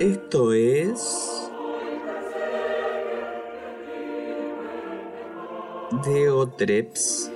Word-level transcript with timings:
Esto 0.00 0.54
es... 0.54 1.50
Deotreps. 6.02 7.30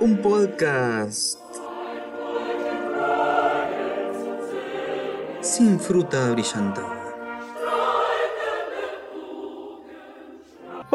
Un 0.00 0.18
podcast 0.20 1.40
sin 5.40 5.80
fruta 5.80 6.30
brillantada. 6.32 6.99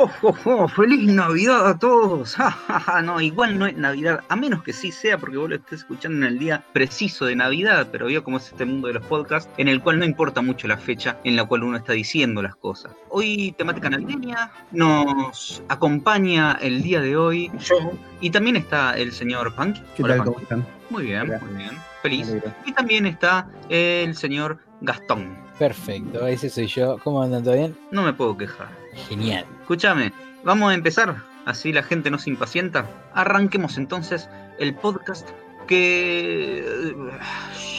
¡Oh, 0.06 0.12
oh, 0.22 0.36
oh! 0.46 0.68
¡Feliz 0.68 1.12
Navidad 1.12 1.68
a 1.68 1.80
todos! 1.80 2.36
¡Ja, 2.36 2.52
ja, 2.52 2.80
ja! 2.80 3.02
No, 3.02 3.20
igual 3.20 3.58
no 3.58 3.66
es 3.66 3.76
Navidad, 3.76 4.24
a 4.30 4.36
menos 4.36 4.62
que 4.62 4.72
sí 4.72 4.92
sea 4.92 5.18
porque 5.18 5.38
vos 5.38 5.50
lo 5.50 5.56
estés 5.56 5.80
escuchando 5.80 6.20
en 6.20 6.34
el 6.34 6.38
día 6.38 6.64
preciso 6.74 7.26
de 7.26 7.36
Navidad, 7.36 7.88
pero 7.92 8.06
veo 8.06 8.24
cómo 8.24 8.38
es 8.38 8.46
este 8.50 8.66
mundo 8.66 8.88
de 8.88 8.94
los 8.94 9.06
podcasts, 9.08 9.50
en 9.58 9.68
el 9.68 9.82
cual 9.82 9.98
no 9.98 10.06
importa 10.06 10.44
mucho 10.44 10.68
la 10.68 10.78
fecha 10.78 11.18
en 11.24 11.36
la 11.36 11.46
cual 11.46 11.64
uno 11.64 11.78
está 11.78 11.94
diciendo 11.94 12.44
las 12.44 12.56
cosas. 12.56 12.92
Hoy, 13.10 13.56
temática 13.58 13.90
navideña, 13.90 14.52
nos 14.72 15.64
acompaña 15.70 16.60
el 16.62 16.84
día 16.84 17.02
de 17.02 17.18
hoy 17.18 17.52
yo, 17.58 17.76
y 18.22 18.30
también 18.30 18.58
está 18.58 18.96
el 18.96 19.12
señor 19.12 19.56
Punk. 19.56 19.78
¿Qué 19.96 20.04
Hola, 20.04 20.18
tal? 20.18 20.26
Punk. 20.26 20.36
¿Cómo 20.36 20.44
están? 20.44 20.66
Muy 20.92 21.06
bien, 21.06 21.22
Hola. 21.22 21.40
muy 21.40 21.56
bien. 21.56 21.72
Feliz. 22.04 22.32
Y 22.64 22.74
también 22.74 23.08
está 23.08 23.50
el 23.70 24.16
señor 24.16 24.60
Gastón. 24.82 25.36
Perfecto, 25.58 26.28
ese 26.28 26.52
soy 26.52 26.68
yo. 26.68 27.00
¿Cómo 27.04 27.24
andan? 27.24 27.44
¿Todo 27.44 27.56
bien? 27.56 27.76
No 27.90 28.04
me 28.04 28.14
puedo 28.14 28.38
quejar. 28.38 28.85
Genial. 29.08 29.46
Escúchame, 29.62 30.14
vamos 30.44 30.72
a 30.72 30.74
empezar, 30.74 31.16
así 31.46 31.72
la 31.74 31.84
gente 31.84 32.10
no 32.10 32.18
se 32.18 32.30
impacienta. 32.30 32.90
Arranquemos 33.14 33.78
entonces 33.78 34.30
el 34.60 34.76
podcast 34.76 35.30
que... 35.68 36.94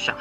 ya. 0.05 0.16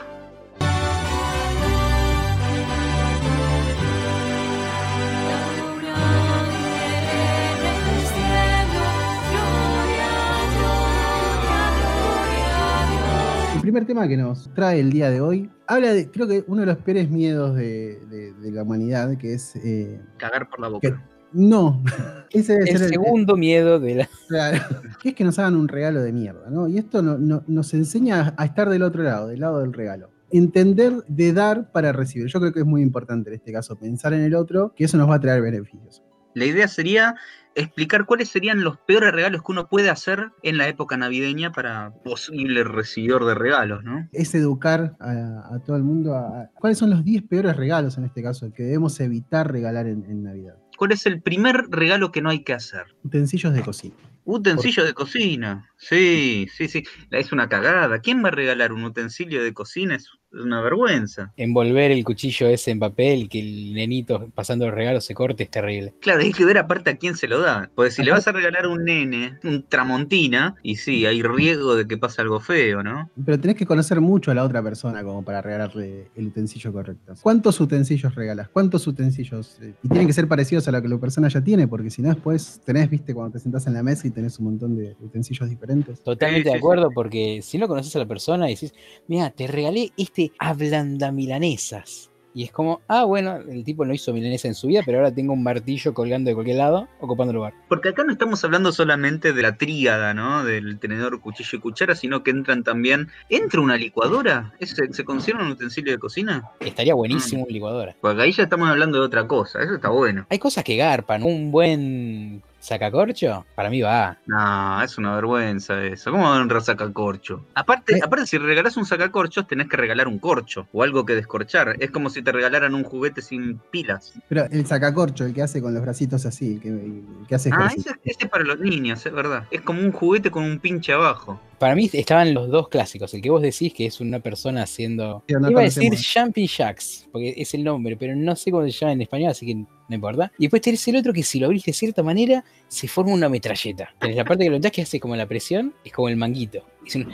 Primer 13.66 13.86
tema 13.86 14.08
que 14.08 14.18
nos 14.18 14.54
trae 14.54 14.80
el 14.80 14.92
día 14.92 15.10
de 15.10 15.22
hoy 15.22 15.50
habla 15.68 15.94
de, 15.94 16.10
creo 16.12 16.28
que 16.28 16.44
uno 16.48 16.62
de 16.62 16.68
los 16.68 16.78
peores 16.78 17.10
miedos 17.10 17.56
de, 17.56 18.00
de- 18.10 18.34
de 18.34 18.52
la 18.52 18.64
humanidad, 18.64 19.18
que 19.18 19.34
es. 19.34 19.56
eh, 19.58 20.00
Cagar 20.18 20.50
por 20.50 20.60
la 20.60 20.68
boca. 20.70 20.88
que- 20.88 21.16
no, 21.34 21.84
ese 22.32 22.54
debe 22.54 22.70
El 22.72 22.78
ser 22.78 22.90
segundo 22.90 23.36
miedo 23.36 23.80
de 23.80 23.96
la. 23.96 24.10
claro, 24.28 24.60
que 25.02 25.10
es 25.10 25.16
que 25.16 25.24
nos 25.24 25.38
hagan 25.40 25.56
un 25.56 25.68
regalo 25.68 26.02
de 26.02 26.14
mierda, 26.14 26.50
¿no? 26.50 26.68
Y 26.68 26.78
esto 26.78 27.02
no- 27.02 27.18
no- 27.18 27.44
nos 27.48 27.74
enseña 27.74 28.34
a 28.38 28.46
estar 28.46 28.70
del 28.70 28.84
otro 28.84 29.04
lado, 29.04 29.28
del 29.28 29.40
lado 29.42 29.60
del 29.60 29.74
regalo. 29.74 30.10
Entender 30.32 30.94
de 31.08 31.34
dar 31.34 31.72
para 31.72 31.92
recibir. 31.92 32.28
Yo 32.28 32.40
creo 32.40 32.52
que 32.54 32.60
es 32.62 32.66
muy 32.66 32.82
importante 32.82 33.30
en 33.30 33.36
este 33.36 33.52
caso 33.52 33.78
pensar 33.78 34.14
en 34.14 34.22
el 34.22 34.34
otro, 34.36 34.74
que 34.76 34.86
eso 34.86 34.98
nos 34.98 35.10
va 35.10 35.16
a 35.16 35.20
traer 35.20 35.42
beneficios. 35.42 36.04
La 36.34 36.46
idea 36.46 36.68
sería 36.68 37.16
explicar 37.56 38.06
cuáles 38.06 38.30
serían 38.30 38.64
los 38.64 38.78
peores 38.78 39.12
regalos 39.14 39.42
que 39.42 39.52
uno 39.52 39.68
puede 39.70 39.90
hacer 39.90 40.32
en 40.44 40.58
la 40.58 40.68
época 40.68 40.98
navideña 40.98 41.52
para 41.52 41.92
posible 42.04 42.64
recibidor 42.64 43.26
de 43.26 43.34
regalos, 43.36 43.84
¿no? 43.84 44.08
Es 44.12 44.36
educar 44.36 44.96
a, 45.00 45.56
a 45.56 45.60
todo 45.66 45.78
el 45.78 45.84
mundo 45.84 46.14
a, 46.16 46.42
a- 46.42 46.50
cuáles 46.60 46.78
son 46.78 46.90
los 46.90 47.04
10 47.04 47.24
peores 47.24 47.56
regalos 47.56 47.98
en 47.98 48.06
este 48.06 48.22
caso 48.22 48.52
que 48.54 48.64
debemos 48.64 49.00
evitar 49.00 49.52
regalar 49.52 49.88
en- 49.88 50.06
en 50.06 50.24
Navidad. 50.24 50.56
¿Cuál 50.78 50.92
es 50.92 51.06
el 51.06 51.22
primer 51.22 51.68
regalo 51.70 52.12
que 52.12 52.22
no 52.22 52.30
hay 52.30 52.44
que 52.44 52.54
hacer? 52.54 52.84
Utensilios 53.04 53.54
de 53.54 53.62
cocina. 53.62 53.96
Utensilio 54.28 54.84
de 54.84 54.94
cocina. 54.94 55.70
Sí, 55.78 56.48
sí, 56.52 56.68
sí. 56.68 56.84
Es 57.12 57.32
una 57.32 57.48
cagada. 57.48 58.00
¿Quién 58.00 58.24
va 58.24 58.30
a 58.30 58.32
regalar 58.32 58.74
un 58.74 58.84
utensilio 58.84 59.44
de 59.44 59.54
cocina? 59.54 59.96
Es 59.96 60.10
una 60.42 60.62
vergüenza. 60.62 61.32
Envolver 61.38 61.92
el 61.92 62.04
cuchillo 62.04 62.48
ese 62.48 62.72
en 62.72 62.80
papel 62.80 63.24
y 63.24 63.28
que 63.28 63.40
el 63.40 63.74
nenito 63.74 64.30
pasando 64.36 64.66
el 64.66 64.72
regalo 64.72 65.02
se 65.02 65.14
corte 65.14 65.44
es 65.44 65.50
terrible. 65.50 65.94
Claro, 66.02 66.22
hay 66.22 66.32
que 66.32 66.46
ver 66.46 66.58
aparte 66.58 66.90
a 66.92 66.98
quién 66.98 67.16
se 67.16 67.28
lo 67.28 67.40
da. 67.40 67.70
Porque 67.76 67.92
si 67.92 68.04
le 68.04 68.12
vas 68.12 68.28
a 68.28 68.32
regalar 68.32 68.66
a 68.66 68.70
un 68.70 68.84
nene, 68.84 69.38
un 69.44 69.64
tramontina, 69.64 70.56
y 70.64 70.76
sí, 70.76 71.06
hay 71.06 71.22
riesgo 71.22 71.76
de 71.76 71.88
que 71.88 71.98
pase 71.98 72.22
algo 72.22 72.40
feo, 72.40 72.84
¿no? 72.84 73.10
Pero 73.26 73.40
tenés 73.40 73.56
que 73.58 73.66
conocer 73.66 74.02
mucho 74.02 74.32
a 74.32 74.34
la 74.36 74.44
otra 74.44 74.62
persona 74.62 75.04
como 75.04 75.24
para 75.24 75.42
regalarle 75.42 76.08
el 76.16 76.28
utensilio 76.28 76.72
correcto. 76.74 77.14
¿Cuántos 77.22 77.60
utensilios 77.60 78.14
regalas? 78.16 78.50
¿Cuántos 78.50 78.86
utensilios? 78.88 79.58
Eh, 79.62 79.74
Y 79.84 79.88
tienen 79.88 80.08
que 80.08 80.14
ser 80.14 80.28
parecidos 80.28 80.68
a 80.68 80.72
lo 80.72 80.82
que 80.82 80.88
la 80.88 80.98
persona 80.98 81.28
ya 81.28 81.42
tiene, 81.42 81.68
porque 81.68 81.90
si 81.90 82.02
no 82.02 82.10
después 82.10 82.62
tenés, 82.66 82.90
viste, 82.90 83.14
cuando 83.14 83.34
te 83.34 83.40
sentás 83.40 83.68
en 83.68 83.74
la 83.74 83.84
mesa 83.84 84.08
y 84.08 84.12
tenés 84.12 84.38
un 84.40 84.46
montón 84.46 84.76
de 84.76 84.96
utensilios 85.02 85.50
diferentes. 85.50 86.02
Totalmente 86.04 86.26
Sí, 86.36 86.44
de 86.46 86.52
sí, 86.52 86.58
acuerdo, 86.58 86.90
porque 86.94 87.40
si 87.42 87.58
no 87.58 87.68
conoces 87.68 87.96
a 87.96 88.00
la 88.00 88.06
persona 88.06 88.50
y 88.50 88.56
decís, 88.56 88.74
mira, 89.08 89.30
te 89.30 89.48
regalé 89.48 89.92
este 89.98 90.25
ablanda 90.40 91.12
milanesas. 91.12 92.10
Y 92.36 92.44
es 92.44 92.52
como, 92.52 92.82
ah, 92.90 93.06
bueno, 93.06 93.38
el 93.38 93.64
tipo 93.64 93.86
no 93.86 93.94
hizo 93.94 94.12
milanesa 94.12 94.50
en 94.50 94.56
su 94.56 94.68
vida, 94.68 94.82
pero 94.86 94.98
ahora 94.98 95.16
tengo 95.16 95.32
un 95.32 95.42
martillo 95.42 95.94
colgando 95.94 96.30
de 96.30 96.34
cualquier 96.34 96.58
lado, 96.58 96.90
ocupando 97.00 97.32
lugar. 97.32 97.54
Porque 97.70 97.90
acá 97.90 98.04
no 98.04 98.12
estamos 98.12 98.44
hablando 98.44 98.74
solamente 98.74 99.32
de 99.32 99.42
la 99.42 99.56
tríada, 99.56 100.14
¿no? 100.14 100.44
Del 100.44 100.78
tenedor, 100.78 101.22
cuchillo 101.22 101.58
y 101.58 101.62
cuchara, 101.62 101.96
sino 101.96 102.24
que 102.24 102.32
entran 102.32 102.66
también. 102.66 103.08
¿Entra 103.30 103.62
una 103.62 103.78
licuadora? 103.78 104.52
¿Ese, 104.60 104.92
¿Se 104.92 105.06
considera 105.06 105.46
un 105.46 105.52
utensilio 105.52 105.94
de 105.94 105.98
cocina? 105.98 106.44
Estaría 106.60 106.94
buenísimo 106.94 107.44
una 107.44 107.54
licuadora. 107.54 107.96
Porque 108.02 108.24
ahí 108.24 108.34
ya 108.34 108.44
estamos 108.44 108.68
hablando 108.68 109.00
de 109.00 109.06
otra 109.06 109.26
cosa. 109.26 109.64
Eso 109.64 109.76
está 109.76 109.88
bueno. 109.88 110.28
Hay 110.30 110.38
cosas 110.38 110.66
que 110.66 110.76
garpan. 110.76 111.24
Un 111.24 111.52
buen 111.52 112.44
sacacorcho, 112.66 113.46
para 113.56 113.70
mí 113.70 113.82
va. 113.82 114.18
No, 114.26 114.82
es 114.82 114.98
una 114.98 115.16
vergüenza 115.16 115.84
eso. 115.84 116.12
¿Cómo 116.12 116.30
van 116.30 116.52
a 116.52 116.60
sacacorcho? 116.62 117.46
Aparte, 117.54 117.96
Eh. 117.98 118.00
aparte, 118.04 118.26
si 118.28 118.38
regalás 118.38 118.76
un 118.78 118.86
sacacorchos, 118.86 119.48
tenés 119.48 119.68
que 119.70 119.78
regalar 119.78 120.08
un 120.08 120.20
corcho 120.20 120.68
o 120.74 120.84
algo 120.84 121.06
que 121.06 121.14
descorchar. 121.16 121.76
Es 121.80 121.92
como 121.92 122.10
si 122.10 122.22
te 122.22 122.32
regalaran 122.32 122.74
un 122.76 122.84
juguete 122.84 123.22
sin 123.22 123.60
pilas. 123.72 124.14
Pero 124.28 124.46
el 124.52 124.66
sacacorcho, 124.66 125.26
el 125.26 125.34
que 125.34 125.42
hace 125.44 125.62
con 125.62 125.74
los 125.74 125.82
bracitos 125.84 126.26
así, 126.26 126.54
el 126.56 126.62
que, 126.62 126.70
el 126.70 127.04
que 127.28 127.36
hace 127.36 127.50
Ah, 127.54 127.70
ese, 127.76 127.90
ese 128.04 128.24
es 128.26 128.30
para 128.30 128.44
los 128.44 128.60
niños, 128.60 129.06
es 129.06 129.14
verdad. 129.14 129.46
Es 129.52 129.62
como 129.62 129.80
un 129.82 129.92
juguete 129.92 130.32
con 130.32 130.44
un 130.44 130.60
pinche 130.60 130.94
abajo. 130.94 131.40
Para 131.60 131.74
mí 131.76 131.90
estaban 131.94 132.34
los 132.34 132.50
dos 132.50 132.68
clásicos. 132.68 133.14
El 133.14 133.22
que 133.22 133.30
vos 133.30 133.42
decís 133.42 133.74
que 133.74 133.86
es 133.86 134.02
una 134.02 134.20
persona 134.20 134.64
haciendo. 134.64 135.24
Sí, 135.28 135.36
no 135.40 135.50
Iba 135.50 135.62
a 135.62 135.64
decir. 135.64 135.94
Jumping 136.14 136.48
Jacks, 136.48 137.08
porque 137.12 137.34
es 137.38 137.54
el 137.54 137.64
nombre, 137.64 137.96
pero 137.96 138.16
no 138.16 138.36
sé 138.36 138.52
cómo 138.52 138.64
se 138.66 138.72
llama 138.72 138.92
en 138.94 139.02
español, 139.02 139.32
así 139.32 139.46
que 139.46 139.66
no 139.88 139.96
importa. 139.96 140.32
Y 140.38 140.44
después 140.44 140.62
tenés 140.62 140.88
el 140.88 140.96
otro 140.98 141.14
que 141.14 141.24
si 141.24 141.40
lo 141.40 141.48
abrís 141.48 141.64
de 141.66 141.74
cierta 141.74 142.04
manera, 142.04 142.44
se 142.68 142.88
forma 142.88 143.14
una 143.14 143.30
metralleta. 143.30 143.94
Tenés 144.00 144.16
la 144.18 144.26
parte 144.26 144.46
que 144.46 144.50
lo 144.50 144.60
que 144.60 144.82
hace 144.82 145.00
como 145.00 145.16
la 145.16 145.28
presión, 145.28 145.74
es 145.84 145.92
como 145.94 146.10
el 146.10 146.18
manguito. 146.18 146.66
Es 146.86 146.96
un. 146.96 147.08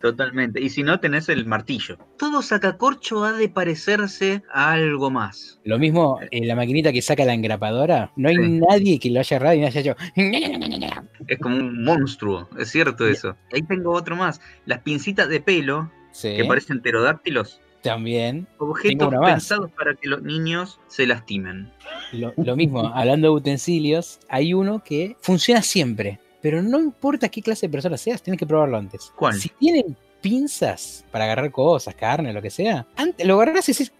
Totalmente. 0.00 0.60
Y 0.60 0.68
si 0.68 0.82
no, 0.82 1.00
tenés 1.00 1.30
el 1.30 1.46
martillo. 1.46 1.96
Todo 2.18 2.42
sacacorcho 2.42 3.24
ha 3.24 3.32
de 3.32 3.48
parecerse 3.48 4.42
a 4.52 4.72
algo 4.72 5.10
más. 5.10 5.58
Lo 5.64 5.78
mismo, 5.78 6.20
eh, 6.30 6.44
la 6.44 6.54
maquinita 6.54 6.92
que 6.92 7.00
saca 7.00 7.24
la 7.24 7.32
engrapadora, 7.32 8.12
no 8.14 8.28
hay 8.28 8.36
Sí. 8.36 8.60
nadie 8.68 8.98
que 8.98 9.08
lo 9.08 9.20
haya 9.20 9.38
agarrado 9.38 9.56
y 9.56 9.60
no 9.60 9.66
haya 9.66 9.80
hecho. 9.80 9.96
Es 11.26 11.38
como 11.38 11.56
un 11.56 11.82
monstruo, 11.84 12.50
es 12.58 12.68
cierto 12.70 13.06
eso. 13.08 13.34
Ahí 13.50 13.62
tengo 13.62 13.92
otro 13.92 14.14
más. 14.14 14.42
Las 14.66 14.80
pincitas 14.80 15.26
de 15.30 15.40
pelo, 15.40 15.90
Sí, 16.12 16.36
que 16.36 16.44
parecen 16.44 16.82
pterodáctilos. 16.82 17.62
También. 17.84 18.48
Objetos 18.58 19.14
pensados 19.24 19.70
para 19.70 19.94
que 19.94 20.08
los 20.08 20.22
niños 20.22 20.80
se 20.88 21.06
lastimen. 21.06 21.70
Lo, 22.12 22.32
lo 22.36 22.56
mismo, 22.56 22.80
hablando 22.94 23.28
de 23.28 23.34
utensilios, 23.34 24.18
hay 24.28 24.52
uno 24.54 24.82
que 24.82 25.16
funciona 25.20 25.62
siempre, 25.62 26.18
pero 26.42 26.62
no 26.62 26.80
importa 26.80 27.28
qué 27.28 27.40
clase 27.42 27.66
de 27.68 27.72
persona 27.72 27.96
seas, 27.96 28.22
tienes 28.22 28.38
que 28.38 28.46
probarlo 28.46 28.76
antes. 28.76 29.12
¿Cuál? 29.14 29.34
Si 29.34 29.48
tienen 29.50 29.96
pinzas 30.20 31.04
para 31.12 31.24
agarrar 31.24 31.50
cosas, 31.52 31.94
carne, 31.94 32.32
lo 32.32 32.42
que 32.42 32.50
sea, 32.50 32.86
antes 32.96 33.26
lo 33.26 33.34
agarras 33.40 33.68
y 33.68 33.72
decís- 33.72 33.92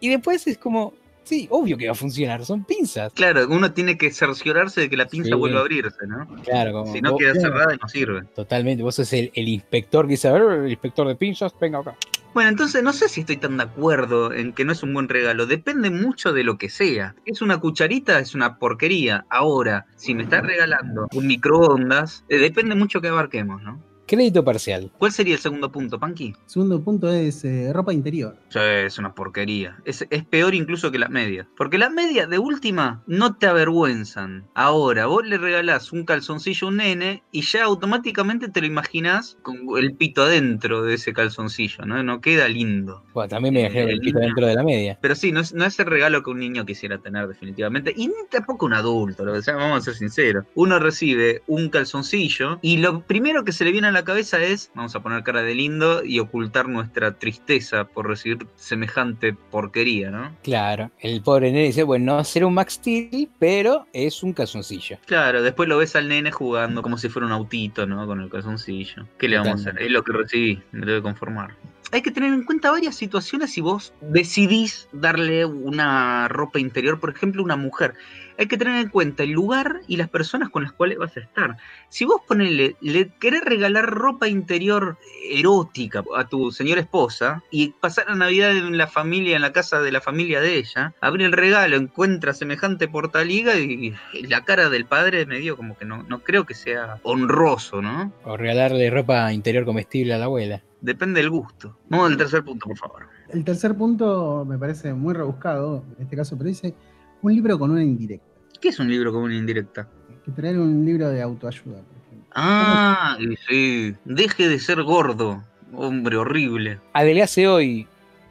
Y 0.00 0.08
después 0.08 0.44
es 0.48 0.58
como, 0.58 0.94
sí, 1.22 1.46
obvio 1.50 1.76
que 1.78 1.86
va 1.86 1.92
a 1.92 1.94
funcionar, 1.94 2.44
son 2.44 2.64
pinzas. 2.64 3.12
Claro, 3.12 3.46
uno 3.48 3.72
tiene 3.72 3.96
que 3.96 4.10
cerciorarse 4.10 4.80
de 4.82 4.90
que 4.90 4.96
la 4.96 5.06
pinza 5.06 5.28
Sí. 5.30 5.34
vuelva 5.34 5.58
a 5.58 5.62
abrirse, 5.62 6.06
¿no? 6.08 6.26
Claro, 6.42 6.72
como. 6.72 6.92
Si 6.92 7.00
no 7.00 7.12
vos- 7.12 7.20
queda 7.20 7.32
claro. 7.34 7.48
cerrada 7.48 7.74
y 7.74 7.78
no 7.80 7.88
sirve. 7.88 8.22
Totalmente, 8.34 8.82
vos 8.82 8.96
sos 8.96 9.12
el, 9.12 9.30
el 9.34 9.48
inspector 9.48 10.06
que 10.06 10.10
dice, 10.12 10.26
a 10.26 10.32
ver, 10.32 10.42
el 10.64 10.70
inspector 10.70 11.06
de 11.06 11.14
pinzas, 11.14 11.54
venga 11.60 11.78
acá. 11.78 11.96
Bueno, 12.34 12.48
entonces 12.48 12.82
no 12.82 12.94
sé 12.94 13.10
si 13.10 13.20
estoy 13.20 13.36
tan 13.36 13.58
de 13.58 13.64
acuerdo 13.64 14.32
en 14.32 14.54
que 14.54 14.64
no 14.64 14.72
es 14.72 14.82
un 14.82 14.94
buen 14.94 15.08
regalo. 15.08 15.46
Depende 15.46 15.90
mucho 15.90 16.32
de 16.32 16.44
lo 16.44 16.56
que 16.56 16.70
sea. 16.70 17.14
Es 17.26 17.42
una 17.42 17.60
cucharita, 17.60 18.18
es 18.20 18.34
una 18.34 18.58
porquería. 18.58 19.26
Ahora, 19.28 19.86
si 19.96 20.14
me 20.14 20.22
estás 20.22 20.42
regalando 20.42 21.08
un 21.12 21.26
microondas, 21.26 22.24
eh, 22.28 22.38
depende 22.38 22.74
mucho 22.74 23.02
que 23.02 23.08
abarquemos, 23.08 23.62
¿no? 23.62 23.91
Crédito 24.12 24.44
parcial. 24.44 24.90
¿Cuál 24.98 25.10
sería 25.10 25.36
el 25.36 25.40
segundo 25.40 25.72
punto, 25.72 25.98
Panky? 25.98 26.34
Segundo 26.44 26.84
punto 26.84 27.10
es 27.10 27.46
eh, 27.46 27.72
ropa 27.72 27.94
interior. 27.94 28.36
Sí, 28.50 28.58
es 28.60 28.98
una 28.98 29.14
porquería. 29.14 29.78
Es, 29.86 30.06
es 30.10 30.22
peor 30.26 30.54
incluso 30.54 30.90
que 30.90 30.98
las 30.98 31.08
medias. 31.08 31.46
Porque 31.56 31.78
las 31.78 31.90
medias, 31.90 32.28
de 32.28 32.38
última, 32.38 33.02
no 33.06 33.36
te 33.36 33.46
avergüenzan. 33.46 34.44
Ahora, 34.52 35.06
vos 35.06 35.26
le 35.26 35.38
regalás 35.38 35.92
un 35.92 36.04
calzoncillo 36.04 36.66
a 36.66 36.70
un 36.70 36.76
nene 36.76 37.22
y 37.32 37.40
ya 37.40 37.64
automáticamente 37.64 38.50
te 38.50 38.60
lo 38.60 38.66
imaginás 38.66 39.38
con 39.40 39.56
el 39.78 39.94
pito 39.94 40.24
adentro 40.24 40.82
de 40.82 40.92
ese 40.92 41.14
calzoncillo, 41.14 41.86
¿no? 41.86 42.02
No 42.02 42.20
queda 42.20 42.48
lindo. 42.48 43.02
Bueno, 43.14 43.30
también 43.30 43.54
me 43.54 43.60
imagino 43.60 43.88
el 43.88 44.00
pito 44.00 44.18
dentro 44.18 44.46
de 44.46 44.54
la 44.54 44.62
media. 44.62 44.98
Pero 45.00 45.14
sí, 45.14 45.32
no 45.32 45.40
es, 45.40 45.54
no 45.54 45.64
es 45.64 45.80
el 45.80 45.86
regalo 45.86 46.22
que 46.22 46.28
un 46.28 46.40
niño 46.40 46.66
quisiera 46.66 46.98
tener 46.98 47.28
definitivamente. 47.28 47.94
Y 47.96 48.08
ni 48.08 48.14
tampoco 48.30 48.66
un 48.66 48.74
adulto, 48.74 49.24
lo 49.24 49.32
que 49.32 49.40
sea, 49.40 49.56
vamos 49.56 49.78
a 49.78 49.84
ser 49.86 49.94
sinceros. 49.94 50.44
Uno 50.54 50.78
recibe 50.78 51.40
un 51.46 51.70
calzoncillo 51.70 52.58
y 52.60 52.76
lo 52.76 53.00
primero 53.06 53.42
que 53.42 53.52
se 53.52 53.64
le 53.64 53.72
viene 53.72 53.88
a 53.88 53.90
la 53.92 54.01
la 54.02 54.06
cabeza 54.06 54.42
es, 54.42 54.72
vamos 54.74 54.96
a 54.96 55.00
poner 55.00 55.22
cara 55.22 55.42
de 55.42 55.54
lindo 55.54 56.04
y 56.04 56.18
ocultar 56.18 56.68
nuestra 56.68 57.18
tristeza 57.18 57.84
por 57.84 58.08
recibir 58.08 58.48
semejante 58.56 59.32
porquería, 59.32 60.10
¿no? 60.10 60.36
Claro, 60.42 60.90
el 60.98 61.22
pobre 61.22 61.52
nene 61.52 61.66
dice, 61.66 61.84
bueno, 61.84 62.06
no 62.06 62.14
va 62.14 62.22
a 62.22 62.24
ser 62.24 62.44
un 62.44 62.52
Max 62.52 62.74
Steel, 62.74 63.28
pero 63.38 63.86
es 63.92 64.24
un 64.24 64.32
calzoncillo. 64.32 64.98
Claro, 65.06 65.40
después 65.40 65.68
lo 65.68 65.78
ves 65.78 65.94
al 65.94 66.08
nene 66.08 66.32
jugando 66.32 66.82
como 66.82 66.98
si 66.98 67.08
fuera 67.08 67.26
un 67.26 67.32
autito, 67.32 67.86
¿no? 67.86 68.04
Con 68.08 68.20
el 68.20 68.28
calzoncillo. 68.28 69.06
¿Qué 69.18 69.28
le 69.28 69.38
vamos 69.38 69.66
a 69.66 69.70
hacer? 69.70 69.80
Es 69.80 69.90
lo 69.92 70.02
que 70.02 70.12
recibí, 70.12 70.60
me 70.72 70.84
debe 70.84 71.00
conformar. 71.00 71.54
Hay 71.92 72.00
que 72.00 72.10
tener 72.10 72.32
en 72.32 72.44
cuenta 72.44 72.70
varias 72.70 72.94
situaciones 72.96 73.52
si 73.52 73.60
vos 73.60 73.92
decidís 74.00 74.88
darle 74.92 75.44
una 75.44 76.26
ropa 76.28 76.58
interior, 76.58 76.98
por 76.98 77.10
ejemplo, 77.10 77.42
una 77.42 77.56
mujer. 77.56 77.92
Hay 78.38 78.46
que 78.46 78.56
tener 78.56 78.80
en 78.80 78.88
cuenta 78.88 79.24
el 79.24 79.32
lugar 79.32 79.80
y 79.86 79.98
las 79.98 80.08
personas 80.08 80.48
con 80.48 80.62
las 80.62 80.72
cuales 80.72 80.96
vas 80.96 81.14
a 81.18 81.20
estar. 81.20 81.58
Si 81.90 82.06
vos 82.06 82.22
ponele, 82.26 82.76
le 82.80 83.10
querés 83.20 83.44
regalar 83.44 83.84
ropa 83.84 84.26
interior 84.26 84.96
erótica 85.30 86.02
a 86.16 86.26
tu 86.26 86.50
señora 86.50 86.80
esposa 86.80 87.42
y 87.50 87.72
pasar 87.72 88.06
la 88.08 88.16
Navidad 88.16 88.52
en 88.52 88.78
la 88.78 88.86
familia, 88.86 89.36
en 89.36 89.42
la 89.42 89.52
casa 89.52 89.82
de 89.82 89.92
la 89.92 90.00
familia 90.00 90.40
de 90.40 90.56
ella, 90.56 90.94
abre 91.02 91.26
el 91.26 91.32
regalo, 91.32 91.76
encuentra 91.76 92.32
semejante 92.32 92.88
portaliga 92.88 93.56
y 93.58 93.94
la 94.14 94.46
cara 94.46 94.70
del 94.70 94.86
padre 94.86 95.26
medio 95.26 95.58
como 95.58 95.76
que 95.76 95.84
no, 95.84 96.04
no 96.04 96.20
creo 96.20 96.46
que 96.46 96.54
sea 96.54 97.00
honroso, 97.02 97.82
¿no? 97.82 98.14
O 98.24 98.38
regalarle 98.38 98.88
ropa 98.88 99.30
interior 99.34 99.66
comestible 99.66 100.14
a 100.14 100.18
la 100.18 100.24
abuela. 100.24 100.62
Depende 100.82 101.20
del 101.20 101.30
gusto. 101.30 101.78
Vamos 101.88 102.10
al 102.10 102.16
tercer 102.16 102.42
punto, 102.42 102.66
por 102.66 102.76
favor. 102.76 103.06
El 103.28 103.44
tercer 103.44 103.74
punto 103.76 104.44
me 104.44 104.58
parece 104.58 104.92
muy 104.92 105.14
rebuscado, 105.14 105.84
en 105.96 106.02
este 106.02 106.16
caso, 106.16 106.36
pero 106.36 106.48
dice 106.48 106.74
un 107.22 107.32
libro 107.32 107.56
con 107.56 107.70
una 107.70 107.84
indirecta. 107.84 108.26
¿Qué 108.60 108.68
es 108.68 108.80
un 108.80 108.88
libro 108.90 109.12
con 109.12 109.22
una 109.22 109.36
indirecta? 109.36 109.88
Que 110.24 110.32
traer 110.32 110.58
un 110.58 110.84
libro 110.84 111.08
de 111.08 111.22
autoayuda, 111.22 111.78
por 111.82 111.96
ejemplo. 112.04 112.26
Ah, 112.34 113.16
y 113.20 113.36
sí. 113.48 113.96
Deje 114.04 114.48
de 114.48 114.58
ser 114.58 114.82
gordo. 114.82 115.44
Hombre 115.72 116.16
horrible. 116.16 116.80
Adelgace 116.92 117.46
hoy, 117.46 117.86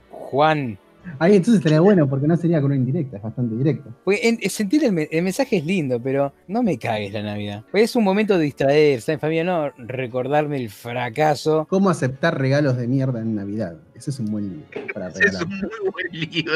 Juan. 0.10 0.78
Ahí 1.20 1.36
entonces 1.36 1.56
estaría 1.56 1.80
bueno 1.82 2.08
porque 2.10 2.28
no 2.28 2.36
sería 2.38 2.62
con 2.62 2.72
una 2.72 2.76
indirecta, 2.76 3.18
es 3.18 3.24
bastante 3.24 3.56
directo. 3.56 3.90
Porque 4.04 4.20
en- 4.28 4.50
sentir 4.50 4.84
el, 4.84 4.92
me- 4.92 5.08
el 5.12 5.24
mensaje 5.24 5.58
es 5.58 5.66
lindo, 5.66 6.00
pero 6.02 6.34
no 6.48 6.64
me 6.64 6.78
cagues 6.78 7.12
la 7.14 7.22
Navidad. 7.24 7.64
Pues 7.72 7.84
es 7.86 7.96
un 7.96 8.04
momento 8.04 8.38
de 8.38 8.46
distraerse, 8.46 9.18
familia, 9.18 9.44
no 9.44 9.70
recordarme 9.78 10.58
el 10.58 10.70
fracaso. 10.70 11.66
¿Cómo 11.70 11.90
aceptar 11.90 12.40
regalos 12.40 12.78
de 12.78 12.88
mierda 12.88 13.20
en 13.22 13.36
Navidad? 13.36 13.76
Ese 13.96 14.10
es 14.10 14.20
un 14.20 14.28
buen 14.28 14.50
libro 14.50 14.66
para 14.94 15.10
Ese 15.10 15.20
es 15.20 15.26
regalar. 15.26 15.48
un 15.48 15.60
muy 15.60 15.92
buen 15.92 16.32
libro. 16.32 16.54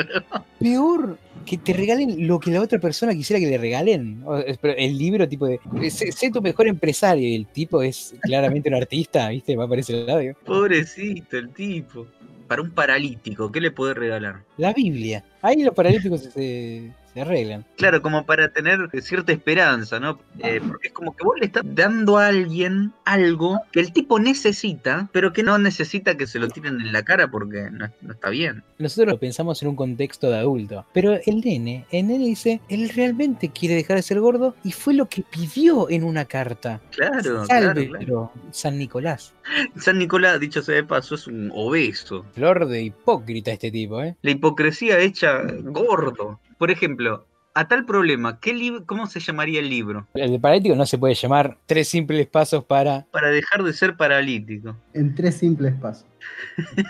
Peor 0.59 1.18
que 1.45 1.57
te 1.59 1.74
regalen 1.74 2.27
lo 2.27 2.39
que 2.39 2.50
la 2.51 2.62
otra 2.62 2.80
persona 2.80 3.13
quisiera 3.13 3.39
que 3.39 3.45
le 3.48 3.57
regalen. 3.57 4.24
El 4.63 4.98
libro 4.98 5.27
tipo 5.30 5.45
de, 5.48 5.59
sé, 5.91 6.12
sé 6.12 6.31
tu 6.31 6.41
mejor 6.41 6.68
empresario 6.68 7.27
y 7.27 7.36
el 7.36 7.45
tipo 7.48 7.81
es 7.83 8.15
claramente 8.21 8.69
un 8.69 8.75
artista, 8.75 9.30
¿viste? 9.30 9.56
Va 9.56 9.68
por 9.68 9.77
ese 9.77 9.94
lado. 10.06 10.19
digo. 10.19 10.33
Pobrecito 10.45 11.38
el 11.38 11.50
tipo. 11.50 12.07
Para 12.47 12.62
un 12.62 12.71
paralítico, 12.71 13.51
¿qué 13.51 13.59
le 13.59 13.71
puede 13.71 13.94
regalar? 13.94 14.44
La 14.57 14.74
Biblia. 14.74 15.24
Ahí 15.45 15.63
los 15.63 15.74
paralíticos 15.75 16.21
se, 16.24 16.31
se- 16.31 16.92
arreglan. 17.21 17.63
Claro, 17.77 18.01
como 18.01 18.25
para 18.25 18.50
tener 18.51 18.89
cierta 19.01 19.31
esperanza, 19.31 20.01
¿no? 20.01 20.19
Eh, 20.39 20.59
porque 20.68 20.88
es 20.88 20.94
como 20.94 21.15
que 21.15 21.24
vos 21.24 21.38
le 21.39 21.45
estás 21.45 21.63
dando 21.65 22.18
a 22.18 22.27
alguien 22.27 22.92
algo 23.06 23.62
que 23.71 23.80
el 23.80 23.94
tipo 23.94 24.19
necesita, 24.19 25.07
pero 25.13 25.31
que 25.31 25.42
no 25.42 25.57
necesita 25.57 26.18
que 26.18 26.27
se 26.27 26.39
lo 26.39 26.50
tiren 26.50 26.81
en 26.81 26.92
la 26.92 27.03
cara 27.03 27.30
porque 27.30 27.69
no, 27.71 27.89
no 28.01 28.12
está 28.13 28.30
bien. 28.31 28.63
Nosotros 28.80 29.13
lo 29.13 29.18
pensamos 29.19 29.62
en 29.62 29.69
un 29.69 29.77
contexto 29.77 30.30
de 30.30 30.39
adulto, 30.39 30.86
pero 30.94 31.13
el 31.25 31.39
nene, 31.39 31.86
el 31.91 32.07
nene 32.07 32.25
dice, 32.25 32.59
él 32.68 32.89
realmente 32.89 33.48
quiere 33.50 33.75
dejar 33.75 33.95
de 33.95 34.01
ser 34.03 34.19
gordo 34.19 34.53
y 34.65 34.74
fue 34.74 34.94
lo 34.94 35.06
que 35.07 35.21
pidió 35.24 35.89
en 35.89 36.03
una 36.03 36.25
carta. 36.25 36.81
Claro, 36.91 37.21
claro, 37.21 37.45
Sálvelo, 37.45 37.98
claro. 37.98 38.31
San 38.51 38.77
Nicolás. 38.77 39.33
San 39.77 40.00
Nicolás, 40.00 40.39
dicho 40.41 40.62
sea 40.62 40.75
de 40.75 40.83
paso, 40.83 41.15
es 41.15 41.27
un 41.27 41.50
obeso. 41.53 42.25
Flor 42.33 42.68
de 42.68 42.83
hipócrita 42.83 43.51
este 43.51 43.71
tipo, 43.71 44.01
¿eh? 44.01 44.15
La 44.21 44.31
hipocresía 44.31 45.00
hecha 45.00 45.35
gordo. 45.64 46.40
Por 46.58 46.72
ejemplo, 46.72 47.26
a 47.58 47.70
tal 47.70 47.86
problema, 47.86 48.40
¿qué 48.42 48.82
¿cómo 48.86 49.08
se 49.08 49.22
llamaría 49.22 49.62
el 49.62 49.70
libro? 49.70 50.08
El 50.14 50.32
de 50.32 50.40
paralítico 50.40 50.76
no 50.76 50.86
se 50.86 50.98
puede 50.98 51.16
llamar 51.16 51.58
tres 51.66 51.88
simples 51.88 52.28
pasos 52.28 52.66
para... 52.66 53.06
Para 53.12 53.30
dejar 53.30 53.64
de 53.64 53.72
ser 53.72 53.96
paralítico. 53.96 54.76
En 54.94 55.16
tres 55.16 55.36
simples 55.36 55.74
pasos. 55.76 56.06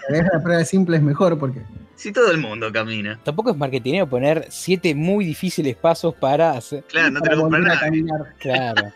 La 0.09 0.41
prueba 0.41 0.59
de 0.59 0.65
simple 0.65 0.97
es 0.97 1.03
mejor 1.03 1.37
porque 1.37 1.61
Si 1.95 2.11
todo 2.11 2.31
el 2.31 2.39
mundo 2.39 2.71
camina. 2.71 3.19
Tampoco 3.23 3.51
es 3.51 3.57
marketineo 3.57 4.09
poner 4.09 4.47
siete 4.49 4.95
muy 4.95 5.23
difíciles 5.23 5.75
pasos 5.75 6.15
para 6.15 6.51
hacer... 6.51 6.83
Claro, 6.85 7.11
no 7.11 7.21
te 7.21 7.29
para 7.29 7.35
lo 7.35 7.41
compra 7.43 7.59
volver 7.59 7.71
a 7.71 7.75
nadie. 7.75 7.87
caminar. 7.87 8.33
Claro. 8.39 8.93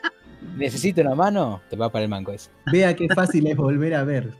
Necesito 0.56 1.01
una 1.01 1.16
mano, 1.16 1.62
te 1.69 1.75
va 1.75 1.92
para 1.92 2.04
el 2.04 2.10
manco 2.10 2.31
ese. 2.31 2.50
Vea 2.72 2.96
qué 2.96 3.07
fácil 3.10 3.46
es 3.46 3.56
volver 3.56 3.94
a 3.94 4.04
ver. 4.04 4.34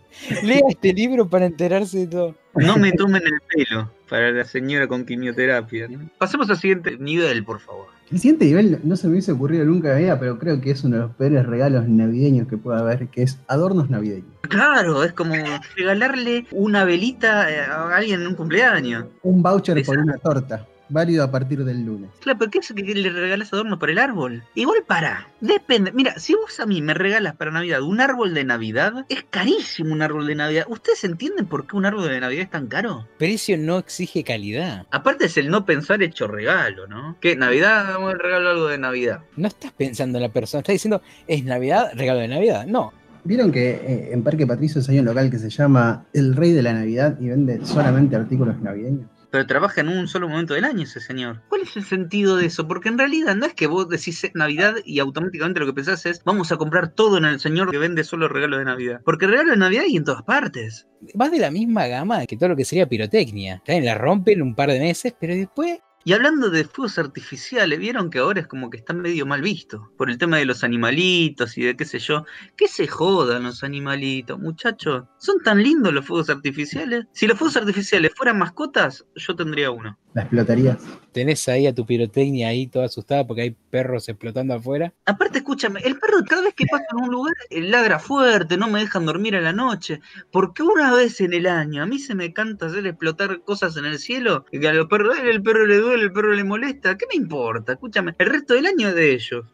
Lea 0.44 0.62
este 0.68 0.94
libro 0.94 1.30
para 1.30 1.46
enterarse 1.46 2.00
de 2.00 2.08
todo. 2.08 2.36
No 2.60 2.78
me 2.78 2.92
tomen 2.94 3.22
el 3.26 3.42
pelo 3.48 3.92
para 4.10 4.32
la 4.32 4.46
señora 4.46 4.88
con 4.88 5.06
quimioterapia. 5.06 5.88
¿no? 5.88 6.10
Pasemos 6.18 6.50
al 6.50 6.58
siguiente 6.58 6.98
nivel, 6.98 7.44
por 7.44 7.60
favor. 7.60 7.88
El 8.12 8.18
siguiente 8.18 8.46
nivel 8.46 8.80
no 8.84 8.96
se 8.96 9.06
me 9.06 9.12
hubiese 9.14 9.32
ocurrido 9.32 9.66
nunca 9.66 9.92
en 9.94 10.00
vida, 10.00 10.20
pero 10.20 10.40
creo 10.40 10.60
que 10.60 10.72
es 10.72 10.84
uno 10.84 10.96
de 10.96 11.02
los 11.04 11.16
peores 11.16 11.46
regalos 11.46 11.88
navideños 11.88 12.48
que 12.48 12.58
pueda 12.58 12.80
haber, 12.80 13.08
que 13.10 13.22
es 13.22 13.40
adornos 13.48 13.92
navideños. 13.92 14.32
Claro, 14.42 15.04
es 15.04 15.14
como 15.14 15.36
regalarle 15.76 16.48
una 16.52 16.86
velita 16.86 17.52
eh, 17.52 17.62
a 17.62 17.96
alguien 17.96 18.22
en 18.22 18.28
un 18.28 18.36
cumpleaños. 18.36 19.06
Un 19.22 19.44
voucher 19.44 19.84
por 19.86 20.00
una 20.00 20.18
torta, 20.18 20.66
válido 20.90 21.24
a 21.24 21.32
partir 21.32 21.64
del 21.64 21.86
lunes. 21.86 22.10
Claro, 22.22 22.40
pero 22.40 22.52
¿qué 22.52 22.60
es 22.60 22.74
que 22.74 22.84
le 22.84 23.10
regalas 23.10 23.54
adornos 23.54 23.80
para 23.80 23.92
el 23.92 24.00
árbol? 24.00 24.44
Igual 24.56 24.84
para. 24.86 25.28
Depende. 25.40 25.92
Mira, 25.92 26.20
si 26.20 26.34
vos 26.34 26.60
a 26.60 26.66
mí 26.66 26.82
me 26.82 26.94
regalas 26.94 27.36
para 27.36 27.52
Navidad 27.52 27.82
un 27.82 28.02
árbol 28.02 28.34
de 28.34 28.44
Navidad, 28.44 29.06
es 29.10 29.24
carísimo 29.30 29.94
un 29.94 30.02
árbol 30.02 30.28
de 30.28 30.36
Navidad. 30.36 30.66
¿Ustedes 30.68 31.04
entienden 31.04 31.46
por 31.46 31.68
qué 31.68 31.76
un 31.76 31.86
árbol 31.86 32.10
de 32.10 32.20
Navidad 32.20 32.44
es 32.44 32.50
tan 32.50 32.68
caro? 32.68 33.08
Precio 33.18 33.58
no 33.58 33.78
exige 33.78 34.24
calidad. 34.24 34.86
Aparte 34.92 35.26
es 35.26 35.38
el 35.38 35.50
no 35.50 35.66
pensar 35.66 36.02
hecho 36.04 36.28
regalo, 36.28 36.88
¿no? 36.88 37.18
¿Qué? 37.20 37.36
Navidad, 37.36 37.94
vamos 37.94 38.14
a 38.14 38.18
regalo 38.18 38.50
algo 38.50 38.68
de 38.68 38.78
Navidad. 38.78 39.22
No 39.36 39.48
estás 39.48 39.72
pensando 39.72 40.18
en 40.18 40.24
la 40.24 40.30
persona, 40.30 40.60
estás 40.60 40.74
diciendo, 40.74 41.02
es 41.28 41.44
Navidad, 41.44 41.92
regalo 41.96 42.20
de 42.20 42.28
Navidad. 42.28 42.66
No, 42.66 42.94
¿Vieron 43.24 43.52
que 43.52 43.72
eh, 43.72 44.10
en 44.14 44.24
Parque 44.24 44.48
Patricios 44.48 44.88
hay 44.90 45.00
un 45.00 45.06
local 45.06 45.30
que 45.30 45.38
se 45.38 45.50
llama 45.50 46.06
El 46.14 46.36
Rey 46.36 46.52
de 46.52 46.62
la 46.62 46.74
Navidad 46.74 47.18
y 47.20 47.28
vende 47.28 47.60
solamente 47.66 48.16
artículos 48.16 48.60
navideños? 48.62 49.08
Pero 49.32 49.46
trabaja 49.46 49.82
en 49.82 49.90
un 49.90 50.08
solo 50.08 50.28
momento 50.28 50.54
del 50.54 50.66
año 50.66 50.84
ese 50.84 51.00
señor. 51.00 51.42
¿Cuál 51.50 51.62
es 51.62 51.76
el 51.78 51.84
sentido 51.84 52.38
de 52.38 52.48
eso? 52.48 52.68
Porque 52.68 52.90
en 52.90 52.98
realidad 52.98 53.36
no 53.36 53.46
es 53.46 53.54
que 53.54 53.68
vos 53.68 53.88
decís 53.88 54.24
eh, 54.24 54.32
Navidad 54.34 54.76
y 54.86 55.00
automáticamente 55.00 55.60
lo 55.60 55.66
que 55.66 55.74
pensás 55.74 56.06
es 56.06 56.24
vamos 56.24 56.52
a 56.52 56.58
comprar 56.58 56.90
todo 56.94 57.18
en 57.18 57.26
el 57.26 57.40
señor 57.40 57.70
que 57.70 57.78
vende 57.78 58.04
solo 58.04 58.28
regalos 58.28 58.60
de 58.60 58.66
Navidad. 58.66 59.02
Porque 59.06 59.28
regalos 59.28 59.52
de 59.52 59.58
Navidad 59.58 59.84
hay 59.86 59.96
en 59.96 60.04
todas 60.04 60.24
partes. 60.24 60.88
vas 61.14 61.32
de 61.32 61.40
la 61.40 61.52
misma 61.52 61.88
gama 61.88 62.26
que 62.26 62.38
todo 62.38 62.50
lo 62.50 62.56
que 62.56 62.66
sería 62.66 62.88
pirotecnia. 62.88 63.62
Bien, 63.68 63.86
la 63.86 63.96
rompen 63.96 64.42
un 64.42 64.56
par 64.56 64.70
de 64.70 64.80
meses, 64.80 65.14
pero 65.20 65.36
después 65.36 65.80
Y 66.06 66.14
hablando 66.14 66.50
de 66.50 66.64
fuegos 66.64 66.98
artificiales, 66.98 67.78
vieron 67.78 68.10
que 68.10 68.20
ahora 68.20 68.42
es 68.42 68.48
como 68.48 68.70
que 68.70 68.78
están 68.78 69.02
medio 69.02 69.26
mal 69.26 69.42
vistos. 69.42 69.82
Por 69.98 70.10
el 70.10 70.18
tema 70.18 70.38
de 70.38 70.46
los 70.46 70.64
animalitos 70.64 71.58
y 71.58 71.64
de 71.64 71.76
qué 71.76 71.84
sé 71.84 72.00
yo. 72.00 72.26
¿Qué 72.56 72.68
se 72.68 72.88
jodan 72.88 73.44
los 73.44 73.64
animalitos, 73.64 74.40
muchachos? 74.40 75.04
¿Son 75.18 75.42
tan 75.44 75.62
lindos 75.62 75.94
los 75.94 76.06
fuegos 76.06 76.30
artificiales? 76.30 77.06
Si 77.12 77.28
los 77.28 77.38
fuegos 77.38 77.58
artificiales 77.58 78.12
fueran 78.16 78.40
mascotas, 78.40 79.06
yo 79.16 79.36
tendría 79.36 79.72
uno. 79.72 79.98
¿La 80.14 80.22
explotarías? 80.22 80.78
Tenés 81.12 81.48
ahí 81.50 81.68
a 81.68 81.74
tu 81.74 81.86
pirotecnia 81.86 82.50
ahí 82.50 82.68
toda 82.68 82.86
asustada 82.86 83.26
porque 83.26 83.42
hay 83.44 83.56
perros 83.70 84.08
explotando 84.10 84.54
afuera. 84.54 84.94
Aparte, 85.06 85.40
escúchame, 85.40 85.80
el 85.82 85.98
perro 86.00 86.18
cada 86.28 86.44
vez 86.44 86.54
que 86.54 86.66
pasa 86.66 86.86
en 86.92 87.04
un 87.04 87.10
lugar 87.10 87.34
eh, 87.50 87.62
ladra 87.62 88.00
fuerte, 88.00 88.58
no 88.58 88.70
me 88.70 88.80
dejan 88.80 89.06
dormir 89.06 89.36
a 89.36 89.42
la 89.42 89.54
noche. 89.54 90.00
Porque 90.32 90.64
una 90.64 90.94
vez 90.94 91.20
en 91.22 91.34
el 91.34 91.48
año 91.48 91.84
a 91.84 91.86
mí 91.86 92.00
se 92.00 92.16
me 92.16 92.34
canta 92.34 92.68
hacer 92.68 92.86
explotar 92.88 93.42
cosas 93.42 93.78
en 93.78 93.86
el 93.86 94.00
cielo, 94.00 94.46
y 94.52 94.60
que 94.60 94.68
a 94.68 94.74
los 94.74 94.88
perros, 94.88 95.18
"Ay, 95.20 95.30
el 95.30 95.42
perro 95.42 95.66
le 95.66 95.78
duele, 95.78 96.04
el 96.04 96.12
perro 96.12 96.34
le 96.34 96.44
molesta. 96.44 96.98
¿Qué 96.98 97.06
me 97.08 97.16
importa? 97.16 97.74
Escúchame, 97.74 98.16
el 98.18 98.28
resto 98.28 98.54
del 98.54 98.68
año 98.68 98.90
es 98.90 98.96
de 98.96 99.14
ellos. 99.14 99.46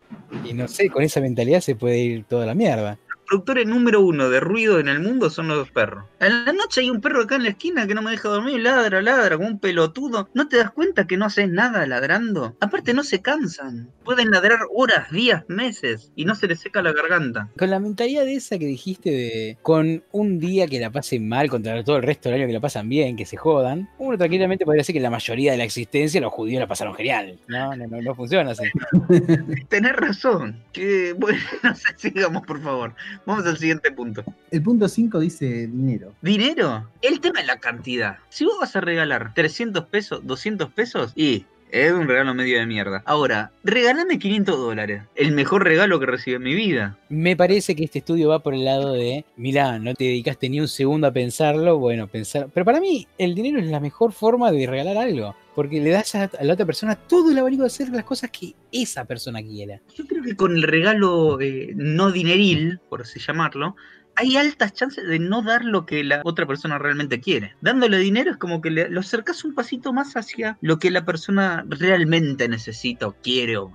Y 0.44 0.54
no 0.54 0.68
sé, 0.68 0.90
con 0.90 1.04
esa 1.04 1.22
mentalidad 1.22 1.62
se 1.62 1.76
puede 1.76 2.00
ir 2.00 2.26
toda 2.26 2.46
la 2.46 2.56
mierda. 2.56 2.98
Productores 3.26 3.68
número 3.68 4.02
uno 4.02 4.30
de 4.30 4.40
ruido 4.40 4.80
en 4.80 4.88
el 4.88 5.00
mundo 5.00 5.30
son 5.30 5.48
los 5.48 5.70
perros. 5.72 6.06
En 6.20 6.46
la 6.46 6.54
noche 6.54 6.82
hay 6.82 6.90
un 6.90 7.02
perro 7.02 7.24
acá 7.24 7.36
en 7.36 7.44
la 7.44 7.50
esquina 7.50 7.88
que 7.88 7.96
no 7.96 8.02
me 8.02 8.12
deja 8.12 8.30
dormir, 8.30 8.62
ladra, 8.62 9.02
ladra, 9.02 9.38
como 9.38 9.50
un 9.50 9.60
pelotudo. 9.60 10.30
¿No 10.34 10.48
te 10.48 10.58
das 10.58 10.72
cuenta 10.72 11.08
que 11.08 11.18
no 11.18 11.26
haces 11.26 11.50
nada 11.50 11.86
ladrando? 11.86 12.56
Aparte 12.60 12.94
no 12.94 13.04
se 13.04 13.22
cansan. 13.22 13.90
Pueden 14.04 14.32
ladrar 14.32 14.60
horas, 14.74 15.12
días, 15.12 15.44
meses 15.48 16.12
y 16.16 16.26
no 16.26 16.36
se 16.36 16.48
les 16.48 16.60
seca 16.60 16.82
la 16.82 16.94
garganta. 16.94 17.50
Con 17.58 17.70
la 17.70 17.80
mentalidad 17.80 18.26
de 18.26 18.36
esa 18.36 18.58
que 18.58 18.66
dijiste 18.66 19.10
de 19.10 19.58
con 19.62 20.04
un 20.12 20.40
día 20.40 20.68
que 20.68 20.80
la 20.80 20.92
pasen 20.92 21.28
mal 21.28 21.50
contra 21.50 21.84
todo 21.84 21.98
el 21.98 22.04
resto 22.04 22.30
del 22.30 22.40
año 22.40 22.48
que 22.48 22.54
la 22.54 22.62
pasan 22.62 22.90
bien, 22.90 23.16
que 23.16 23.26
se 23.26 23.38
jodan, 23.38 23.90
uno 23.98 24.18
tranquilamente 24.18 24.66
podría 24.66 24.82
decir 24.82 24.94
que 24.94 25.02
la 25.02 25.10
mayoría 25.10 25.52
de 25.52 25.58
la 25.58 25.64
existencia 25.64 26.22
los 26.22 26.32
judíos 26.32 26.60
la 26.60 26.68
pasaron 26.68 26.96
genial. 26.96 27.40
No, 27.48 27.76
no, 27.76 27.88
no, 27.88 28.02
no 28.02 28.16
funciona 28.16 28.52
así. 28.52 28.64
Tenés 29.70 29.96
razón. 29.96 30.64
Que 30.72 31.14
bueno, 31.14 31.40
no 31.64 31.76
sé, 31.76 31.88
sigamos 31.98 32.46
por 32.46 32.62
favor. 32.62 32.96
Vamos 33.26 33.46
al 33.46 33.58
siguiente 33.58 33.92
punto. 33.92 34.24
El 34.52 34.62
punto 34.62 34.88
5 34.88 35.20
dice 35.20 35.68
dinero. 35.68 36.14
¿Dinero? 36.22 36.90
El 37.02 37.20
tema 37.20 37.42
es 37.42 37.48
la 37.48 37.60
cantidad. 37.60 38.18
Si 38.30 38.46
vos 38.46 38.58
vas 38.60 38.76
a 38.76 38.82
regalar 38.82 39.34
300 39.34 39.86
pesos, 39.86 40.22
200 40.26 40.72
pesos, 40.72 41.14
y 41.16 41.46
Es 41.72 41.92
un 41.92 42.08
regalo 42.08 42.34
medio 42.34 42.60
de 42.60 42.66
mierda. 42.66 43.04
Ahora, 43.06 43.52
regálame 43.64 44.18
500 44.18 44.58
dólares. 44.58 45.04
El 45.16 45.34
mejor 45.34 45.64
regalo 45.64 46.00
que 46.00 46.06
recibí 46.06 46.36
en 46.36 46.44
mi 46.44 46.56
vida. 46.56 46.98
Me 47.10 47.36
parece 47.36 47.76
que 47.76 47.84
este 47.84 48.00
estudio 48.00 48.30
va 48.30 48.40
por 48.40 48.54
el 48.54 48.66
lado 48.66 48.94
de, 48.94 49.26
mirá, 49.36 49.78
no 49.80 49.94
te 49.94 50.06
dedicaste 50.06 50.50
ni 50.50 50.62
un 50.62 50.68
segundo 50.68 51.08
a 51.08 51.12
pensarlo, 51.12 51.78
bueno, 51.78 52.08
pensar. 52.08 52.50
Pero 52.54 52.66
para 52.66 52.80
mí, 52.80 53.08
el 53.18 53.36
dinero 53.36 53.60
es 53.60 53.66
la 53.66 53.80
mejor 53.80 54.14
forma 54.14 54.52
de 54.52 54.68
regalar 54.68 54.98
algo. 54.98 55.36
Porque 55.54 55.82
le 55.82 55.90
das 55.90 56.16
a, 56.16 56.30
la 56.42 56.54
otra 56.54 56.66
persona 56.66 56.96
todo 56.96 57.32
el 57.32 57.38
abanico 57.38 57.64
de 57.64 57.68
hacer 57.68 57.90
las 57.90 58.04
cosas 58.04 58.30
que 58.30 58.56
esa 58.72 59.06
persona 59.06 59.42
quiera. 59.42 59.82
Yo 59.96 60.06
creo 60.06 60.24
que 60.24 60.36
con 60.36 60.56
el 60.56 60.64
regalo 60.64 61.40
eh, 61.42 61.74
no 61.76 62.12
dineril, 62.12 62.80
por 62.90 63.02
así 63.02 63.20
llamarlo, 63.20 63.76
hay 64.16 64.38
altas 64.38 64.74
chances 64.74 65.08
de 65.08 65.20
no 65.20 65.42
dar 65.42 65.64
lo 65.66 65.86
que 65.86 66.04
la 66.04 66.22
otra 66.24 66.46
persona 66.46 66.78
realmente 66.78 67.20
quiere. 67.20 67.54
Dándole 67.62 67.98
dinero 67.98 68.32
es 68.32 68.38
como 68.38 68.62
que 68.62 68.72
le- 68.72 68.90
lo 68.90 69.00
acercas 69.02 69.44
un 69.44 69.54
pasito 69.56 69.94
más 69.94 70.16
hacia 70.16 70.58
lo 70.62 70.80
que 70.80 70.92
la 70.92 71.06
persona 71.06 71.66
realmente 71.68 72.48
necesita 72.48 73.08
o 73.08 73.16
quiere, 73.22 73.58
o 73.58 73.72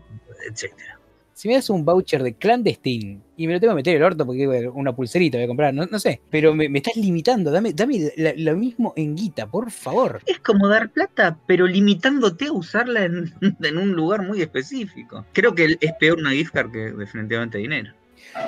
etcétera. 0.51 0.97
Si 1.33 1.49
me 1.49 1.55
das 1.55 1.71
un 1.71 1.87
voucher 1.87 2.23
de 2.23 2.35
clandestine 2.35 3.19
y 3.39 3.47
me 3.47 3.55
lo 3.55 3.61
tengo 3.61 3.73
que 3.73 3.77
meter 3.77 3.95
en 3.95 4.03
el 4.03 4.07
orto 4.07 4.27
porque 4.27 4.47
bueno, 4.47 4.73
una 4.75 4.95
pulserita 4.95 5.39
voy 5.39 5.45
a 5.45 5.49
comprar, 5.49 5.73
no, 5.73 5.87
no 5.87 5.99
sé, 5.99 6.21
pero 6.29 6.55
me, 6.55 6.69
me 6.69 6.81
estás 6.81 6.97
limitando, 6.97 7.51
dame, 7.51 7.73
dame 7.73 8.13
la- 8.19 8.35
lo 8.37 8.55
mismo 8.59 8.93
en 8.95 9.17
guita, 9.17 9.47
por 9.47 9.71
favor. 9.71 10.21
Es 10.27 10.39
como 10.41 10.69
dar 10.69 10.91
plata, 10.91 11.39
pero 11.47 11.67
limitándote 11.67 12.49
a 12.49 12.53
usarla 12.53 13.05
en, 13.07 13.33
en 13.63 13.79
un 13.79 13.93
lugar 13.93 14.21
muy 14.23 14.43
específico. 14.43 15.25
Creo 15.33 15.55
que 15.55 15.79
es 15.81 15.93
peor 15.99 16.19
una 16.19 16.33
gift 16.33 16.53
card 16.53 16.73
que 16.73 16.93
definitivamente 16.93 17.57
dinero. 17.57 17.95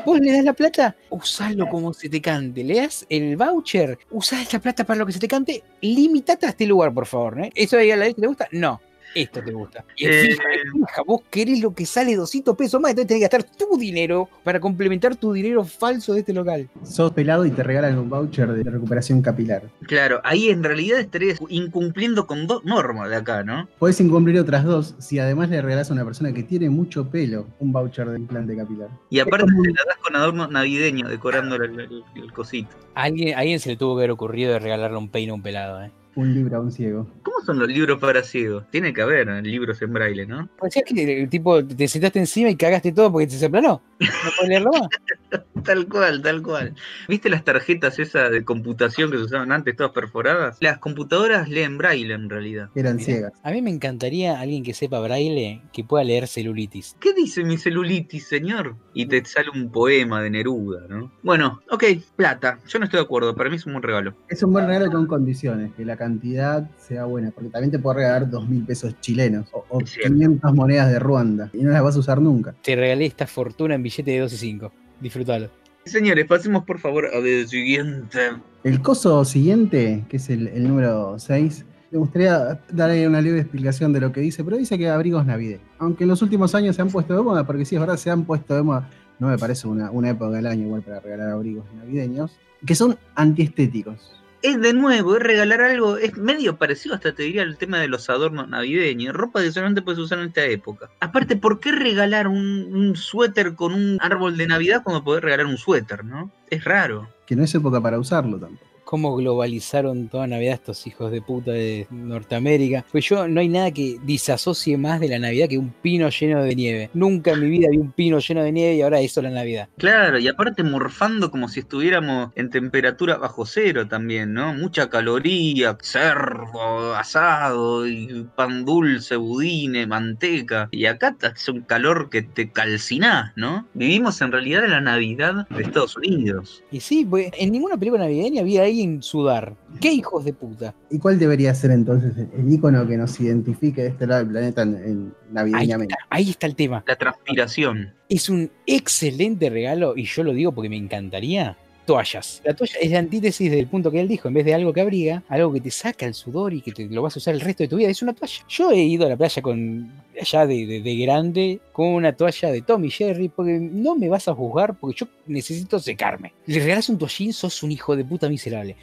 Vos 0.04 0.20
le 0.20 0.32
das 0.32 0.44
la 0.44 0.52
plata, 0.52 0.96
usalo 1.10 1.68
como 1.68 1.92
se 1.92 2.08
te 2.08 2.20
cante. 2.20 2.64
Le 2.64 2.76
das 2.76 3.06
el 3.08 3.36
voucher, 3.36 3.98
usá 4.10 4.40
esta 4.40 4.58
plata 4.58 4.84
para 4.84 4.98
lo 4.98 5.06
que 5.06 5.12
se 5.12 5.18
te 5.18 5.28
cante, 5.28 5.62
limitate 5.80 6.46
a 6.46 6.50
este 6.50 6.66
lugar, 6.66 6.92
por 6.92 7.06
favor. 7.06 7.40
¿eh? 7.40 7.50
¿Eso 7.54 7.76
ahí 7.78 7.90
a 7.90 7.96
la 7.96 8.06
vez 8.06 8.16
te 8.16 8.26
gusta? 8.26 8.48
No. 8.52 8.80
Esto 9.14 9.42
te 9.42 9.52
gusta. 9.52 9.84
Y 9.96 10.06
Eh, 10.06 10.22
fija, 10.22 10.42
fija, 10.72 11.02
vos 11.06 11.20
querés 11.30 11.60
lo 11.60 11.74
que 11.74 11.84
sale 11.86 12.16
200 12.16 12.56
pesos 12.56 12.80
más, 12.80 12.90
entonces 12.90 13.08
tenés 13.08 13.20
que 13.28 13.36
gastar 13.36 13.56
tu 13.56 13.76
dinero 13.78 14.28
para 14.44 14.58
complementar 14.60 15.16
tu 15.16 15.32
dinero 15.32 15.64
falso 15.64 16.14
de 16.14 16.20
este 16.20 16.32
local. 16.32 16.68
Sos 16.82 17.12
pelado 17.12 17.44
y 17.46 17.50
te 17.50 17.62
regalan 17.62 17.98
un 17.98 18.08
voucher 18.08 18.50
de 18.52 18.62
recuperación 18.70 19.22
capilar. 19.22 19.62
Claro, 19.86 20.20
ahí 20.24 20.48
en 20.48 20.62
realidad 20.64 21.00
estarías 21.00 21.38
incumpliendo 21.48 22.26
con 22.26 22.46
dos 22.46 22.64
normas 22.64 23.10
de 23.10 23.16
acá, 23.16 23.42
¿no? 23.42 23.68
Podés 23.78 24.00
incumplir 24.00 24.38
otras 24.40 24.64
dos 24.64 24.94
si 24.98 25.18
además 25.18 25.48
le 25.50 25.60
regalás 25.62 25.90
a 25.90 25.94
una 25.94 26.04
persona 26.04 26.32
que 26.32 26.42
tiene 26.42 26.70
mucho 26.70 27.08
pelo 27.08 27.46
un 27.58 27.72
voucher 27.72 28.08
de 28.08 28.18
implante 28.18 28.56
capilar. 28.56 28.88
Y 29.10 29.20
aparte 29.20 29.44
como- 29.46 29.62
te 29.62 29.70
la 29.70 29.80
das 29.86 29.96
con 29.98 30.16
adorno 30.16 30.46
navideño, 30.48 31.08
decorando 31.08 31.56
el, 31.56 31.80
el- 31.80 32.04
el 32.16 32.32
cosito. 32.32 32.70
A 32.94 33.04
alguien, 33.04 33.34
a 33.34 33.40
alguien 33.40 33.60
se 33.60 33.70
le 33.70 33.76
tuvo 33.76 33.96
que 33.96 34.00
haber 34.02 34.10
ocurrido 34.10 34.52
de 34.52 34.58
regalarle 34.58 34.96
un 34.98 35.08
peine 35.08 35.30
a 35.32 35.34
un 35.34 35.42
pelado. 35.42 35.82
¿eh? 35.82 35.90
Un 36.14 36.34
libro 36.34 36.58
a 36.58 36.60
un 36.60 36.70
ciego. 36.70 37.08
¿Cómo 37.22 37.40
son 37.44 37.58
los 37.58 37.68
libros 37.68 37.98
para 37.98 38.22
ciegos? 38.22 38.64
Tiene 38.70 38.92
que 38.92 39.02
haber 39.02 39.28
libros 39.44 39.80
en 39.80 39.92
braille, 39.92 40.26
¿no? 40.26 40.48
Parecía 40.58 40.82
que 40.82 41.22
el 41.22 41.28
tipo 41.28 41.64
te 41.64 41.88
sentaste 41.88 42.18
encima 42.18 42.50
y 42.50 42.56
cagaste 42.56 42.92
todo 42.92 43.10
porque 43.10 43.26
te 43.26 43.34
se 43.34 43.46
aplanó. 43.46 43.82
No 44.00 44.08
podés 44.36 44.48
leerlo 44.48 44.70
más. 44.72 44.88
Tal 45.64 45.86
cual, 45.86 46.22
tal 46.22 46.42
cual. 46.42 46.74
¿Viste 47.08 47.30
las 47.30 47.44
tarjetas 47.44 47.98
esas 48.00 48.32
de 48.32 48.44
computación 48.44 49.12
que 49.12 49.18
se 49.18 49.24
usaban 49.24 49.52
antes, 49.52 49.76
todas 49.76 49.92
perforadas? 49.92 50.56
Las 50.60 50.78
computadoras 50.78 51.48
leen 51.48 51.78
braille 51.78 52.12
en 52.12 52.28
realidad. 52.28 52.68
Eran 52.74 52.96
Mirá. 52.96 53.04
ciegas. 53.04 53.32
A 53.44 53.52
mí 53.52 53.62
me 53.62 53.70
encantaría 53.70 54.40
alguien 54.40 54.64
que 54.64 54.74
sepa 54.74 54.98
braille 54.98 55.62
que 55.72 55.84
pueda 55.84 56.02
leer 56.02 56.26
celulitis. 56.26 56.96
¿Qué 56.98 57.12
dice 57.14 57.44
mi 57.44 57.58
celulitis, 57.58 58.26
señor? 58.26 58.74
Y 58.92 59.06
te 59.06 59.24
sale 59.24 59.50
un 59.54 59.70
poema 59.70 60.20
de 60.20 60.30
Neruda, 60.30 60.88
¿no? 60.88 61.12
Bueno, 61.22 61.60
ok, 61.70 61.84
plata. 62.16 62.58
Yo 62.66 62.80
no 62.80 62.86
estoy 62.86 62.98
de 62.98 63.04
acuerdo, 63.04 63.36
para 63.36 63.48
mí 63.48 63.56
es 63.56 63.64
un 63.64 63.74
buen 63.74 63.84
regalo. 63.84 64.16
Es 64.28 64.42
un 64.42 64.52
buen 64.52 64.66
regalo 64.66 64.90
con 64.90 65.06
condiciones, 65.06 65.72
que 65.74 65.84
la 65.84 65.96
cantidad 66.02 66.70
sea 66.76 67.04
buena, 67.04 67.30
porque 67.30 67.50
también 67.50 67.70
te 67.70 67.78
puedo 67.78 67.96
regalar 67.96 68.28
dos 68.28 68.48
mil 68.48 68.64
pesos 68.64 68.94
chilenos 69.00 69.48
o, 69.52 69.64
o 69.68 69.80
Es 69.80 69.90
cierto. 69.90 70.12
500 70.12 70.54
monedas 70.54 70.90
de 70.90 70.98
Ruanda 70.98 71.50
y 71.52 71.62
no 71.62 71.70
las 71.70 71.82
vas 71.82 71.96
a 71.96 72.00
usar 72.00 72.20
nunca. 72.20 72.54
Te 72.62 72.76
regalé 72.76 73.06
esta 73.06 73.26
fortuna 73.26 73.74
en 73.74 73.82
billete 73.82 74.10
de 74.10 74.20
12 74.20 74.34
y 74.34 74.38
5. 74.38 74.72
Disfrútalo. 75.00 75.50
Señores, 75.84 76.26
pasemos 76.26 76.64
por 76.64 76.78
favor 76.78 77.06
a 77.06 77.18
ver 77.18 77.40
el 77.40 77.48
siguiente. 77.48 78.18
El 78.62 78.80
coso 78.82 79.24
siguiente, 79.24 80.04
que 80.08 80.18
es 80.18 80.30
el, 80.30 80.46
el 80.48 80.68
número 80.68 81.18
6, 81.18 81.64
me 81.90 81.98
gustaría 81.98 82.60
darle 82.72 83.06
una 83.06 83.20
leve 83.20 83.40
explicación 83.40 83.92
de 83.92 84.00
lo 84.00 84.12
que 84.12 84.20
dice, 84.20 84.42
pero 84.44 84.56
dice 84.56 84.78
que 84.78 84.88
abrigos 84.88 85.26
navideños. 85.26 85.66
Aunque 85.78 86.04
en 86.04 86.08
los 86.08 86.22
últimos 86.22 86.54
años 86.54 86.76
se 86.76 86.82
han 86.82 86.88
puesto 86.88 87.14
de 87.14 87.22
moda, 87.22 87.46
porque 87.46 87.64
sí, 87.64 87.74
es 87.74 87.80
verdad, 87.80 87.96
se 87.96 88.10
han 88.10 88.24
puesto 88.24 88.54
de 88.54 88.62
moda, 88.62 88.88
no 89.18 89.28
me 89.28 89.36
parece 89.36 89.68
una, 89.68 89.90
una 89.90 90.10
época 90.10 90.30
del 90.30 90.46
año 90.46 90.66
igual 90.66 90.82
para 90.82 91.00
regalar 91.00 91.30
abrigos 91.30 91.64
navideños, 91.76 92.38
que 92.64 92.74
son 92.74 92.96
antiestéticos. 93.14 94.21
Es 94.42 94.60
de 94.60 94.72
nuevo, 94.72 95.16
es 95.16 95.22
regalar 95.22 95.60
algo, 95.60 95.96
es 95.96 96.16
medio 96.16 96.56
parecido 96.56 96.96
hasta 96.96 97.14
te 97.14 97.22
diría 97.22 97.42
el 97.42 97.56
tema 97.56 97.78
de 97.78 97.86
los 97.86 98.10
adornos 98.10 98.48
navideños, 98.48 99.14
ropa 99.14 99.40
que 99.40 99.52
solamente 99.52 99.82
puedes 99.82 100.00
usar 100.00 100.18
en 100.18 100.26
esta 100.26 100.44
época. 100.44 100.90
Aparte, 100.98 101.36
¿por 101.36 101.60
qué 101.60 101.70
regalar 101.70 102.26
un, 102.26 102.68
un 102.74 102.96
suéter 102.96 103.54
con 103.54 103.72
un 103.72 103.98
árbol 104.00 104.36
de 104.36 104.48
Navidad 104.48 104.82
cuando 104.82 105.04
podés 105.04 105.22
regalar 105.22 105.46
un 105.46 105.58
suéter, 105.58 106.04
no? 106.04 106.32
Es 106.50 106.64
raro. 106.64 107.08
Que 107.24 107.36
no 107.36 107.44
es 107.44 107.54
época 107.54 107.80
para 107.80 108.00
usarlo 108.00 108.38
tampoco. 108.38 108.71
Cómo 108.92 109.16
globalizaron 109.16 110.08
toda 110.08 110.26
Navidad 110.26 110.52
estos 110.52 110.86
hijos 110.86 111.10
de 111.10 111.22
puta 111.22 111.50
de 111.50 111.86
Norteamérica. 111.90 112.84
Pues 112.92 113.08
yo 113.08 113.26
no 113.26 113.40
hay 113.40 113.48
nada 113.48 113.70
que 113.70 113.96
disasocie 114.04 114.76
más 114.76 115.00
de 115.00 115.08
la 115.08 115.18
Navidad 115.18 115.48
que 115.48 115.56
un 115.56 115.70
pino 115.70 116.10
lleno 116.10 116.42
de 116.42 116.54
nieve. 116.54 116.90
Nunca 116.92 117.30
en 117.30 117.40
mi 117.40 117.48
vida 117.48 117.68
vi 117.70 117.78
un 117.78 117.92
pino 117.92 118.18
lleno 118.18 118.44
de 118.44 118.52
nieve 118.52 118.74
y 118.74 118.82
ahora 118.82 119.00
eso 119.00 119.20
es 119.20 119.24
la 119.24 119.30
Navidad. 119.30 119.70
Claro, 119.78 120.18
y 120.18 120.28
aparte 120.28 120.62
morfando 120.62 121.30
como 121.30 121.48
si 121.48 121.60
estuviéramos 121.60 122.32
en 122.34 122.50
temperatura 122.50 123.16
bajo 123.16 123.46
cero 123.46 123.88
también, 123.88 124.34
¿no? 124.34 124.52
Mucha 124.52 124.90
caloría, 124.90 125.74
cerdo, 125.80 126.94
asado, 126.94 127.88
y 127.88 128.26
pan 128.36 128.66
dulce, 128.66 129.16
budines, 129.16 129.88
manteca. 129.88 130.68
Y 130.70 130.84
acá 130.84 131.16
es 131.34 131.48
un 131.48 131.62
calor 131.62 132.10
que 132.10 132.20
te 132.20 132.50
calcinás, 132.50 133.32
¿no? 133.36 133.66
Vivimos 133.72 134.20
en 134.20 134.32
realidad 134.32 134.66
en 134.66 134.72
la 134.72 134.82
Navidad 134.82 135.48
de 135.48 135.62
Estados 135.62 135.96
Unidos. 135.96 136.62
Y 136.70 136.80
sí, 136.80 137.06
pues, 137.08 137.30
en 137.38 137.52
ninguna 137.52 137.78
película 137.78 138.02
navideña 138.02 138.42
vi 138.42 138.58
a 138.58 138.81
alguien 138.82 139.02
sudar. 139.02 139.54
¿Qué 139.80 139.92
hijos 139.92 140.24
de 140.24 140.32
puta? 140.32 140.74
¿Y 140.90 140.98
cuál 140.98 141.18
debería 141.18 141.54
ser 141.54 141.70
entonces 141.70 142.12
el, 142.16 142.52
icono 142.52 142.86
que 142.86 142.96
nos 142.96 143.18
identifique 143.20 143.82
de 143.82 143.88
este 143.88 144.06
lado 144.06 144.22
del 144.22 144.30
planeta 144.32 144.62
en, 144.62 144.74
en 144.74 145.14
Ahí 145.28 145.32
navideñamente? 145.32 145.94
está, 145.94 146.06
ahí 146.10 146.30
está 146.30 146.46
el 146.46 146.54
tema. 146.54 146.84
La 146.86 146.96
transpiración. 146.96 147.94
Es 148.08 148.28
un 148.28 148.50
excelente 148.66 149.48
regalo 149.50 149.96
y 149.96 150.04
yo 150.04 150.22
lo 150.22 150.32
digo 150.32 150.52
porque 150.52 150.68
me 150.68 150.76
encantaría. 150.76 151.56
Toallas. 151.86 152.40
La 152.44 152.54
toalla 152.54 152.74
es 152.80 152.90
la 152.92 152.98
antítesis 153.00 153.50
del 153.50 153.66
punto 153.66 153.90
que 153.90 154.00
él 154.00 154.06
dijo. 154.08 154.28
En 154.28 154.34
vez 154.34 154.44
de 154.44 154.54
algo 154.54 154.72
que 154.72 154.80
abriga, 154.80 155.22
algo 155.28 155.52
que 155.52 155.60
te 155.60 155.70
saca 155.70 156.06
el 156.06 156.14
sudor 156.14 156.52
y 156.54 156.60
que 156.60 156.70
te 156.72 156.84
lo 156.88 157.02
vas 157.02 157.16
a 157.16 157.18
usar 157.18 157.34
el 157.34 157.40
resto 157.40 157.64
de 157.64 157.68
tu 157.68 157.76
vida, 157.76 157.88
es 157.88 158.02
una 158.02 158.12
toalla. 158.12 158.44
Yo 158.48 158.70
he 158.70 158.82
ido 158.82 159.06
a 159.06 159.08
la 159.08 159.16
playa 159.16 159.42
con 159.42 159.90
allá 160.20 160.46
de, 160.46 160.66
de- 160.66 160.80
de 160.80 160.96
grande 160.96 161.60
con 161.72 161.88
una 161.88 162.12
toalla 162.12 162.50
de 162.52 162.62
Tommy 162.62 162.90
Jerry 162.90 163.28
porque 163.28 163.58
no 163.60 163.96
me 163.96 164.08
vas 164.08 164.28
a 164.28 164.34
juzgar 164.34 164.74
porque 164.78 165.00
yo 165.00 165.06
necesito 165.26 165.78
secarme. 165.80 166.32
Le 166.46 166.60
regalas 166.60 166.88
un 166.88 166.98
toallín, 166.98 167.32
sos 167.32 167.62
un 167.62 167.72
hijo 167.72 167.96
de 167.96 168.04
puta 168.04 168.28
miserable. 168.28 168.76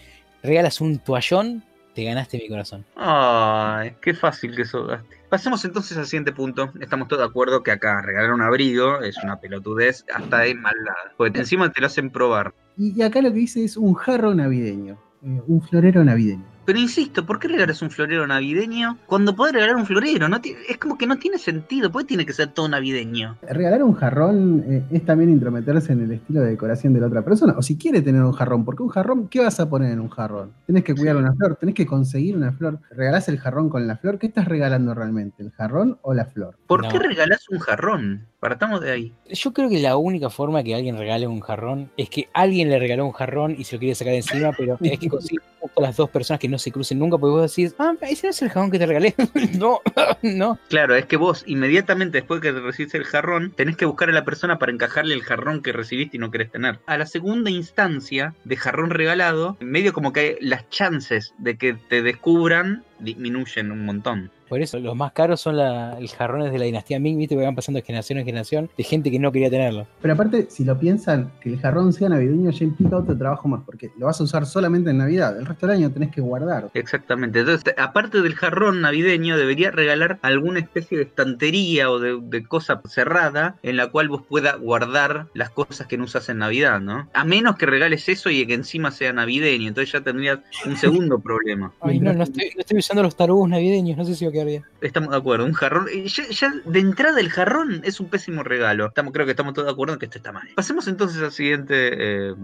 Regalas 0.44 0.82
un 0.82 1.00
toallón, 1.00 1.64
te 1.96 2.04
ganaste 2.04 2.38
mi 2.38 2.48
corazón. 2.50 2.86
Ay, 2.96 3.94
qué 4.02 4.14
fácil 4.14 4.56
que 4.56 4.66
sodaste. 4.66 5.18
Pasemos 5.30 5.64
entonces 5.64 5.98
al 5.98 6.06
siguiente 6.06 6.32
punto. 6.32 6.72
Estamos 6.82 7.08
todos 7.08 7.22
de 7.22 7.28
acuerdo 7.28 7.62
que 7.64 7.72
acá 7.72 8.02
regalar 8.02 8.34
un 8.34 8.42
abrigo 8.42 9.02
es 9.02 9.16
una 9.24 9.40
pelotudez 9.40 10.04
hasta 10.14 10.40
de 10.40 10.56
maldad. 10.56 10.94
Porque 11.18 11.40
encima 11.40 11.72
te 11.72 11.82
lo 11.82 11.88
hacen 11.88 12.10
probar. 12.10 12.54
Y, 12.80 12.98
y 12.98 13.02
acá 13.04 13.22
lo 13.22 13.30
que 13.34 13.40
dice 13.40 13.64
es 13.64 13.76
un 13.78 13.94
jarro 13.94 14.34
navideño, 14.34 14.98
eh, 15.22 15.42
un 15.48 15.62
florero 15.62 16.04
navideño. 16.04 16.46
Pero 16.66 16.78
insisto, 16.80 17.26
¿por 17.26 17.40
qué 17.40 17.48
regalas 17.48 17.82
un 17.82 17.90
florero 17.90 18.28
navideño 18.28 19.00
cuando 19.08 19.36
podés 19.36 19.54
regalar 19.56 19.76
un 19.76 19.88
florero? 19.88 20.30
No 20.30 20.38
es 20.68 20.78
como 20.78 21.00
que 21.00 21.08
no 21.08 21.18
tiene 21.18 21.40
sentido. 21.40 21.92
¿Por 21.92 22.04
qué 22.04 22.10
tiene 22.10 22.28
que 22.28 22.34
ser 22.34 22.50
todo 22.50 22.70
navideño? 22.70 23.38
Regalar 23.42 23.82
un 23.84 23.96
jarrón 23.96 24.64
eh, 24.68 24.84
es 24.92 25.04
también 25.04 25.32
intrometerse 25.32 25.94
en 25.94 26.02
el 26.04 26.12
estilo 26.12 26.42
de 26.42 26.52
decoración 26.52 26.94
de 26.94 27.00
la 27.00 27.08
otra 27.08 27.24
persona. 27.26 27.56
O 27.58 27.64
si 27.64 27.76
quiere 27.76 28.04
tener 28.04 28.22
un 28.22 28.34
jarrón, 28.34 28.66
porque 28.66 28.84
un 28.84 28.90
jarrón, 28.90 29.28
¿qué 29.30 29.40
vas 29.40 29.60
a 29.60 29.68
poner 29.68 29.92
en 29.92 30.00
un 30.00 30.10
jarrón? 30.10 30.52
Tenés 30.68 30.84
que 30.84 30.94
cuidar 30.94 31.18
una 31.18 31.34
flor, 31.34 31.56
tenés 31.56 31.74
que 31.74 31.88
conseguir 31.88 32.38
una 32.38 32.52
flor. 32.52 32.80
Regalás 32.92 33.28
el 33.30 33.40
jarrón 33.40 33.70
con 33.70 33.88
la 33.88 33.98
flor, 33.98 34.20
¿qué 34.20 34.28
estás 34.28 34.48
regalando 34.48 34.94
realmente? 34.94 35.42
¿El 35.42 35.50
jarrón 35.50 35.98
o 36.04 36.14
la 36.14 36.26
flor? 36.26 36.56
¿Por 36.68 36.84
No. 36.84 36.90
qué 36.90 37.00
regalás 37.00 37.50
un 37.50 37.58
jarrón? 37.58 38.28
Partamos 38.40 38.80
de 38.80 38.92
ahí. 38.92 39.14
Yo 39.30 39.52
creo 39.52 39.70
que 39.70 39.80
la 39.80 39.98
única 39.98 40.30
forma 40.30 40.64
que 40.64 40.74
alguien 40.74 40.98
regale 40.98 41.28
un 41.28 41.42
jarrón 41.42 41.92
es 41.98 42.10
que 42.10 42.30
alguien 42.34 42.70
le 42.70 42.80
regaló 42.80 43.06
un 43.06 43.12
jarrón 43.12 43.56
y 43.58 43.66
se 43.66 43.76
lo 43.76 43.80
quiere 43.80 43.96
sacar 43.96 44.12
de 44.12 44.18
encima, 44.18 44.52
pero 44.58 44.78
tenés 44.78 45.00
que 45.00 45.10
justo 45.10 45.36
las 45.78 45.98
dos 45.98 46.10
personas 46.10 46.40
que 46.40 46.48
no 46.48 46.58
se 46.58 46.72
crucen 46.72 47.00
nunca, 47.00 47.18
porque 47.18 47.32
vos 47.32 47.56
decís, 47.56 47.76
ah, 47.80 47.94
ese 48.02 48.28
no 48.28 48.32
es 48.32 48.42
el 48.42 48.50
jarrón 48.50 48.72
que 48.72 48.80
te 48.80 48.86
regalé. 48.86 49.14
no, 49.58 49.82
no. 50.22 50.58
Claro, 50.70 50.96
es 50.96 51.06
que 51.06 51.18
vos 51.18 51.44
inmediatamente 51.48 52.20
después 52.20 52.40
que 52.42 52.52
recibís 52.52 52.94
el 52.94 53.04
jarrón, 53.04 53.52
tenés 53.52 53.76
que 53.76 53.86
buscar 53.86 54.10
a 54.10 54.14
la 54.14 54.24
persona 54.24 54.58
para 54.58 54.72
encajarle 54.72 55.14
el 55.14 55.24
jarrón 55.24 55.62
que 55.62 55.74
recibiste 55.74 56.16
y 56.16 56.20
no 56.20 56.32
querés 56.32 56.52
tener. 56.52 56.80
A 56.86 56.98
la 56.98 57.06
segunda 57.06 57.50
instancia 57.50 58.34
de 58.46 58.56
jarrón 58.56 58.90
regalado, 58.90 59.58
medio 59.60 59.92
como 59.92 60.14
que 60.14 60.38
las 60.40 60.70
chances 60.70 61.34
de 61.38 61.58
que 61.58 61.74
te 61.74 62.02
descubran 62.02 62.84
disminuyen 63.00 63.72
un 63.72 63.86
montón. 63.86 64.32
Por 64.50 64.62
eso, 64.62 64.80
los 64.80 64.96
más 64.96 65.12
caros 65.14 65.40
son 65.40 65.58
la- 65.58 65.98
los 66.00 66.14
jarrones 66.16 66.52
de 66.52 66.60
la 66.60 66.66
dinastía 66.66 67.00
Ming, 67.00 67.18
viste, 67.18 67.36
que 67.36 67.44
van 67.44 67.56
pasando 67.56 67.78
de 67.80 67.86
generación 67.86 68.20
en 68.20 68.26
generación 68.26 68.70
de 68.78 68.84
gente 68.84 69.12
que 69.12 69.20
no 69.20 69.32
quería 69.32 69.50
tenerlo. 69.50 69.88
Pero 70.02 70.14
aparte, 70.16 70.48
si 70.50 70.66
lo 70.66 70.78
piensan, 70.78 71.32
que 71.42 71.50
el 71.50 71.60
jarrón 71.60 71.94
sea 71.94 72.10
navideño 72.10 72.50
ya 72.52 72.64
implica 72.66 72.98
otro 72.98 73.18
trabajo 73.18 73.48
más, 73.48 73.62
porque 73.66 73.92
lo 73.98 74.08
vas 74.08 74.20
a 74.20 74.24
usar 74.24 74.46
solamente 74.46 74.90
en 74.90 74.98
Navidad. 74.98 75.38
El 75.38 75.46
resto 75.46 75.68
del 75.68 75.78
año 75.78 75.92
tenés 75.92 76.10
que 76.12 76.22
guardar. 76.22 76.70
Exactamente. 76.74 77.40
Entonces, 77.40 77.74
aparte 77.78 78.22
del 78.22 78.36
jarrón 78.36 78.82
navideño, 78.82 79.38
debería 79.38 79.72
regalar 79.72 80.20
alguna 80.22 80.60
especie 80.60 80.98
de 80.98 81.04
estantería 81.04 81.92
o 81.92 82.00
de, 82.00 82.20
de 82.22 82.44
cosa 82.46 82.82
cerrada 82.88 83.56
en 83.64 83.78
la 83.78 83.88
cual 83.88 84.10
vos 84.10 84.24
puedas 84.28 84.60
guardar 84.60 85.28
las 85.34 85.50
cosas 85.52 85.88
que 85.88 85.98
no 85.98 86.06
usas 86.06 86.28
en 86.30 86.40
Navidad, 86.40 86.80
¿no? 86.82 87.08
A 87.14 87.24
menos 87.24 87.56
que 87.58 87.66
regales 87.66 88.10
eso 88.10 88.30
y 88.30 88.46
que 88.48 88.54
encima 88.56 88.92
sea 88.92 89.14
navideño. 89.14 89.68
Entonces 89.68 89.92
ya 89.94 90.02
tendrías 90.02 90.40
un 90.66 90.76
segundo 90.78 91.20
problema. 91.20 91.72
Ay, 91.82 92.00
no, 92.00 92.14
no 92.14 92.24
estoy, 92.24 92.52
no 92.56 92.62
estoy 92.62 92.80
usando 92.80 93.04
los 93.04 93.16
tarugos 93.16 93.48
navideños, 93.50 93.98
no 93.98 94.06
sé 94.06 94.16
si 94.16 94.26
va 94.26 94.30
a 94.32 94.34
Estamos 94.82 95.12
de 95.12 95.18
acuerdo. 95.18 95.46
Un 95.46 95.54
jarrón. 95.54 95.88
Ya, 96.06 96.54
de 96.66 96.80
entrada 96.80 97.20
el 97.20 97.30
jarrón 97.30 97.82
es 97.84 98.00
un 98.00 98.10
pésimo 98.10 98.44
regalo. 98.44 98.92
Creo 98.94 99.26
que 99.26 99.32
estamos 99.32 99.54
todos 99.54 99.68
de 99.68 99.72
acuerdo 99.74 99.94
en 99.94 100.00
que 100.00 100.06
esto 100.06 100.18
está 100.18 100.32
mal. 100.32 100.48
Pasemos 100.56 100.88
entonces 100.88 101.22
al 101.22 101.32
siguiente. 101.32 102.30
eh, 102.30 102.36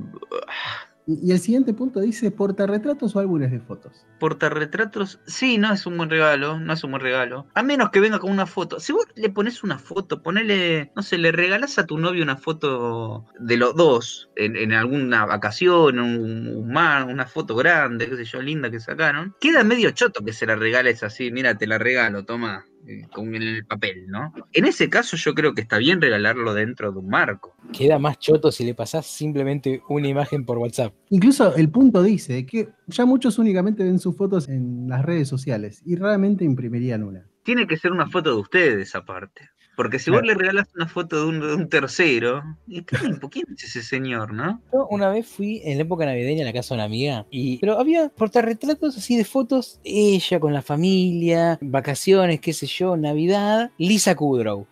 Y, 1.08 1.32
el 1.32 1.40
siguiente 1.40 1.74
punto 1.74 2.00
dice 2.00 2.32
portarretratos 2.32 3.16
o 3.16 3.20
álbumes 3.20 3.52
de 3.52 3.60
fotos. 3.60 4.06
Portarretratos, 4.20 5.20
sí, 5.26 5.58
no 5.58 5.72
es 5.72 5.86
un 5.86 5.98
buen 5.98 6.10
regalo, 6.10 6.60
no 6.60 6.74
es 6.74 6.84
un 6.84 6.92
buen 6.92 7.02
regalo. 7.02 7.48
A 7.54 7.64
menos 7.64 7.90
que 7.92 8.00
venga 8.00 8.20
con 8.20 8.32
una 8.32 8.46
foto. 8.46 8.80
Si 8.80 8.94
vos 8.94 9.06
le 9.16 9.30
pones 9.30 9.64
una 9.64 9.78
foto, 9.78 10.22
ponele, 10.22 10.92
no 10.96 11.04
sé, 11.04 11.18
le 11.18 11.32
regalás 11.32 11.78
a 11.78 11.86
tu 11.86 11.98
novio 11.98 12.24
una 12.24 12.38
foto 12.38 13.26
de 13.40 13.58
los 13.58 13.76
dos 13.76 14.30
en, 14.36 14.56
en 14.56 14.74
alguna 14.74 15.26
vacación, 15.26 16.00
un, 16.00 16.48
un 16.48 16.72
mar, 16.72 17.06
una 17.06 17.26
foto 17.26 17.56
grande, 17.56 18.10
qué 18.10 18.18
sé 18.18 18.26
yo, 18.26 18.42
linda 18.42 18.72
que 18.72 18.80
sacaron. 18.80 19.36
Queda 19.40 19.64
medio 19.64 19.92
choto 19.92 20.24
que 20.24 20.34
se 20.34 20.46
la 20.46 20.56
regales 20.56 21.04
así, 21.04 21.32
mira, 21.32 21.58
te 21.58 21.68
la 21.68 21.78
regalo, 21.78 22.26
toma, 22.26 22.66
con 23.12 23.36
el 23.36 23.66
papel, 23.66 24.08
¿no? 24.08 24.34
En 24.54 24.66
ese 24.66 24.90
caso 24.90 25.18
yo 25.18 25.34
creo 25.34 25.54
que 25.54 25.62
está 25.62 25.78
bien 25.78 26.02
regalarlo 26.02 26.54
dentro 26.54 26.92
de 26.92 27.00
un 27.00 27.10
marco. 27.10 27.56
Queda 27.72 28.00
más 28.00 28.20
choto 28.20 28.52
si 28.52 28.64
le 28.64 28.74
pasás 28.74 29.06
simplemente 29.06 29.82
una 29.90 30.08
imagen 30.08 30.46
por 30.46 30.58
WhatsApp. 30.58 30.94
Incluso 31.10 31.56
el 31.56 31.70
punto 31.70 32.04
dice 32.04 32.46
que 32.46 32.70
ya 32.88 33.06
muchos 33.06 33.40
únicamente 33.40 33.84
ven 33.84 34.00
sus 34.00 34.16
fotos 34.16 34.50
en 34.50 34.88
las 34.88 35.04
redes 35.04 35.28
sociales 35.28 35.82
y 35.86 35.96
raramente 35.96 36.46
imprimirían 36.46 37.04
una. 37.04 37.28
Tiene 37.44 37.68
que 37.68 37.78
ser 37.78 37.92
una 37.92 38.10
foto 38.10 38.32
de 38.32 38.42
ustedes 38.42 38.96
aparte. 38.96 39.50
Porque 39.76 40.00
si 40.00 40.10
vos 40.12 40.24
le 40.24 40.34
regalas 40.34 40.68
una 40.76 40.88
foto 40.88 41.22
de 41.22 41.26
un, 41.28 41.40
de 41.40 41.54
un 41.54 41.70
tercero, 41.70 42.44
¿y 42.68 42.84
qué, 42.84 42.98
¿quién 43.30 43.46
es 43.56 43.64
ese 43.64 43.84
señor, 43.84 44.34
no? 44.34 44.62
Yo 44.72 44.88
una 44.88 45.10
vez 45.10 45.28
fui 45.28 45.62
en 45.66 45.78
la 45.78 45.84
época 45.84 46.06
navideña 46.06 46.44
a 46.44 46.46
la 46.46 46.54
casa 46.54 46.74
de 46.74 46.80
una 46.80 46.86
amiga, 46.86 47.26
y, 47.30 47.58
pero 47.58 47.80
había 47.80 48.10
portarretratos 48.10 48.98
así 48.98 49.18
de 49.18 49.26
fotos, 49.26 49.80
ella 49.84 50.40
con 50.40 50.54
la 50.54 50.62
familia, 50.62 51.58
vacaciones, 51.62 52.40
qué 52.40 52.54
sé 52.54 52.68
yo, 52.68 52.96
Navidad, 52.96 53.72
Lisa 53.78 54.16
Kudrow, 54.16 54.66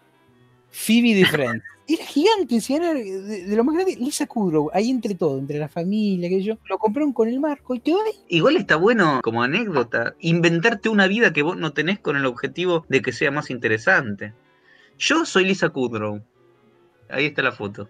Phoebe 0.70 1.16
de 1.16 1.26
Friends. 1.26 1.64
Era 1.86 2.06
gigante, 2.06 2.62
si 2.62 2.76
era 2.76 2.94
de, 2.94 3.44
de 3.44 3.56
lo 3.58 3.66
más 3.66 3.76
grande, 3.76 3.98
Lisa 3.98 4.26
Kudrow, 4.26 4.70
ahí 4.74 4.90
entre 4.90 5.16
todo, 5.16 5.38
entre 5.38 5.60
la 5.60 5.68
familia, 5.68 6.30
que 6.30 6.42
yo, 6.42 6.58
lo 6.70 6.78
compraron 6.78 7.12
con 7.12 7.28
el 7.28 7.42
marco 7.42 7.76
y 7.76 7.82
quedó 7.82 7.98
ahí. 8.02 8.14
Igual 8.30 8.56
está 8.56 8.78
bueno, 8.78 9.20
como 9.22 9.44
anécdota, 9.44 10.16
inventarte 10.22 10.88
una 10.88 11.08
vida 11.08 11.34
que 11.34 11.42
vos 11.42 11.58
no 11.58 11.74
tenés 11.74 12.00
con 12.00 12.16
el 12.16 12.26
objetivo 12.26 12.86
de 12.88 13.02
que 13.02 13.12
sea 13.12 13.32
más 13.32 13.50
interesante. 13.50 14.34
Yo 15.06 15.26
soy 15.26 15.44
Lisa 15.44 15.68
Kudrow. 15.70 16.22
Ahí 17.10 17.26
está 17.26 17.42
la 17.42 17.52
foto. 17.52 17.90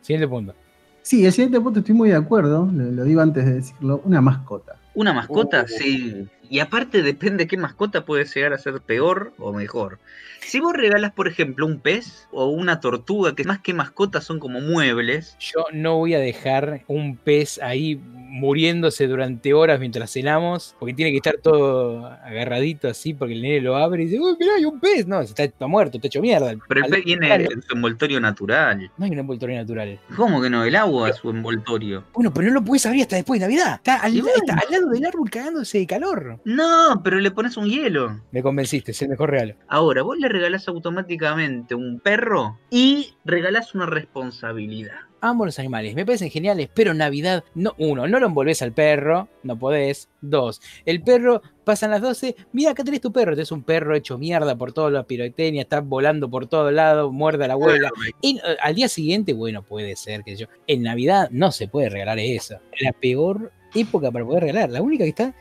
Siguiente 0.00 0.28
punto. 0.28 0.54
Sí, 1.02 1.26
el 1.26 1.32
siguiente 1.32 1.60
punto 1.60 1.80
estoy 1.80 1.94
muy 1.94 2.10
de 2.10 2.16
acuerdo, 2.16 2.70
lo, 2.72 2.84
lo 2.92 3.04
digo 3.04 3.20
antes 3.20 3.44
de 3.44 3.54
decirlo, 3.54 4.00
una 4.04 4.20
mascota. 4.20 4.76
Una 4.94 5.12
mascota, 5.12 5.64
Uh. 5.64 5.68
sí. 5.68 6.28
Y 6.54 6.60
aparte 6.60 7.02
depende 7.02 7.48
qué 7.48 7.56
mascota 7.56 8.04
puede 8.04 8.26
llegar 8.26 8.52
a 8.52 8.58
ser 8.58 8.80
peor 8.80 9.32
o 9.38 9.52
mejor. 9.52 9.98
Si 10.38 10.60
vos 10.60 10.72
regalas, 10.72 11.10
por 11.12 11.26
ejemplo, 11.26 11.66
un 11.66 11.80
pez 11.80 12.28
o 12.30 12.46
una 12.46 12.78
tortuga, 12.78 13.34
que 13.34 13.42
más 13.42 13.58
que 13.58 13.74
mascotas 13.74 14.22
son 14.22 14.38
como 14.38 14.60
muebles, 14.60 15.36
Yo 15.40 15.64
no 15.72 15.96
voy 15.96 16.14
a 16.14 16.20
dejar 16.20 16.82
un 16.86 17.16
pez 17.16 17.58
ahí 17.60 18.00
muriéndose 18.34 19.06
durante 19.06 19.54
horas 19.54 19.80
mientras 19.80 20.12
cenamos, 20.12 20.76
porque 20.78 20.92
tiene 20.94 21.10
que 21.12 21.16
estar 21.16 21.36
todo 21.38 22.06
agarradito 22.06 22.88
así, 22.88 23.14
porque 23.14 23.34
el 23.34 23.42
nene 23.42 23.60
lo 23.60 23.76
abre 23.76 24.02
y 24.02 24.06
dice, 24.06 24.20
uy, 24.20 24.36
mirá, 24.38 24.54
hay 24.56 24.64
un 24.64 24.78
pez. 24.78 25.06
No, 25.06 25.20
está, 25.20 25.44
está 25.44 25.66
muerto, 25.66 25.98
está 25.98 26.08
hecho 26.08 26.20
mierda. 26.20 26.54
pero 26.68 26.84
el 26.84 26.90
pez 26.90 27.04
viene 27.04 27.34
en 27.34 27.62
su 27.62 27.74
envoltorio 27.74 28.20
natural. 28.20 28.90
No 28.96 29.04
hay 29.06 29.12
una 29.12 29.20
envoltorio 29.22 29.56
natural. 29.56 29.98
¿Cómo 30.14 30.42
que 30.42 30.50
no? 30.50 30.64
El 30.64 30.76
agua 30.76 31.10
es 31.10 31.16
su 31.16 31.30
envoltorio. 31.30 32.04
Bueno, 32.12 32.32
pero 32.32 32.48
no 32.48 32.54
lo 32.54 32.64
puedes 32.64 32.84
abrir 32.86 33.02
hasta 33.02 33.16
después 33.16 33.40
de 33.40 33.46
Navidad. 33.46 33.74
Está 33.76 33.96
al, 33.96 34.14
Y 34.14 34.20
bueno. 34.20 34.36
está 34.36 34.54
al 34.54 34.70
lado 34.70 34.90
del 34.90 35.06
árbol 35.06 35.30
cagándose 35.30 35.78
de 35.78 35.86
calor. 35.86 36.40
No, 36.44 37.00
pero 37.02 37.18
le 37.20 37.30
pones 37.30 37.56
un 37.56 37.68
hielo. 37.68 38.20
Me 38.30 38.42
convenciste, 38.42 38.92
es 38.92 39.02
el 39.02 39.08
mejor 39.08 39.30
regalo. 39.30 39.54
Ahora, 39.68 40.02
vos 40.02 40.18
le 40.18 40.28
regalás 40.28 40.68
automáticamente 40.68 41.74
un 41.74 42.00
perro 42.00 42.58
y 42.70 43.14
regalás 43.24 43.74
una 43.74 43.86
responsabilidad. 43.86 44.94
Amo 45.22 45.46
los 45.46 45.58
animales, 45.58 45.94
me 45.94 46.04
parecen 46.04 46.28
geniales, 46.28 46.68
pero 46.74 46.90
en 46.90 46.98
Navidad, 46.98 47.44
no, 47.54 47.74
uno, 47.78 48.06
no 48.06 48.20
lo 48.20 48.26
envolves 48.26 48.60
al 48.60 48.72
perro, 48.72 49.26
no 49.42 49.58
podés. 49.58 50.10
Dos, 50.20 50.60
el 50.84 51.02
perro, 51.02 51.40
pasan 51.64 51.92
las 51.92 52.02
12, 52.02 52.36
mira, 52.52 52.72
acá 52.72 52.84
tenés 52.84 53.00
tu 53.00 53.10
perro, 53.10 53.32
tenés 53.32 53.50
un 53.50 53.62
perro 53.62 53.96
hecho 53.96 54.18
mierda 54.18 54.54
por 54.54 54.74
toda 54.74 54.90
la 54.90 55.04
pirotecnia, 55.04 55.62
está 55.62 55.80
volando 55.80 56.28
por 56.28 56.46
todos 56.46 56.74
lados, 56.74 57.10
muerde 57.10 57.46
a 57.46 57.48
la 57.48 57.54
abuela. 57.54 57.90
Y, 58.20 58.36
eh, 58.36 58.56
al 58.60 58.74
día 58.74 58.88
siguiente, 58.88 59.32
bueno, 59.32 59.62
puede 59.62 59.96
ser 59.96 60.24
que 60.24 60.36
yo. 60.36 60.46
En 60.66 60.82
Navidad 60.82 61.30
no 61.30 61.52
se 61.52 61.68
puede 61.68 61.88
regalar 61.88 62.18
eso. 62.18 62.58
La 62.80 62.92
peor 62.92 63.50
época 63.74 64.10
para 64.10 64.26
poder 64.26 64.42
regalar, 64.42 64.68
la 64.68 64.82
única 64.82 65.04
que 65.04 65.10
está 65.10 65.34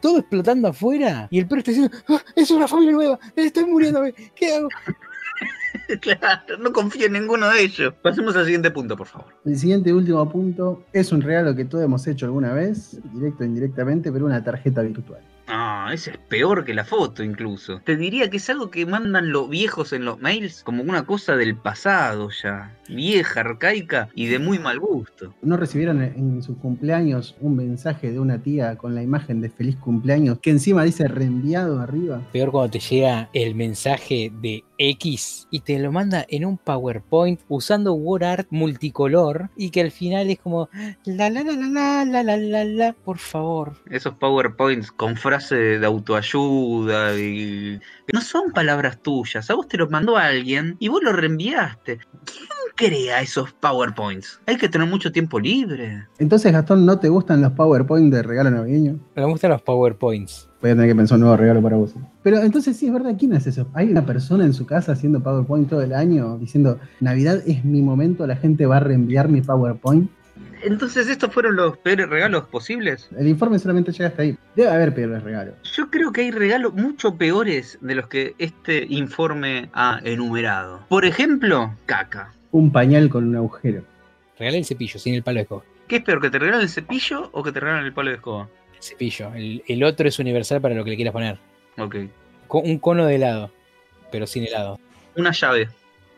todo 0.00 0.18
explotando 0.18 0.68
afuera 0.68 1.28
y 1.30 1.38
el 1.38 1.46
perro 1.46 1.58
está 1.60 1.70
diciendo, 1.72 1.96
"Ah, 2.08 2.20
es 2.36 2.50
una 2.50 2.68
familia 2.68 2.92
nueva, 2.92 3.18
estoy 3.36 3.64
muriéndome, 3.64 4.14
¿qué 4.34 4.54
hago? 4.54 4.68
claro, 6.00 6.58
no 6.58 6.72
confío 6.72 7.06
en 7.06 7.12
ninguno 7.14 7.48
de 7.48 7.62
ellos. 7.62 7.94
Pasemos 8.02 8.36
al 8.36 8.44
siguiente 8.44 8.70
punto, 8.70 8.96
por 8.96 9.06
favor. 9.06 9.32
El 9.44 9.58
siguiente 9.58 9.90
y 9.90 9.92
último 9.92 10.28
punto 10.30 10.84
es 10.92 11.12
un 11.12 11.20
regalo 11.22 11.54
que 11.54 11.64
todos 11.64 11.84
hemos 11.84 12.06
hecho 12.06 12.26
alguna 12.26 12.52
vez, 12.52 13.00
directo 13.12 13.42
o 13.44 13.46
indirectamente, 13.46 14.12
pero 14.12 14.26
una 14.26 14.42
tarjeta 14.42 14.82
virtual. 14.82 15.20
Ah, 15.48 15.90
ese 15.92 16.12
es 16.12 16.18
peor 16.18 16.64
que 16.64 16.74
la 16.74 16.84
foto 16.84 17.22
incluso. 17.22 17.80
Te 17.84 17.96
diría 17.96 18.30
que 18.30 18.36
es 18.36 18.48
algo 18.50 18.70
que 18.70 18.86
mandan 18.86 19.32
los 19.32 19.48
viejos 19.48 19.92
en 19.92 20.04
los 20.04 20.20
mails 20.20 20.62
como 20.62 20.82
una 20.82 21.04
cosa 21.04 21.36
del 21.36 21.56
pasado 21.56 22.30
ya. 22.42 22.76
Vieja, 22.88 23.40
arcaica 23.40 24.08
y 24.14 24.26
de 24.26 24.38
muy 24.38 24.58
mal 24.58 24.78
gusto. 24.78 25.34
¿No 25.42 25.56
recibieron 25.56 26.02
en, 26.02 26.14
en 26.16 26.42
sus 26.42 26.56
cumpleaños 26.58 27.36
un 27.40 27.56
mensaje 27.56 28.10
de 28.10 28.20
una 28.20 28.42
tía 28.42 28.76
con 28.76 28.94
la 28.94 29.02
imagen 29.02 29.40
de 29.40 29.50
feliz 29.50 29.76
cumpleaños 29.76 30.38
que 30.40 30.50
encima 30.50 30.84
dice 30.84 31.08
reenviado 31.08 31.80
arriba? 31.80 32.20
Peor 32.32 32.50
cuando 32.50 32.70
te 32.70 32.80
llega 32.80 33.28
el 33.32 33.54
mensaje 33.54 34.32
de 34.40 34.64
X 34.90 35.46
y 35.50 35.60
te 35.60 35.78
lo 35.78 35.92
manda 35.92 36.26
en 36.28 36.44
un 36.44 36.58
PowerPoint 36.58 37.40
usando 37.48 37.94
WordArt 37.94 38.48
multicolor 38.50 39.50
y 39.56 39.70
que 39.70 39.80
al 39.80 39.92
final 39.92 40.30
es 40.30 40.40
como 40.40 40.68
la 41.04 41.30
la 41.30 41.44
la 41.44 41.52
la 41.52 42.04
la 42.04 42.04
la 42.04 42.22
la 42.22 42.36
la 42.36 42.64
la 42.64 42.92
por 42.92 43.18
favor. 43.18 43.74
Esos 43.90 44.14
PowerPoints 44.14 44.90
con 44.90 45.16
frase 45.16 45.54
de 45.54 45.86
autoayuda 45.86 47.18
y... 47.18 47.80
No 48.12 48.20
son 48.20 48.50
palabras 48.52 49.00
tuyas. 49.02 49.48
A 49.50 49.54
vos 49.54 49.68
te 49.68 49.76
los 49.76 49.90
mandó 49.90 50.16
alguien 50.16 50.76
y 50.80 50.88
vos 50.88 51.02
lo 51.02 51.12
reenviaste. 51.12 51.98
¿Quién 52.24 52.48
crea 52.74 53.20
esos 53.20 53.52
PowerPoints? 53.52 54.40
Hay 54.46 54.56
que 54.56 54.68
tener 54.68 54.88
mucho 54.88 55.12
tiempo 55.12 55.38
libre. 55.38 56.06
Entonces, 56.18 56.52
Gastón, 56.52 56.84
¿no 56.84 56.98
te 56.98 57.08
gustan 57.08 57.40
los 57.40 57.52
PowerPoint 57.52 58.12
de 58.12 58.22
regalo 58.22 58.50
navideño? 58.50 58.98
Me 59.14 59.24
gustan 59.26 59.50
los 59.52 59.62
PowerPoints. 59.62 60.48
Voy 60.62 60.70
a 60.70 60.74
tener 60.74 60.90
que 60.90 60.94
pensar 60.94 61.16
un 61.16 61.22
nuevo 61.22 61.36
regalo 61.36 61.60
para 61.60 61.76
vos. 61.76 61.92
Pero 62.22 62.38
entonces 62.38 62.76
sí 62.76 62.86
es 62.86 62.92
verdad, 62.92 63.16
¿quién 63.18 63.34
hace 63.34 63.50
eso? 63.50 63.68
¿Hay 63.74 63.90
una 63.90 64.06
persona 64.06 64.44
en 64.44 64.54
su 64.54 64.64
casa 64.64 64.92
haciendo 64.92 65.20
PowerPoint 65.20 65.68
todo 65.68 65.82
el 65.82 65.92
año 65.92 66.38
diciendo, 66.38 66.78
Navidad 67.00 67.42
es 67.44 67.64
mi 67.64 67.82
momento, 67.82 68.24
la 68.28 68.36
gente 68.36 68.64
va 68.64 68.76
a 68.76 68.80
reenviar 68.80 69.28
mi 69.28 69.40
PowerPoint? 69.40 70.08
Entonces, 70.62 71.08
¿estos 71.08 71.32
fueron 71.32 71.56
los 71.56 71.76
peores 71.78 72.08
regalos 72.08 72.44
posibles? 72.44 73.08
El 73.18 73.26
informe 73.26 73.58
solamente 73.58 73.90
llega 73.90 74.06
hasta 74.06 74.22
ahí. 74.22 74.38
Debe 74.54 74.70
haber 74.70 74.94
peores 74.94 75.20
regalos. 75.24 75.54
Yo 75.64 75.90
creo 75.90 76.12
que 76.12 76.20
hay 76.20 76.30
regalos 76.30 76.74
mucho 76.74 77.16
peores 77.16 77.78
de 77.80 77.96
los 77.96 78.06
que 78.06 78.36
este 78.38 78.86
informe 78.88 79.68
ha 79.72 80.00
enumerado. 80.04 80.84
Por 80.88 81.04
ejemplo, 81.04 81.74
caca. 81.86 82.32
Un 82.52 82.70
pañal 82.70 83.08
con 83.08 83.26
un 83.26 83.34
agujero. 83.34 83.82
Regalé 84.38 84.58
el 84.58 84.64
cepillo 84.64 85.00
sin 85.00 85.14
el 85.14 85.24
palo 85.24 85.38
de 85.38 85.42
escoba. 85.42 85.64
¿Qué 85.88 85.96
es 85.96 86.04
peor, 86.04 86.20
que 86.20 86.30
te 86.30 86.38
regalen 86.38 86.62
el 86.62 86.68
cepillo 86.68 87.30
o 87.32 87.42
que 87.42 87.50
te 87.50 87.58
regalen 87.58 87.84
el 87.84 87.92
palo 87.92 88.10
de 88.10 88.16
escoba? 88.16 88.48
Cepillo. 88.82 89.32
El, 89.34 89.62
el 89.66 89.84
otro 89.84 90.08
es 90.08 90.18
universal 90.18 90.60
para 90.60 90.74
lo 90.74 90.84
que 90.84 90.90
le 90.90 90.96
quieras 90.96 91.12
poner. 91.12 91.38
Ok. 91.78 91.96
Co- 92.48 92.60
un 92.60 92.78
cono 92.78 93.06
de 93.06 93.14
helado, 93.16 93.50
pero 94.10 94.26
sin 94.26 94.44
helado. 94.44 94.78
Una 95.16 95.30
llave. 95.32 95.68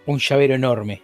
Un 0.06 0.18
llavero 0.18 0.54
enorme. 0.54 1.02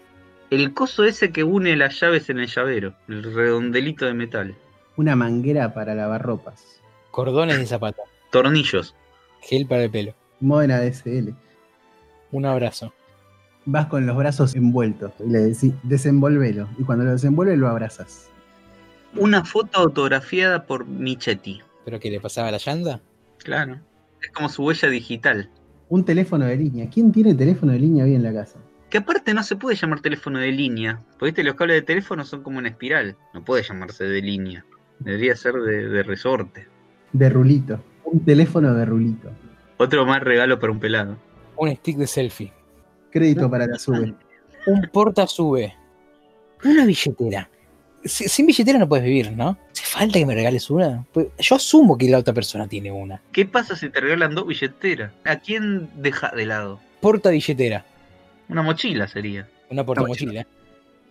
El 0.51 0.73
coso 0.75 1.05
ese 1.05 1.31
que 1.31 1.45
une 1.45 1.77
las 1.77 2.01
llaves 2.01 2.29
en 2.31 2.41
el 2.41 2.49
llavero. 2.49 2.95
El 3.09 3.23
redondelito 3.35 4.07
de 4.07 4.15
metal. 4.15 4.55
Una 4.97 5.15
manguera 5.17 5.73
para 5.75 5.95
lavar 5.95 6.23
ropas. 6.23 6.81
Cordones 7.11 7.59
de 7.59 7.67
zapato. 7.67 8.03
Tornillos. 8.31 8.95
Gel 9.43 9.67
para 9.67 9.85
el 9.85 9.91
pelo. 9.91 10.15
Modena 10.41 10.81
DSL. 10.81 11.35
Un 12.33 12.47
abrazo. 12.47 12.93
Vas 13.67 13.87
con 13.87 14.07
los 14.07 14.17
brazos 14.17 14.55
envueltos 14.57 15.13
y 15.21 15.29
le 15.31 15.39
decís, 15.41 15.73
desenvolvelo. 15.83 16.69
Y 16.79 16.85
cuando 16.85 17.05
lo 17.05 17.13
desenvuelve, 17.13 17.57
lo 17.57 17.69
abrazas. 17.69 18.29
Una 19.17 19.45
foto 19.45 19.81
autografiada 19.81 20.67
por 20.67 20.87
Michetti. 20.87 21.61
¿Pero 21.85 21.99
que 21.99 22.11
le 22.11 22.21
pasaba 22.21 22.51
la 22.51 22.59
llanta? 22.59 23.01
Claro. 23.39 23.81
Es 24.23 24.31
como 24.31 24.49
su 24.49 24.65
huella 24.65 24.89
digital. 24.89 25.51
Un 25.89 26.05
teléfono 26.05 26.45
de 26.45 26.57
línea. 26.57 26.89
¿Quién 26.89 27.11
tiene 27.11 27.35
teléfono 27.35 27.73
de 27.73 27.81
línea 27.81 28.05
hoy 28.05 28.15
en 28.15 28.23
la 28.23 28.33
casa? 28.33 28.59
Que 28.89 28.99
aparte 28.99 29.35
no 29.35 29.43
se 29.43 29.57
puede 29.57 29.77
llamar 29.77 30.01
teléfono 30.01 30.39
de 30.39 30.53
línea. 30.53 31.01
Porque 31.13 31.27
viste, 31.27 31.45
los 31.45 31.55
cables 31.55 31.77
de 31.77 31.83
teléfono 31.83 32.25
son 32.25 32.43
como 32.43 32.59
una 32.59 32.69
espiral. 32.69 33.17
No 33.35 33.45
puede 33.45 33.63
llamarse 33.63 34.05
de 34.05 34.21
línea. 34.21 34.65
Debería 34.99 35.35
ser 35.35 35.55
de, 35.55 35.89
de 35.89 36.03
resorte. 36.03 36.69
De 37.13 37.29
rulito. 37.29 37.83
Un 38.05 38.25
teléfono 38.25 38.75
de 38.75 38.85
rulito. 38.85 39.31
Otro 39.79 40.05
más 40.07 40.23
regalo 40.23 40.59
para 40.61 40.73
un 40.73 40.79
pelado. 40.79 41.17
Un 41.57 41.75
stick 41.75 41.97
de 41.97 42.07
selfie. 42.07 42.53
Crédito 43.11 43.51
para 43.51 43.67
la 43.67 43.79
sube. 43.79 44.15
Un 44.67 44.83
porta 44.93 45.27
sube. 45.27 45.75
Una 46.65 46.85
billetera. 46.85 47.49
Si- 48.05 48.29
Sin 48.29 48.47
billetera 48.47 48.79
no 48.79 48.89
puedes 48.89 49.05
vivir, 49.05 49.33
¿no? 49.33 49.57
¿Hace 49.73 49.85
falta 49.85 50.19
que 50.19 50.27
me 50.27 50.35
regales 50.35 50.71
una? 50.71 51.05
Pues 51.13 51.29
yo 51.39 51.55
asumo 51.57 51.99
que 51.99 52.09
la 52.09 52.19
otra 52.19 52.33
persona 52.35 52.67
tiene 52.67 52.91
una. 52.91 53.21
¿Qué 53.33 53.45
pasa 53.47 53.77
si 53.77 53.91
te 53.91 54.01
regalan 54.01 54.35
dos 54.35 54.47
billeteras? 54.47 55.13
¿A 55.25 55.37
quién 55.37 55.91
deja 55.97 56.31
de 56.35 56.47
lado? 56.47 56.81
Porta 57.01 57.31
billetera. 57.31 57.85
Una 58.49 58.63
mochila 58.63 59.07
sería. 59.07 59.49
Una 59.71 59.85
porta 59.85 60.05
mochila. 60.07 60.47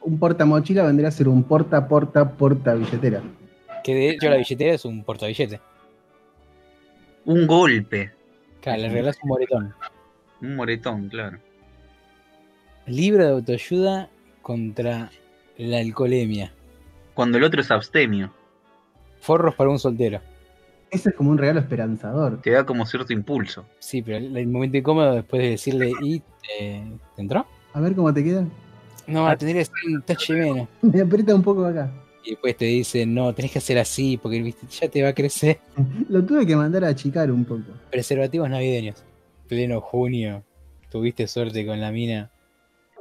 Un 0.02 0.18
porta 0.20 0.46
mochila 0.46 0.84
vendría 0.84 1.10
a 1.10 1.12
ser 1.12 1.28
un 1.28 1.44
porta, 1.44 1.88
porta, 1.88 2.32
porta 2.32 2.74
billetera. 2.74 3.22
Que 3.84 3.94
de 3.94 4.10
hecho 4.10 4.30
la 4.30 4.38
billetera 4.38 4.74
es 4.74 4.86
un 4.86 5.04
porta 5.04 5.28
billete. 5.28 5.60
Un 7.26 7.46
golpe. 7.48 8.12
Claro, 8.62 8.82
le 8.82 8.90
regalas 8.90 9.18
un 9.22 9.30
moretón. 9.30 9.74
Un 10.42 10.56
moretón, 10.56 11.10
claro. 11.10 11.38
Libro 12.88 13.24
de 13.26 13.32
autoayuda 13.34 14.10
contra 14.42 15.12
la 15.58 15.78
alcoholemia. 15.78 16.52
Cuando 17.20 17.38
el 17.38 17.44
otro 17.44 17.60
es 17.60 17.70
abstemio. 17.70 18.32
Forros 19.20 19.54
para 19.54 19.70
un 19.70 19.78
soltero. 19.78 20.22
Ese 20.90 21.10
es 21.10 21.16
como 21.18 21.32
un 21.32 21.38
regalo 21.38 21.60
esperanzador. 21.60 22.42
Te 22.42 22.52
da 22.52 22.66
como 22.66 22.86
cierto 22.86 23.12
impulso. 23.12 23.66
Sí, 23.78 24.02
pero 24.02 24.16
el 24.16 24.38
el 24.38 24.48
momento 24.48 24.78
incómodo 24.78 25.16
después 25.16 25.42
de 25.42 25.50
decirle, 25.50 25.92
¿y 26.02 26.20
te, 26.20 26.82
¿te 27.18 27.22
entró? 27.22 27.46
A 27.74 27.82
ver 27.82 27.94
cómo 27.94 28.14
te 28.14 28.24
queda. 28.24 28.48
No, 29.06 29.28
tendría 29.36 29.60
que 29.60 29.66
ser 29.66 29.74
un 29.94 30.02
tache 30.02 30.34
menos. 30.34 30.70
Me 30.82 31.02
aprieta 31.02 31.36
un 31.36 31.44
poco 31.44 31.66
acá. 31.66 31.92
Y 32.24 32.30
después 32.30 32.56
te 32.56 32.64
dicen, 32.64 33.14
no, 33.14 33.36
tenés 33.36 33.52
que 33.52 33.60
hacer 33.60 33.80
así, 33.80 34.16
porque 34.16 34.42
viste, 34.42 34.66
ya 34.68 34.88
te 34.88 35.04
va 35.04 35.10
a 35.10 35.14
crecer. 35.14 35.60
Lo 36.08 36.24
tuve 36.24 36.48
que 36.48 36.56
mandar 36.56 36.86
a 36.86 36.88
achicar 36.88 37.30
un 37.34 37.44
poco. 37.44 37.66
Preservativos 37.92 38.50
navideños. 38.50 39.04
Pleno 39.50 39.82
junio. 39.82 40.46
Tuviste 40.90 41.28
suerte 41.28 41.66
con 41.66 41.82
la 41.82 41.92
mina. 41.92 42.32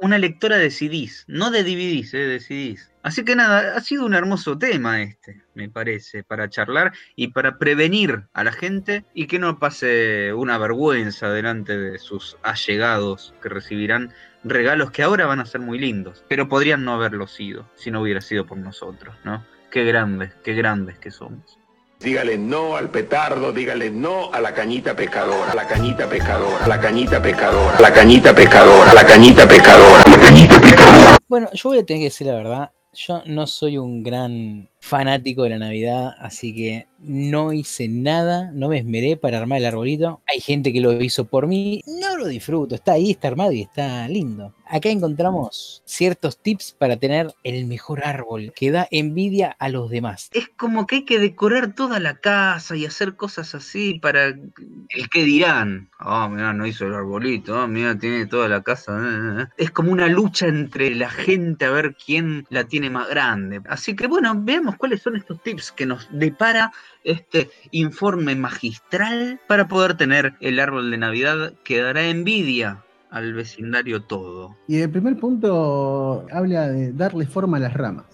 Una 0.01 0.17
lectora 0.17 0.57
de 0.57 0.71
CDs, 0.71 1.25
no 1.27 1.51
de 1.51 1.63
DVDs, 1.63 2.13
eh, 2.13 2.17
de 2.19 2.39
CDs. 2.39 2.91
Así 3.03 3.25
que 3.25 3.35
nada, 3.35 3.75
ha 3.75 3.81
sido 3.81 4.05
un 4.05 4.13
hermoso 4.13 4.57
tema 4.57 5.01
este, 5.01 5.41
me 5.55 5.69
parece, 5.69 6.23
para 6.23 6.49
charlar 6.49 6.93
y 7.15 7.29
para 7.29 7.57
prevenir 7.57 8.23
a 8.33 8.43
la 8.43 8.51
gente 8.51 9.05
y 9.13 9.27
que 9.27 9.39
no 9.39 9.59
pase 9.59 10.33
una 10.33 10.57
vergüenza 10.57 11.29
delante 11.29 11.77
de 11.77 11.99
sus 11.99 12.37
allegados 12.43 13.33
que 13.41 13.49
recibirán 13.49 14.13
regalos 14.43 14.91
que 14.91 15.03
ahora 15.03 15.25
van 15.25 15.41
a 15.41 15.45
ser 15.45 15.61
muy 15.61 15.79
lindos, 15.79 16.23
pero 16.29 16.47
podrían 16.47 16.85
no 16.85 16.93
haberlo 16.93 17.27
sido 17.27 17.69
si 17.75 17.91
no 17.91 18.01
hubiera 18.01 18.21
sido 18.21 18.45
por 18.45 18.57
nosotros, 18.57 19.15
¿no? 19.25 19.45
Qué 19.69 19.83
grandes, 19.83 20.33
qué 20.43 20.53
grandes 20.53 20.97
que 20.97 21.11
somos. 21.11 21.58
Dígale 22.01 22.37
no 22.37 22.77
al 22.77 22.89
petardo, 22.89 23.51
dígale 23.51 23.91
no 23.91 24.31
a 24.31 24.39
la 24.39 24.53
cañita 24.53 24.95
pescadora, 24.95 25.53
la 25.53 25.67
cañita 25.67 26.07
pescadora, 26.07 26.65
la 26.65 26.79
cañita 26.79 27.21
pescadora, 27.21 27.77
la 27.77 27.91
cañita 27.91 28.33
pescadora, 28.33 28.93
la 28.93 29.05
cañita 29.05 29.45
pescadora, 29.45 30.05
la 30.07 30.17
cañita 30.17 30.61
pescadora. 30.61 31.17
Bueno, 31.27 31.49
yo 31.51 31.69
voy 31.71 31.79
a 31.79 31.85
tener 31.85 31.99
que 31.99 32.05
decir 32.05 32.27
la 32.27 32.35
verdad. 32.35 32.71
Yo 32.93 33.21
no 33.25 33.45
soy 33.47 33.77
un 33.77 34.01
gran 34.01 34.69
fanático 34.79 35.43
de 35.43 35.49
la 35.51 35.59
Navidad, 35.59 36.15
así 36.19 36.53
que 36.55 36.87
no 36.99 37.53
hice 37.53 37.87
nada, 37.87 38.51
no 38.53 38.69
me 38.69 38.79
esmeré 38.79 39.15
para 39.17 39.37
armar 39.37 39.59
el 39.59 39.65
arbolito. 39.65 40.21
Hay 40.27 40.41
gente 40.41 40.73
que 40.73 40.81
lo 40.81 41.01
hizo 41.01 41.25
por 41.25 41.47
mí, 41.47 41.81
no 41.87 42.17
lo 42.17 42.27
disfruto, 42.27 42.75
está 42.75 42.93
ahí, 42.93 43.11
está 43.11 43.29
armado 43.29 43.51
y 43.51 43.61
está 43.61 44.07
lindo. 44.07 44.53
Acá 44.65 44.89
encontramos 44.89 45.81
ciertos 45.85 46.37
tips 46.41 46.75
para 46.77 46.97
tener 46.97 47.33
el 47.43 47.65
mejor 47.65 48.03
árbol 48.05 48.51
que 48.55 48.69
da 48.71 48.87
envidia 48.91 49.55
a 49.59 49.69
los 49.69 49.89
demás. 49.89 50.29
Es 50.33 50.47
como 50.57 50.85
que 50.85 50.97
hay 50.97 51.05
que 51.05 51.19
decorar 51.19 51.73
toda 51.73 51.99
la 51.99 52.15
casa 52.15 52.75
y 52.75 52.85
hacer 52.85 53.15
cosas 53.15 53.55
así 53.55 53.97
para 53.99 54.25
el 54.25 55.09
que 55.11 55.23
dirán. 55.23 55.89
Ah, 55.99 56.29
mira, 56.31 56.53
no 56.53 56.67
hizo 56.67 56.85
el 56.85 56.93
arbolito, 56.93 57.55
ah, 57.57 57.67
mira, 57.67 57.97
tiene 57.97 58.25
toda 58.27 58.47
la 58.47 58.61
casa. 58.61 58.91
eh, 58.91 59.43
eh". 59.43 59.47
Es 59.57 59.71
como 59.71 59.91
una 59.91 60.07
lucha 60.07 60.47
entre 60.47 60.93
la 60.95 61.09
gente 61.09 61.65
a 61.65 61.71
ver 61.71 61.95
quién 61.95 62.45
la 62.49 62.65
tiene 62.65 62.89
más 62.89 63.09
grande. 63.09 63.61
Así 63.69 63.95
que 63.95 64.07
bueno, 64.07 64.33
veamos 64.37 64.68
cuáles 64.77 65.01
son 65.01 65.15
estos 65.15 65.41
tips 65.43 65.71
que 65.71 65.85
nos 65.85 66.07
depara 66.11 66.71
este 67.03 67.49
informe 67.71 68.35
magistral 68.35 69.39
para 69.47 69.67
poder 69.67 69.95
tener 69.97 70.35
el 70.41 70.59
árbol 70.59 70.91
de 70.91 70.97
Navidad 70.97 71.53
que 71.63 71.81
dará 71.81 72.07
envidia 72.07 72.83
al 73.09 73.33
vecindario 73.33 74.03
todo. 74.03 74.55
Y 74.67 74.79
el 74.79 74.89
primer 74.89 75.17
punto 75.17 76.25
habla 76.31 76.67
de 76.69 76.93
darle 76.93 77.25
forma 77.25 77.57
a 77.57 77.61
las 77.61 77.73
ramas. 77.73 78.05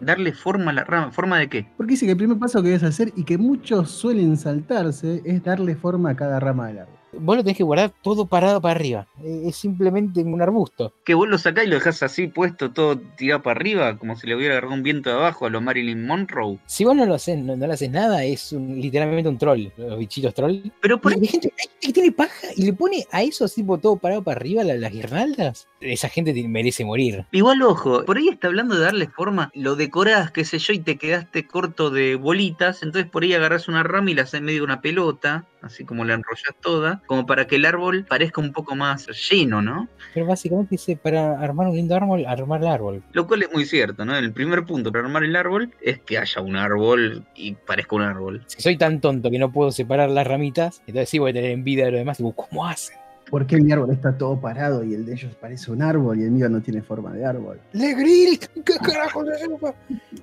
Darle 0.00 0.32
forma 0.32 0.70
a 0.70 0.74
la 0.74 0.84
rama. 0.84 1.12
¿Forma 1.12 1.38
de 1.38 1.48
qué? 1.48 1.66
Porque 1.76 1.92
dice 1.92 2.06
que 2.06 2.12
el 2.12 2.18
primer 2.18 2.38
paso 2.38 2.62
que 2.62 2.68
debes 2.68 2.82
hacer 2.82 3.12
y 3.16 3.24
que 3.24 3.36
muchos 3.36 3.90
suelen 3.90 4.36
saltarse 4.36 5.20
es 5.24 5.42
darle 5.44 5.76
forma 5.76 6.10
a 6.10 6.16
cada 6.16 6.40
rama 6.40 6.68
del 6.68 6.78
árbol. 6.80 6.99
Vos 7.12 7.36
lo 7.36 7.42
tenés 7.42 7.56
que 7.56 7.64
guardar 7.64 7.92
todo 8.02 8.26
parado 8.26 8.60
para 8.60 8.74
arriba. 8.74 9.06
Es 9.44 9.56
simplemente 9.56 10.20
un 10.22 10.40
arbusto. 10.40 10.92
Que 11.04 11.14
vos 11.14 11.28
lo 11.28 11.38
sacás 11.38 11.64
y 11.64 11.68
lo 11.68 11.74
dejás 11.76 12.02
así 12.02 12.26
puesto, 12.28 12.70
todo 12.70 12.98
tirado 13.16 13.42
para 13.42 13.58
arriba, 13.58 13.96
como 13.98 14.16
si 14.16 14.26
le 14.26 14.36
hubiera 14.36 14.54
agarrado 14.54 14.74
un 14.74 14.82
viento 14.82 15.10
de 15.10 15.16
abajo 15.16 15.46
a 15.46 15.50
lo 15.50 15.60
Marilyn 15.60 16.06
Monroe. 16.06 16.58
Si 16.66 16.84
vos 16.84 16.94
no 16.94 17.06
lo 17.06 17.14
haces, 17.14 17.38
no, 17.38 17.56
no 17.56 17.66
le 17.66 17.72
haces 17.72 17.90
nada, 17.90 18.24
es 18.24 18.52
un- 18.52 18.80
literalmente 18.80 19.28
un 19.28 19.38
troll. 19.38 19.68
Los 19.76 19.98
bichitos 19.98 20.34
troll. 20.34 20.60
Pero 20.80 21.00
por 21.00 21.12
Hay 21.12 21.26
gente, 21.26 21.52
hay 21.58 21.64
gente 21.68 21.86
que 21.86 21.92
tiene 21.92 22.12
paja 22.12 22.48
y 22.56 22.64
le 22.64 22.72
pone 22.72 23.06
a 23.10 23.22
eso 23.22 23.44
así 23.44 23.64
todo 23.80 23.96
parado 23.96 24.22
para 24.22 24.36
arriba 24.40 24.64
la- 24.64 24.74
las 24.74 24.92
guirnaldas. 24.92 25.68
Esa 25.80 26.08
gente 26.08 26.32
merece 26.48 26.84
morir. 26.84 27.24
Igual, 27.32 27.62
ojo, 27.62 28.04
por 28.04 28.16
ahí 28.18 28.28
está 28.28 28.48
hablando 28.48 28.74
de 28.76 28.82
darle 28.84 29.08
forma, 29.08 29.50
lo 29.54 29.76
decorás, 29.76 30.30
qué 30.30 30.44
sé 30.44 30.58
yo, 30.58 30.72
y 30.72 30.78
te 30.80 30.96
quedaste 30.96 31.46
corto 31.46 31.90
de 31.90 32.16
bolitas, 32.16 32.82
entonces 32.82 33.10
por 33.10 33.22
ahí 33.22 33.32
agarrás 33.34 33.68
una 33.68 33.82
rama 33.82 34.10
y 34.10 34.14
la 34.14 34.22
haces 34.22 34.40
medio 34.42 34.58
de 34.60 34.64
una 34.64 34.80
pelota, 34.80 35.46
así 35.62 35.84
como 35.84 36.04
la 36.04 36.14
enrollás 36.14 36.54
toda, 36.60 36.99
como 37.06 37.26
para 37.26 37.46
que 37.46 37.56
el 37.56 37.64
árbol 37.64 38.04
parezca 38.08 38.40
un 38.40 38.52
poco 38.52 38.76
más 38.76 39.06
lleno, 39.30 39.62
¿no? 39.62 39.88
Pero 40.14 40.26
básicamente 40.26 40.70
dice, 40.72 40.96
para 40.96 41.40
armar 41.40 41.68
un 41.68 41.76
lindo 41.76 41.94
árbol, 41.94 42.24
armar 42.26 42.60
el 42.60 42.68
árbol. 42.68 43.02
Lo 43.12 43.26
cual 43.26 43.42
es 43.42 43.52
muy 43.52 43.64
cierto, 43.64 44.04
¿no? 44.04 44.16
El 44.16 44.32
primer 44.32 44.64
punto 44.64 44.92
para 44.92 45.04
armar 45.04 45.24
el 45.24 45.36
árbol 45.36 45.72
es 45.80 46.00
que 46.00 46.18
haya 46.18 46.40
un 46.40 46.56
árbol 46.56 47.24
y 47.34 47.54
parezca 47.54 47.96
un 47.96 48.02
árbol. 48.02 48.42
Si 48.46 48.60
soy 48.62 48.76
tan 48.76 49.00
tonto 49.00 49.30
que 49.30 49.38
no 49.38 49.52
puedo 49.52 49.72
separar 49.72 50.10
las 50.10 50.26
ramitas, 50.26 50.82
entonces 50.86 51.08
sí 51.08 51.18
voy 51.18 51.30
a 51.30 51.34
tener 51.34 51.50
envidia 51.50 51.86
de 51.86 51.92
los 51.92 52.00
demás. 52.00 52.18
Digo, 52.18 52.32
¿cómo 52.32 52.66
hacen? 52.66 52.99
¿Por 53.30 53.46
qué 53.46 53.60
mi 53.60 53.70
árbol 53.70 53.90
está 53.90 54.18
todo 54.18 54.40
parado 54.40 54.82
y 54.82 54.94
el 54.94 55.06
de 55.06 55.12
ellos 55.12 55.34
parece 55.40 55.70
un 55.70 55.82
árbol 55.82 56.18
y 56.18 56.24
el 56.24 56.32
mío 56.32 56.48
no 56.48 56.60
tiene 56.60 56.82
forma 56.82 57.12
de 57.12 57.24
árbol? 57.24 57.60
¡Le 57.72 57.94
grill! 57.94 58.38
¿Qué 58.64 58.74
carajo 58.84 59.24
llama? 59.24 59.74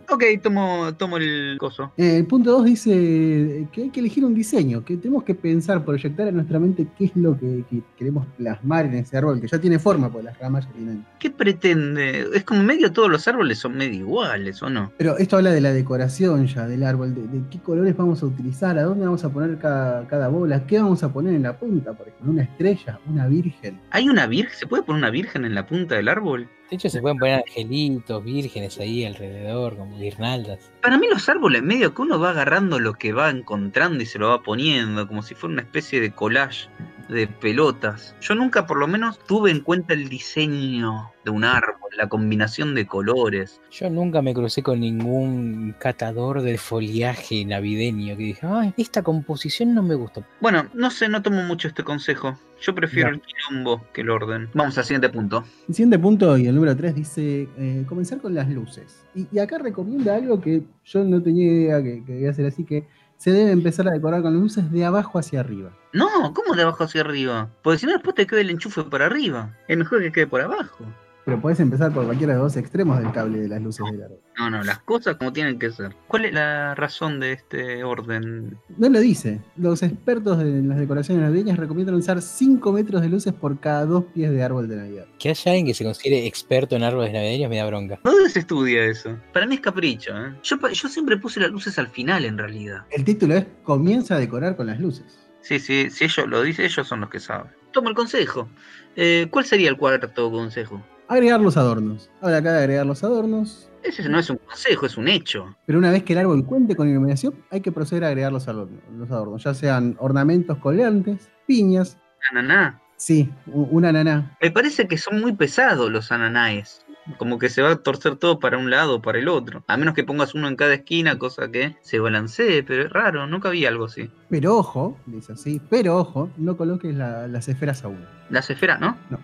Ok, 0.09 0.23
tomo, 0.43 0.93
tomo 0.95 1.17
el 1.17 1.57
coso. 1.57 1.93
Eh, 1.97 2.17
el 2.17 2.25
punto 2.25 2.51
2 2.51 2.65
dice 2.65 3.67
que 3.71 3.83
hay 3.83 3.89
que 3.89 3.99
elegir 4.01 4.25
un 4.25 4.33
diseño, 4.33 4.83
que 4.83 4.97
tenemos 4.97 5.23
que 5.23 5.35
pensar, 5.35 5.85
proyectar 5.85 6.27
en 6.27 6.35
nuestra 6.35 6.59
mente 6.59 6.87
qué 6.97 7.05
es 7.05 7.15
lo 7.15 7.37
que, 7.37 7.63
que 7.69 7.81
queremos 7.97 8.25
plasmar 8.37 8.85
en 8.85 8.95
ese 8.95 9.17
árbol, 9.17 9.39
que 9.39 9.47
ya 9.47 9.59
tiene 9.59 9.79
forma, 9.79 10.09
porque 10.09 10.25
las 10.25 10.37
ramas 10.39 10.65
ya 10.65 10.71
tienen. 10.73 11.05
¿Qué 11.19 11.31
pretende? 11.31 12.27
Es 12.33 12.43
como 12.43 12.61
medio 12.63 12.91
todos 12.91 13.09
los 13.09 13.27
árboles 13.27 13.57
son 13.57 13.77
medio 13.77 13.99
iguales, 13.99 14.61
¿o 14.61 14.69
no? 14.69 14.91
Pero 14.97 15.17
esto 15.17 15.37
habla 15.37 15.51
de 15.51 15.61
la 15.61 15.71
decoración 15.71 16.47
ya 16.47 16.67
del 16.67 16.83
árbol, 16.83 17.15
de, 17.15 17.27
de 17.27 17.43
qué 17.49 17.59
colores 17.59 17.95
vamos 17.95 18.21
a 18.21 18.25
utilizar, 18.25 18.77
a 18.77 18.83
dónde 18.83 19.05
vamos 19.05 19.23
a 19.23 19.29
poner 19.29 19.57
cada, 19.57 20.07
cada 20.07 20.27
bola, 20.27 20.65
qué 20.65 20.79
vamos 20.79 21.03
a 21.03 21.11
poner 21.13 21.35
en 21.35 21.43
la 21.43 21.57
punta, 21.57 21.93
por 21.93 22.07
ejemplo, 22.07 22.31
una 22.31 22.43
estrella, 22.43 22.96
una 23.05 23.27
virgen. 23.27 23.79
¿Hay 23.91 24.09
una 24.09 24.27
virgen? 24.27 24.57
¿Se 24.57 24.67
puede 24.67 24.83
poner 24.83 24.99
una 24.99 25.09
virgen 25.09 25.45
en 25.45 25.55
la 25.55 25.65
punta 25.65 25.95
del 25.95 26.07
árbol? 26.07 26.49
De 26.69 26.75
hecho, 26.75 26.89
se 26.89 27.01
pueden 27.01 27.17
poner 27.17 27.35
angelitos, 27.35 28.23
vírgenes 28.23 28.77
ahí 28.79 29.05
alrededor, 29.05 29.77
como 29.77 29.97
guirnaldas. 29.97 30.71
Para 30.81 30.97
mí 30.97 31.07
los 31.07 31.29
árboles, 31.29 31.63
medio 31.63 31.93
que 31.93 32.01
uno 32.01 32.19
va 32.19 32.31
agarrando 32.31 32.79
lo 32.79 32.93
que 32.93 33.13
va 33.13 33.29
encontrando 33.29 34.03
y 34.03 34.05
se 34.05 34.19
lo 34.19 34.29
va 34.29 34.43
poniendo, 34.43 35.07
como 35.07 35.23
si 35.23 35.33
fuera 35.33 35.53
una 35.53 35.61
especie 35.61 36.01
de 36.01 36.11
collage 36.11 36.67
de 37.09 37.27
pelotas. 37.27 38.15
Yo 38.21 38.35
nunca 38.35 38.65
por 38.65 38.77
lo 38.77 38.87
menos 38.87 39.19
tuve 39.19 39.51
en 39.51 39.61
cuenta 39.61 39.93
el 39.93 40.09
diseño 40.09 41.11
de 41.23 41.31
un 41.31 41.43
árbol, 41.43 41.91
la 41.97 42.07
combinación 42.07 42.75
de 42.75 42.85
colores. 42.87 43.61
Yo 43.71 43.89
nunca 43.89 44.21
me 44.21 44.33
crucé 44.33 44.63
con 44.63 44.79
ningún 44.79 45.75
catador 45.79 46.41
de 46.41 46.57
foliaje 46.57 47.43
navideño 47.45 48.15
que 48.17 48.23
dije, 48.23 48.47
ay, 48.47 48.73
esta 48.77 49.01
composición 49.01 49.73
no 49.73 49.83
me 49.83 49.95
gustó. 49.95 50.23
Bueno, 50.39 50.67
no 50.73 50.89
sé, 50.89 51.09
no 51.09 51.21
tomo 51.21 51.43
mucho 51.43 51.67
este 51.67 51.83
consejo. 51.83 52.37
Yo 52.59 52.73
prefiero 52.73 53.09
el 53.09 53.21
quilombo 53.21 53.83
que 53.93 54.01
el 54.01 54.09
orden. 54.09 54.49
Vamos 54.53 54.77
al 54.77 54.83
siguiente 54.83 55.09
punto. 55.09 55.43
El 55.67 55.75
siguiente 55.75 55.99
punto 55.99 56.37
y 56.37 56.47
el 56.47 56.55
número 56.55 56.75
3 56.75 56.95
dice 56.95 57.47
eh, 57.57 57.85
comenzar 57.87 58.19
con 58.19 58.33
las 58.33 58.49
luces. 58.49 59.03
Y, 59.13 59.27
y 59.31 59.39
acá 59.39 59.59
recomienda 59.59 60.15
algo 60.15 60.41
que 60.41 60.63
yo 60.85 61.03
no 61.03 61.21
tenía 61.21 61.51
idea 61.51 61.83
que, 61.83 62.03
que 62.03 62.13
debía 62.13 62.33
ser 62.33 62.47
así, 62.47 62.63
que 62.63 62.87
se 63.17 63.31
debe 63.31 63.51
empezar 63.51 63.87
a 63.87 63.91
decorar 63.91 64.21
con 64.21 64.33
luces 64.33 64.71
de 64.71 64.85
abajo 64.85 65.19
hacia 65.19 65.39
arriba. 65.39 65.71
No, 65.93 66.33
¿cómo 66.33 66.55
de 66.55 66.61
abajo 66.61 66.83
hacia 66.83 67.01
arriba? 67.01 67.49
Porque 67.63 67.79
si 67.79 67.85
no 67.85 67.93
después 67.93 68.15
te 68.15 68.27
queda 68.27 68.41
el 68.41 68.51
enchufe 68.51 68.83
por 68.83 69.01
arriba. 69.01 69.55
Es 69.67 69.77
mejor 69.77 70.01
que 70.01 70.11
quede 70.11 70.27
por 70.27 70.41
abajo. 70.41 70.85
Pero 71.27 71.41
puedes 71.41 71.59
empezar 71.59 71.91
por 71.91 72.05
cualquiera 72.05 72.31
de 72.31 72.39
los 72.39 72.53
dos 72.53 72.57
extremos 72.63 72.99
del 72.99 73.11
cable 73.11 73.39
de 73.39 73.49
las 73.49 73.61
luces 73.61 73.85
del 73.91 74.01
árbol. 74.01 74.19
No, 74.39 74.49
no, 74.49 74.63
las 74.63 74.79
cosas 74.79 75.17
como 75.17 75.33
tienen 75.33 75.59
que 75.59 75.71
ser. 75.71 75.93
¿Cuál 76.07 76.23
es 76.23 76.31
la 76.33 76.73
razón 76.73 77.19
de 77.19 77.33
este 77.33 77.83
orden? 77.83 78.57
No 78.77 78.87
lo 78.87 79.01
dice. 79.01 79.41
Los 79.57 79.83
expertos 79.83 80.37
de 80.39 80.61
las 80.63 80.77
decoraciones 80.77 81.21
navideñas 81.23 81.57
recomiendan 81.57 81.95
usar 81.95 82.21
5 82.21 82.71
metros 82.71 83.01
de 83.01 83.09
luces 83.09 83.33
por 83.33 83.59
cada 83.59 83.85
dos 83.85 84.05
pies 84.13 84.31
de 84.31 84.41
árbol 84.41 84.69
de 84.69 84.77
Navidad. 84.77 85.05
Que 85.19 85.27
haya 85.31 85.51
alguien 85.51 85.65
que 85.67 85.73
se 85.73 85.83
considere 85.83 86.25
experto 86.25 86.77
en 86.77 86.83
árboles 86.83 87.11
navideños 87.11 87.49
me 87.49 87.57
da 87.57 87.65
bronca. 87.67 87.99
¿Dónde 88.05 88.29
se 88.29 88.39
estudia 88.39 88.85
eso? 88.85 89.17
Para 89.33 89.45
mí 89.47 89.55
es 89.55 89.61
capricho, 89.61 90.11
¿eh? 90.17 90.33
Yo, 90.43 90.57
pa- 90.61 90.71
yo 90.71 90.87
siempre 90.87 91.17
puse 91.17 91.41
las 91.41 91.51
luces 91.51 91.77
al 91.77 91.89
final, 91.89 92.23
en 92.23 92.37
realidad. 92.37 92.85
El 92.89 93.03
título 93.03 93.35
es 93.35 93.45
Comienza 93.63 94.15
a 94.15 94.19
decorar 94.19 94.55
con 94.55 94.67
las 94.67 94.79
luces. 94.79 95.19
Sí, 95.41 95.59
sí, 95.59 95.89
si 95.89 96.05
ellos 96.05 96.25
lo 96.25 96.41
dicen, 96.41 96.63
ellos 96.63 96.87
son 96.87 97.01
los 97.01 97.09
que 97.09 97.19
saben. 97.19 97.51
Tomo 97.73 97.89
el 97.89 97.95
consejo. 97.95 98.47
Eh, 98.95 99.27
¿Cuál 99.29 99.43
sería 99.43 99.69
el 99.69 99.75
cuarto 99.75 100.31
consejo? 100.31 100.81
Agregar 101.07 101.39
los 101.39 101.55
adornos. 101.57 102.09
Habla 102.21 102.37
acá 102.37 102.51
de 102.53 102.59
agregar 102.59 102.85
los 102.85 103.03
adornos. 103.03 103.69
Ese 103.83 104.07
no 104.09 104.19
es 104.19 104.29
un 104.29 104.37
consejo, 104.37 104.85
es 104.85 104.97
un 104.97 105.07
hecho. 105.07 105.55
Pero 105.65 105.79
una 105.79 105.91
vez 105.91 106.03
que 106.03 106.13
el 106.13 106.19
árbol 106.19 106.45
cuente 106.45 106.75
con 106.75 106.89
iluminación, 106.89 107.33
hay 107.49 107.61
que 107.61 107.71
proceder 107.71 108.03
a 108.03 108.07
agregar 108.07 108.31
los 108.33 108.47
adornos, 108.49 108.81
los 108.97 109.09
adornos 109.11 109.43
ya 109.43 109.53
sean 109.53 109.95
ornamentos 109.99 110.57
colgantes, 110.57 111.29
piñas, 111.45 111.97
Ananá. 112.31 112.81
sí, 112.97 113.29
u- 113.47 113.67
una 113.71 113.93
naná. 113.93 114.35
Me 114.41 114.51
parece 114.51 114.87
que 114.89 114.97
son 114.97 115.21
muy 115.21 115.33
pesados 115.33 115.89
los 115.89 116.11
ananáes. 116.11 116.83
Como 117.17 117.39
que 117.39 117.47
se 117.47 117.61
va 117.61 117.71
a 117.71 117.75
torcer 117.77 118.17
todo 118.17 118.37
para 118.39 118.57
un 118.57 118.69
lado 118.69 118.95
o 118.95 119.01
para 119.01 119.17
el 119.19 119.29
otro. 119.29 119.63
A 119.67 119.77
menos 119.77 119.93
que 119.93 120.03
pongas 120.03 120.35
uno 120.35 120.49
en 120.49 120.57
cada 120.57 120.73
esquina, 120.73 121.17
cosa 121.17 121.49
que 121.49 121.77
se 121.79 121.99
balancee, 121.99 122.63
pero 122.63 122.83
es 122.83 122.89
raro, 122.91 123.25
nunca 123.27 123.49
vi 123.49 123.65
algo 123.65 123.85
así. 123.85 124.11
Pero 124.29 124.57
ojo, 124.57 124.97
dice 125.05 125.31
así, 125.31 125.61
pero 125.69 125.95
ojo, 125.97 126.29
no 126.35 126.57
coloques 126.57 126.93
la- 126.93 127.29
las 127.29 127.47
esferas 127.47 127.85
a 127.85 127.87
uno. 127.87 128.05
Las 128.29 128.49
esferas, 128.49 128.81
¿no? 128.81 128.97
No. 129.09 129.19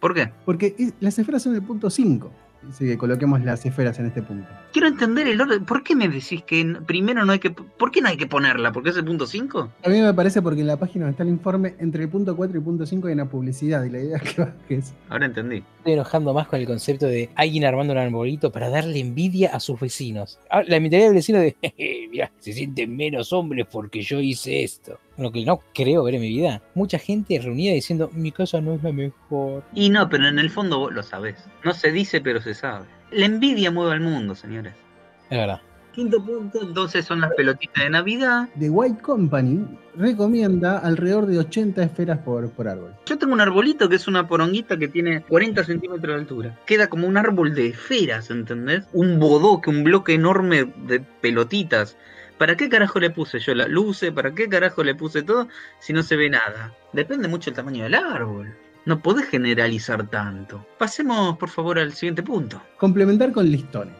¿Por 0.00 0.14
qué? 0.14 0.30
Porque 0.44 0.74
es- 0.78 0.94
las 1.00 1.18
esferas 1.18 1.42
son 1.42 1.54
el 1.54 1.62
punto 1.62 1.90
5. 1.90 2.30
Dice 2.62 2.84
que 2.84 2.98
coloquemos 2.98 3.44
las 3.44 3.64
esferas 3.64 3.96
en 4.00 4.06
este 4.06 4.22
punto. 4.22 4.48
Quiero 4.72 4.88
entender 4.88 5.28
el 5.28 5.40
orden. 5.40 5.64
¿Por 5.64 5.84
qué 5.84 5.94
me 5.94 6.08
decís 6.08 6.42
que 6.42 6.64
primero 6.84 7.24
no 7.24 7.30
hay 7.32 7.38
que... 7.38 7.50
¿Por 7.50 7.92
qué 7.92 8.00
no 8.00 8.08
hay 8.08 8.16
que 8.16 8.26
ponerla? 8.26 8.72
¿Porque 8.72 8.90
es 8.90 8.96
el 8.96 9.04
punto 9.04 9.24
5? 9.24 9.70
A 9.84 9.88
mí 9.88 10.00
me 10.00 10.12
parece 10.12 10.42
porque 10.42 10.62
en 10.62 10.66
la 10.66 10.76
página 10.76 11.04
donde 11.04 11.12
está 11.12 11.22
el 11.22 11.28
informe, 11.28 11.76
entre 11.78 12.02
el 12.02 12.08
punto 12.08 12.34
4 12.34 12.56
y 12.56 12.58
el 12.58 12.64
punto 12.64 12.84
5 12.84 13.06
hay 13.06 13.14
una 13.14 13.28
publicidad 13.30 13.84
y 13.84 13.90
la 13.90 14.00
idea 14.00 14.16
es 14.16 14.34
que 14.34 14.40
bajes. 14.42 14.94
Ahora 15.08 15.26
entendí. 15.26 15.62
Estoy 15.78 15.92
enojando 15.92 16.34
más 16.34 16.48
con 16.48 16.58
el 16.58 16.66
concepto 16.66 17.06
de 17.06 17.30
alguien 17.36 17.64
armando 17.64 17.92
un 17.92 18.00
arbolito 18.00 18.50
para 18.50 18.68
darle 18.68 18.98
envidia 18.98 19.54
a 19.54 19.60
sus 19.60 19.78
vecinos. 19.78 20.40
Ah, 20.50 20.62
La 20.66 20.80
mentalidad 20.80 21.08
del 21.08 21.14
vecino 21.16 21.38
de, 21.38 21.54
"Jeje, 21.62 22.08
mira, 22.10 22.32
se 22.40 22.52
sienten 22.52 22.96
menos 22.96 23.32
hombres 23.32 23.66
porque 23.70 24.02
yo 24.02 24.18
hice 24.20 24.64
esto. 24.64 24.98
Lo 25.18 25.32
que 25.32 25.44
no 25.44 25.60
creo 25.74 26.04
ver 26.04 26.16
en 26.16 26.20
mi 26.20 26.28
vida. 26.28 26.62
Mucha 26.74 26.98
gente 26.98 27.38
reunida 27.38 27.72
diciendo, 27.72 28.10
mi 28.12 28.32
casa 28.32 28.60
no 28.60 28.74
es 28.74 28.82
la 28.82 28.92
mejor. 28.92 29.64
Y 29.74 29.88
no, 29.88 30.08
pero 30.08 30.28
en 30.28 30.38
el 30.38 30.50
fondo 30.50 30.78
vos 30.78 30.92
lo 30.92 31.02
sabés. 31.02 31.36
No 31.64 31.72
se 31.72 31.90
dice, 31.90 32.20
pero 32.20 32.40
se 32.40 32.54
sabe. 32.54 32.84
La 33.10 33.26
envidia 33.26 33.70
mueve 33.70 33.92
al 33.92 34.00
mundo, 34.00 34.34
señores. 34.34 34.74
Es 35.30 35.38
verdad. 35.38 35.60
Quinto 35.92 36.22
punto, 36.22 36.60
entonces 36.60 37.06
son 37.06 37.22
las 37.22 37.32
pelotitas 37.32 37.84
de 37.84 37.88
Navidad. 37.88 38.50
The 38.58 38.68
White 38.68 39.00
Company 39.00 39.64
recomienda 39.96 40.76
alrededor 40.78 41.24
de 41.24 41.38
80 41.38 41.82
esferas 41.82 42.18
por, 42.18 42.50
por 42.50 42.68
árbol. 42.68 42.94
Yo 43.06 43.16
tengo 43.16 43.32
un 43.32 43.40
arbolito 43.40 43.88
que 43.88 43.96
es 43.96 44.06
una 44.06 44.28
poronguita 44.28 44.76
que 44.76 44.88
tiene 44.88 45.22
40 45.22 45.64
centímetros 45.64 46.14
de 46.14 46.20
altura. 46.20 46.58
Queda 46.66 46.88
como 46.88 47.08
un 47.08 47.16
árbol 47.16 47.54
de 47.54 47.68
esferas, 47.68 48.30
¿entendés? 48.30 48.84
Un 48.92 49.18
bodoque, 49.18 49.70
un 49.70 49.84
bloque 49.84 50.12
enorme 50.12 50.70
de 50.86 51.00
pelotitas. 51.00 51.96
¿Para 52.38 52.56
qué 52.56 52.68
carajo 52.68 53.00
le 53.00 53.10
puse 53.10 53.38
yo 53.38 53.54
la 53.54 53.66
luce? 53.66 54.12
¿Para 54.12 54.34
qué 54.34 54.48
carajo 54.48 54.84
le 54.84 54.94
puse 54.94 55.22
todo 55.22 55.48
si 55.80 55.92
no 55.92 56.02
se 56.02 56.16
ve 56.16 56.28
nada? 56.28 56.74
Depende 56.92 57.28
mucho 57.28 57.50
del 57.50 57.56
tamaño 57.56 57.84
del 57.84 57.94
árbol. 57.94 58.54
No 58.84 59.00
podés 59.00 59.26
generalizar 59.28 60.08
tanto. 60.08 60.64
Pasemos, 60.78 61.36
por 61.38 61.48
favor, 61.48 61.78
al 61.78 61.92
siguiente 61.92 62.22
punto. 62.22 62.62
Complementar 62.78 63.32
con 63.32 63.50
listones. 63.50 63.96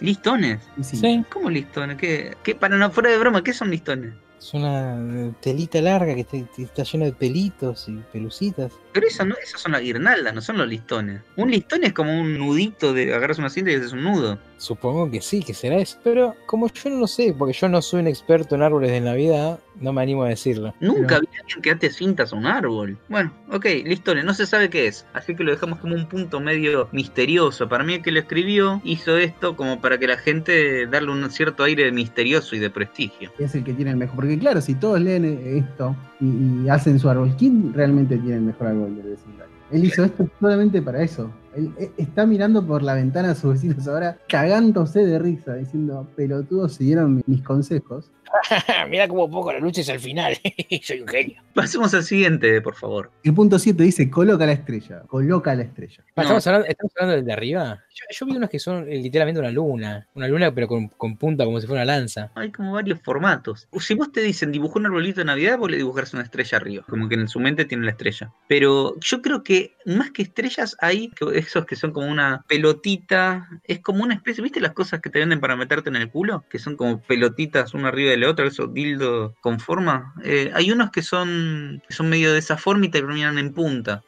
¿Listones? 0.00 0.60
Y 0.76 0.84
sí, 0.84 0.96
Sí. 0.96 1.24
¿Cómo 1.30 1.48
listones? 1.48 1.96
¿Qué, 1.96 2.36
qué, 2.42 2.54
para 2.54 2.76
no 2.76 2.90
fuera 2.90 3.10
de 3.10 3.18
broma, 3.18 3.42
¿qué 3.42 3.54
son 3.54 3.70
listones? 3.70 4.12
Es 4.38 4.52
una 4.52 4.96
eh, 4.96 5.32
telita 5.40 5.80
larga 5.80 6.14
que 6.14 6.20
está, 6.20 6.36
que 6.54 6.62
está 6.62 6.82
llena 6.82 7.06
de 7.06 7.12
pelitos 7.12 7.88
y 7.88 7.96
pelucitas. 8.12 8.72
Pero 8.96 9.08
eso 9.08 9.26
no, 9.26 9.34
esas 9.44 9.60
son 9.60 9.72
las 9.72 9.82
guirnaldas, 9.82 10.32
no 10.34 10.40
son 10.40 10.56
los 10.56 10.66
listones. 10.66 11.20
Un 11.36 11.50
listón 11.50 11.84
es 11.84 11.92
como 11.92 12.18
un 12.18 12.38
nudito 12.38 12.94
de 12.94 13.12
agarras 13.14 13.38
una 13.38 13.50
cinta 13.50 13.70
y 13.70 13.74
haces 13.74 13.92
un 13.92 14.04
nudo. 14.04 14.38
Supongo 14.56 15.10
que 15.10 15.20
sí, 15.20 15.42
que 15.42 15.52
será 15.52 15.76
eso. 15.76 15.98
Pero 16.02 16.34
como 16.46 16.72
yo 16.72 16.88
no 16.88 17.00
lo 17.00 17.06
sé, 17.06 17.34
porque 17.36 17.52
yo 17.52 17.68
no 17.68 17.82
soy 17.82 18.00
un 18.00 18.06
experto 18.06 18.54
en 18.54 18.62
árboles 18.62 18.90
de 18.90 19.02
Navidad, 19.02 19.58
no 19.78 19.92
me 19.92 20.00
animo 20.00 20.22
a 20.22 20.30
decirlo. 20.30 20.74
Nunca 20.80 21.16
Pero- 21.16 21.20
vi 21.20 21.26
a 21.36 21.40
alguien 21.42 21.60
que 21.62 21.70
ate 21.72 21.90
cintas 21.90 22.32
a 22.32 22.36
un 22.36 22.46
árbol. 22.46 22.96
Bueno, 23.10 23.30
ok, 23.52 23.66
listones, 23.84 24.24
no 24.24 24.32
se 24.32 24.46
sabe 24.46 24.70
qué 24.70 24.86
es. 24.86 25.04
Así 25.12 25.34
que 25.36 25.44
lo 25.44 25.50
dejamos 25.50 25.78
como 25.80 25.94
un 25.94 26.08
punto 26.08 26.40
medio 26.40 26.88
misterioso. 26.92 27.68
Para 27.68 27.84
mí 27.84 27.96
el 27.96 28.02
que 28.02 28.12
lo 28.12 28.20
escribió 28.20 28.80
hizo 28.82 29.18
esto 29.18 29.56
como 29.56 29.78
para 29.82 29.98
que 29.98 30.06
la 30.06 30.16
gente 30.16 30.86
darle 30.86 31.10
un 31.10 31.30
cierto 31.30 31.62
aire 31.64 31.84
de 31.84 31.92
misterioso 31.92 32.56
y 32.56 32.58
de 32.58 32.70
prestigio. 32.70 33.30
es 33.38 33.54
el 33.54 33.62
que 33.62 33.74
tiene 33.74 33.90
el 33.90 33.98
mejor. 33.98 34.16
Porque 34.16 34.38
claro, 34.38 34.62
si 34.62 34.74
todos 34.74 34.98
leen 35.02 35.26
esto 35.44 35.94
y, 36.20 36.64
y 36.64 36.68
hacen 36.68 36.98
su 36.98 37.08
árbol, 37.08 37.34
¿quién 37.38 37.72
realmente 37.72 38.16
tiene 38.18 38.36
el 38.36 38.42
mejor 38.42 38.68
árbol 38.68 38.96
del 38.96 39.10
vecindario? 39.10 39.54
Él 39.70 39.84
hizo 39.84 40.04
esto 40.04 40.28
solamente 40.40 40.80
para 40.80 41.02
eso. 41.02 41.30
Él 41.56 41.72
eh, 41.78 41.90
está 41.96 42.26
mirando 42.26 42.66
por 42.66 42.82
la 42.82 42.94
ventana 42.94 43.30
a 43.30 43.34
sus 43.34 43.54
vecinos 43.54 43.86
ahora, 43.88 44.18
cagándose 44.28 45.04
de 45.04 45.18
risa, 45.18 45.54
diciendo, 45.54 46.06
pelotudos 46.16 46.74
siguieron 46.74 47.16
mi- 47.16 47.22
mis 47.26 47.42
consejos. 47.42 48.10
Mira 48.90 49.06
cómo 49.08 49.30
pongo 49.30 49.52
las 49.52 49.62
luces 49.62 49.88
al 49.88 50.00
final. 50.00 50.36
soy 50.82 51.00
un 51.00 51.08
genio. 51.08 51.42
Pasemos 51.54 51.94
al 51.94 52.02
siguiente, 52.02 52.60
por 52.60 52.74
favor. 52.74 53.10
El 53.22 53.32
punto 53.34 53.58
7 53.58 53.82
dice, 53.82 54.10
coloca 54.10 54.44
la 54.44 54.52
estrella, 54.52 55.02
coloca 55.06 55.54
la 55.54 55.62
estrella. 55.62 56.04
No. 56.16 56.22
¿Estamos, 56.22 56.46
hablando, 56.46 56.66
¿Estamos 56.68 56.92
hablando 56.96 57.16
del 57.16 57.24
de 57.24 57.32
arriba? 57.32 57.84
Yo, 57.94 58.04
yo 58.10 58.26
vi 58.26 58.36
unos 58.36 58.50
que 58.50 58.58
son 58.58 58.86
eh, 58.88 58.96
literalmente 58.98 59.40
una 59.40 59.50
luna. 59.50 60.06
Una 60.14 60.28
luna, 60.28 60.52
pero 60.54 60.66
con, 60.68 60.88
con 60.88 61.16
punta 61.16 61.44
como 61.44 61.60
si 61.60 61.66
fuera 61.66 61.82
una 61.84 61.92
lanza. 61.96 62.30
Hay 62.34 62.50
como 62.52 62.72
varios 62.72 63.00
formatos. 63.00 63.68
Si 63.80 63.94
vos 63.94 64.12
te 64.12 64.20
dicen 64.20 64.52
dibujar 64.52 64.80
un 64.80 64.86
arbolito 64.86 65.20
de 65.20 65.24
Navidad, 65.24 65.56
vos 65.58 65.70
le 65.70 65.78
dibujás 65.78 66.12
una 66.12 66.22
estrella 66.24 66.58
arriba. 66.58 66.84
Como 66.88 67.08
que 67.08 67.14
en 67.14 67.28
su 67.28 67.40
mente 67.40 67.64
tiene 67.64 67.84
la 67.84 67.92
estrella. 67.92 68.32
Pero 68.48 68.98
yo 69.00 69.22
creo 69.22 69.42
que 69.42 69.76
más 69.86 70.10
que 70.10 70.22
estrellas 70.22 70.76
hay 70.80 71.08
que- 71.10 71.38
esos 71.46 71.66
que 71.66 71.76
son 71.76 71.92
como 71.92 72.06
una 72.06 72.44
pelotita. 72.48 73.48
Es 73.64 73.80
como 73.80 74.02
una 74.02 74.14
especie. 74.14 74.42
¿Viste 74.42 74.60
las 74.60 74.72
cosas 74.72 75.00
que 75.00 75.10
te 75.10 75.18
venden 75.18 75.40
para 75.40 75.56
meterte 75.56 75.88
en 75.88 75.96
el 75.96 76.10
culo? 76.10 76.44
Que 76.48 76.58
son 76.58 76.76
como 76.76 77.00
pelotitas 77.02 77.74
una 77.74 77.88
arriba 77.88 78.10
de 78.10 78.16
la 78.16 78.30
otra, 78.30 78.46
esos 78.46 78.72
dildo 78.72 79.34
con 79.40 79.60
forma. 79.60 80.14
Eh, 80.24 80.50
hay 80.54 80.70
unos 80.70 80.90
que 80.90 81.02
son, 81.02 81.82
que 81.88 81.94
son 81.94 82.08
medio 82.08 82.32
de 82.32 82.38
esa 82.38 82.56
forma 82.56 82.86
y 82.86 82.90
terminan 82.90 83.38
en 83.38 83.52
punta. 83.52 84.02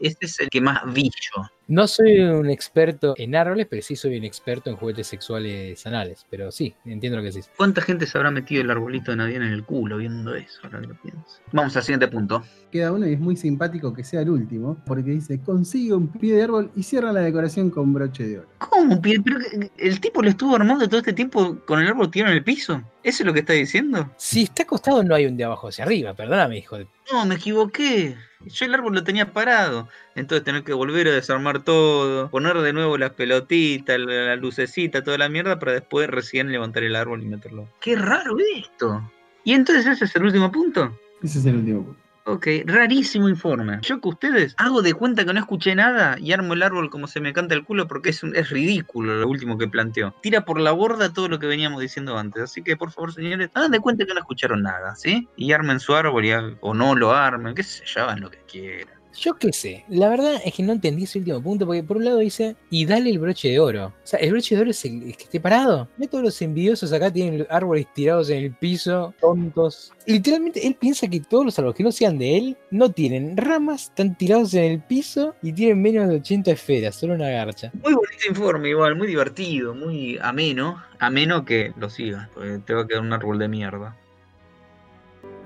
Este 0.00 0.26
es 0.26 0.40
el 0.40 0.48
que 0.48 0.60
más 0.60 0.82
vi 0.92 1.10
yo. 1.10 1.42
No 1.68 1.86
soy 1.86 2.18
un 2.20 2.48
experto 2.48 3.14
en 3.18 3.36
árboles, 3.36 3.66
pero 3.68 3.82
sí 3.82 3.94
soy 3.94 4.16
un 4.16 4.24
experto 4.24 4.70
en 4.70 4.76
juguetes 4.76 5.06
sexuales 5.06 5.86
anales. 5.86 6.24
Pero 6.30 6.50
sí, 6.50 6.74
entiendo 6.86 7.18
lo 7.18 7.22
que 7.22 7.28
decís. 7.28 7.50
¿Cuánta 7.58 7.82
gente 7.82 8.06
se 8.06 8.16
habrá 8.16 8.30
metido 8.30 8.62
el 8.62 8.70
arbolito 8.70 9.10
de 9.10 9.18
Navidad 9.18 9.42
en 9.42 9.52
el 9.52 9.64
culo 9.64 9.98
viendo 9.98 10.34
eso? 10.34 10.60
Ahora 10.62 10.80
que 10.80 10.86
lo 10.86 10.94
pienso. 10.94 11.26
Vamos 11.52 11.76
al 11.76 11.82
siguiente 11.82 12.08
punto. 12.08 12.42
Queda 12.72 12.90
uno 12.90 13.06
y 13.06 13.12
es 13.12 13.20
muy 13.20 13.36
simpático 13.36 13.92
que 13.92 14.02
sea 14.02 14.22
el 14.22 14.30
último, 14.30 14.82
porque 14.86 15.10
dice, 15.10 15.40
consigue 15.42 15.92
un 15.92 16.08
pie 16.08 16.36
de 16.36 16.44
árbol 16.44 16.70
y 16.74 16.82
cierra 16.82 17.12
la 17.12 17.20
decoración 17.20 17.68
con 17.68 17.92
broche 17.92 18.26
de 18.26 18.38
oro. 18.38 18.48
¿Cómo? 18.58 19.00
Pero, 19.02 19.22
pero 19.22 19.38
el 19.76 20.00
tipo 20.00 20.22
lo 20.22 20.30
estuvo 20.30 20.56
armando 20.56 20.88
todo 20.88 21.00
este 21.00 21.12
tiempo 21.12 21.58
con 21.66 21.80
el 21.80 21.88
árbol 21.88 22.10
tirado 22.10 22.32
en 22.32 22.38
el 22.38 22.44
piso. 22.44 22.82
¿Eso 23.02 23.22
es 23.22 23.26
lo 23.26 23.34
que 23.34 23.40
está 23.40 23.52
diciendo? 23.52 24.10
Si 24.16 24.44
está 24.44 24.62
acostado, 24.62 25.02
no 25.02 25.14
hay 25.14 25.26
un 25.26 25.36
de 25.36 25.44
abajo 25.44 25.68
hacia 25.68 25.84
arriba. 25.84 26.14
Perdóname, 26.14 26.58
hijo 26.58 26.78
de. 26.78 26.86
No, 27.12 27.26
me 27.26 27.34
equivoqué. 27.34 28.16
Yo 28.44 28.66
el 28.66 28.74
árbol 28.74 28.94
lo 28.94 29.04
tenía 29.04 29.32
parado. 29.32 29.88
Entonces 30.14 30.44
tener 30.44 30.64
que 30.64 30.72
volver 30.72 31.08
a 31.08 31.12
desarmar 31.12 31.62
todo, 31.62 32.30
poner 32.30 32.58
de 32.58 32.72
nuevo 32.72 32.96
las 32.98 33.10
pelotitas, 33.10 33.98
la, 33.98 34.12
la 34.26 34.36
lucecita, 34.36 35.02
toda 35.02 35.18
la 35.18 35.28
mierda 35.28 35.58
para 35.58 35.72
después 35.72 36.08
recién 36.08 36.52
levantar 36.52 36.84
el 36.84 36.96
árbol 36.96 37.22
y 37.22 37.26
meterlo. 37.26 37.68
Qué 37.80 37.96
raro 37.96 38.36
esto. 38.56 39.10
¿Y 39.44 39.54
entonces 39.54 39.86
ese 39.86 40.04
es 40.04 40.16
el 40.16 40.24
último 40.24 40.52
punto? 40.52 40.98
Ese 41.22 41.38
es 41.38 41.46
el 41.46 41.56
último 41.56 41.84
punto. 41.84 42.07
Ok, 42.30 42.46
rarísimo 42.66 43.26
informe. 43.26 43.78
Yo 43.80 44.02
que 44.02 44.08
ustedes 44.10 44.54
hago 44.58 44.82
de 44.82 44.92
cuenta 44.92 45.24
que 45.24 45.32
no 45.32 45.40
escuché 45.40 45.74
nada 45.74 46.18
y 46.20 46.32
armo 46.32 46.52
el 46.52 46.62
árbol 46.62 46.90
como 46.90 47.06
se 47.06 47.20
me 47.22 47.32
canta 47.32 47.54
el 47.54 47.64
culo 47.64 47.88
porque 47.88 48.10
es, 48.10 48.22
un- 48.22 48.36
es 48.36 48.50
ridículo 48.50 49.14
lo 49.14 49.26
último 49.26 49.56
que 49.56 49.66
planteó. 49.66 50.14
Tira 50.22 50.44
por 50.44 50.60
la 50.60 50.72
borda 50.72 51.10
todo 51.10 51.28
lo 51.28 51.38
que 51.38 51.46
veníamos 51.46 51.80
diciendo 51.80 52.18
antes. 52.18 52.42
Así 52.42 52.62
que 52.62 52.76
por 52.76 52.90
favor, 52.92 53.14
señores, 53.14 53.48
hagan 53.54 53.70
de 53.70 53.80
cuenta 53.80 54.04
que 54.04 54.12
no 54.12 54.20
escucharon 54.20 54.62
nada, 54.62 54.94
¿sí? 54.94 55.26
Y 55.36 55.52
armen 55.52 55.80
su 55.80 55.94
árbol 55.94 56.26
y 56.26 56.32
o 56.60 56.74
no 56.74 56.94
lo 56.94 57.12
armen, 57.12 57.54
qué 57.54 57.62
sé 57.62 57.82
yo, 57.86 58.02
hagan 58.02 58.20
lo 58.20 58.30
que 58.30 58.42
quieran. 58.46 58.97
Yo 59.16 59.34
qué 59.34 59.52
sé. 59.52 59.84
La 59.88 60.08
verdad 60.08 60.40
es 60.44 60.54
que 60.54 60.62
no 60.62 60.72
entendí 60.72 61.04
ese 61.04 61.18
último 61.18 61.42
punto, 61.42 61.66
porque 61.66 61.82
por 61.82 61.96
un 61.96 62.04
lado 62.04 62.18
dice, 62.18 62.56
y 62.70 62.84
dale 62.86 63.10
el 63.10 63.18
broche 63.18 63.48
de 63.48 63.60
oro. 63.60 63.86
O 63.86 64.06
sea, 64.06 64.20
el 64.20 64.30
broche 64.30 64.54
de 64.54 64.60
oro 64.60 64.70
es 64.70 64.84
el 64.84 65.02
es 65.10 65.16
que 65.16 65.24
esté 65.24 65.40
parado. 65.40 65.88
No 65.96 66.06
todos 66.08 66.24
los 66.24 66.42
envidiosos 66.42 66.92
acá 66.92 67.12
tienen 67.12 67.46
árboles 67.50 67.86
tirados 67.94 68.30
en 68.30 68.44
el 68.44 68.54
piso, 68.54 69.14
tontos. 69.20 69.92
Literalmente, 70.06 70.66
él 70.66 70.74
piensa 70.74 71.08
que 71.08 71.20
todos 71.20 71.44
los 71.44 71.58
árboles 71.58 71.76
que 71.76 71.82
no 71.82 71.92
sean 71.92 72.18
de 72.18 72.36
él 72.36 72.56
no 72.70 72.90
tienen 72.90 73.36
ramas, 73.36 73.84
están 73.84 74.16
tirados 74.16 74.54
en 74.54 74.64
el 74.64 74.80
piso 74.80 75.34
y 75.42 75.52
tienen 75.52 75.82
menos 75.82 76.08
de 76.08 76.16
80 76.16 76.50
esferas, 76.52 76.96
solo 76.96 77.14
una 77.14 77.30
garcha. 77.30 77.70
Muy 77.82 77.94
bonito 77.94 78.28
informe, 78.28 78.70
igual, 78.70 78.96
muy 78.96 79.08
divertido, 79.08 79.74
muy 79.74 80.18
ameno. 80.20 80.82
Ameno 80.98 81.44
que 81.44 81.72
lo 81.78 81.90
sigas, 81.90 82.28
porque 82.34 82.58
te 82.64 82.74
va 82.74 82.82
a 82.82 82.86
quedar 82.86 83.02
un 83.02 83.12
árbol 83.12 83.38
de 83.38 83.48
mierda. 83.48 83.96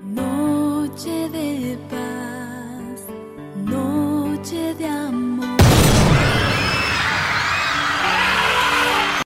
Noche 0.03 1.29
de 1.29 1.77
paz, 1.89 2.42
noche 3.65 4.73
de 4.75 4.85
amor. 4.85 5.57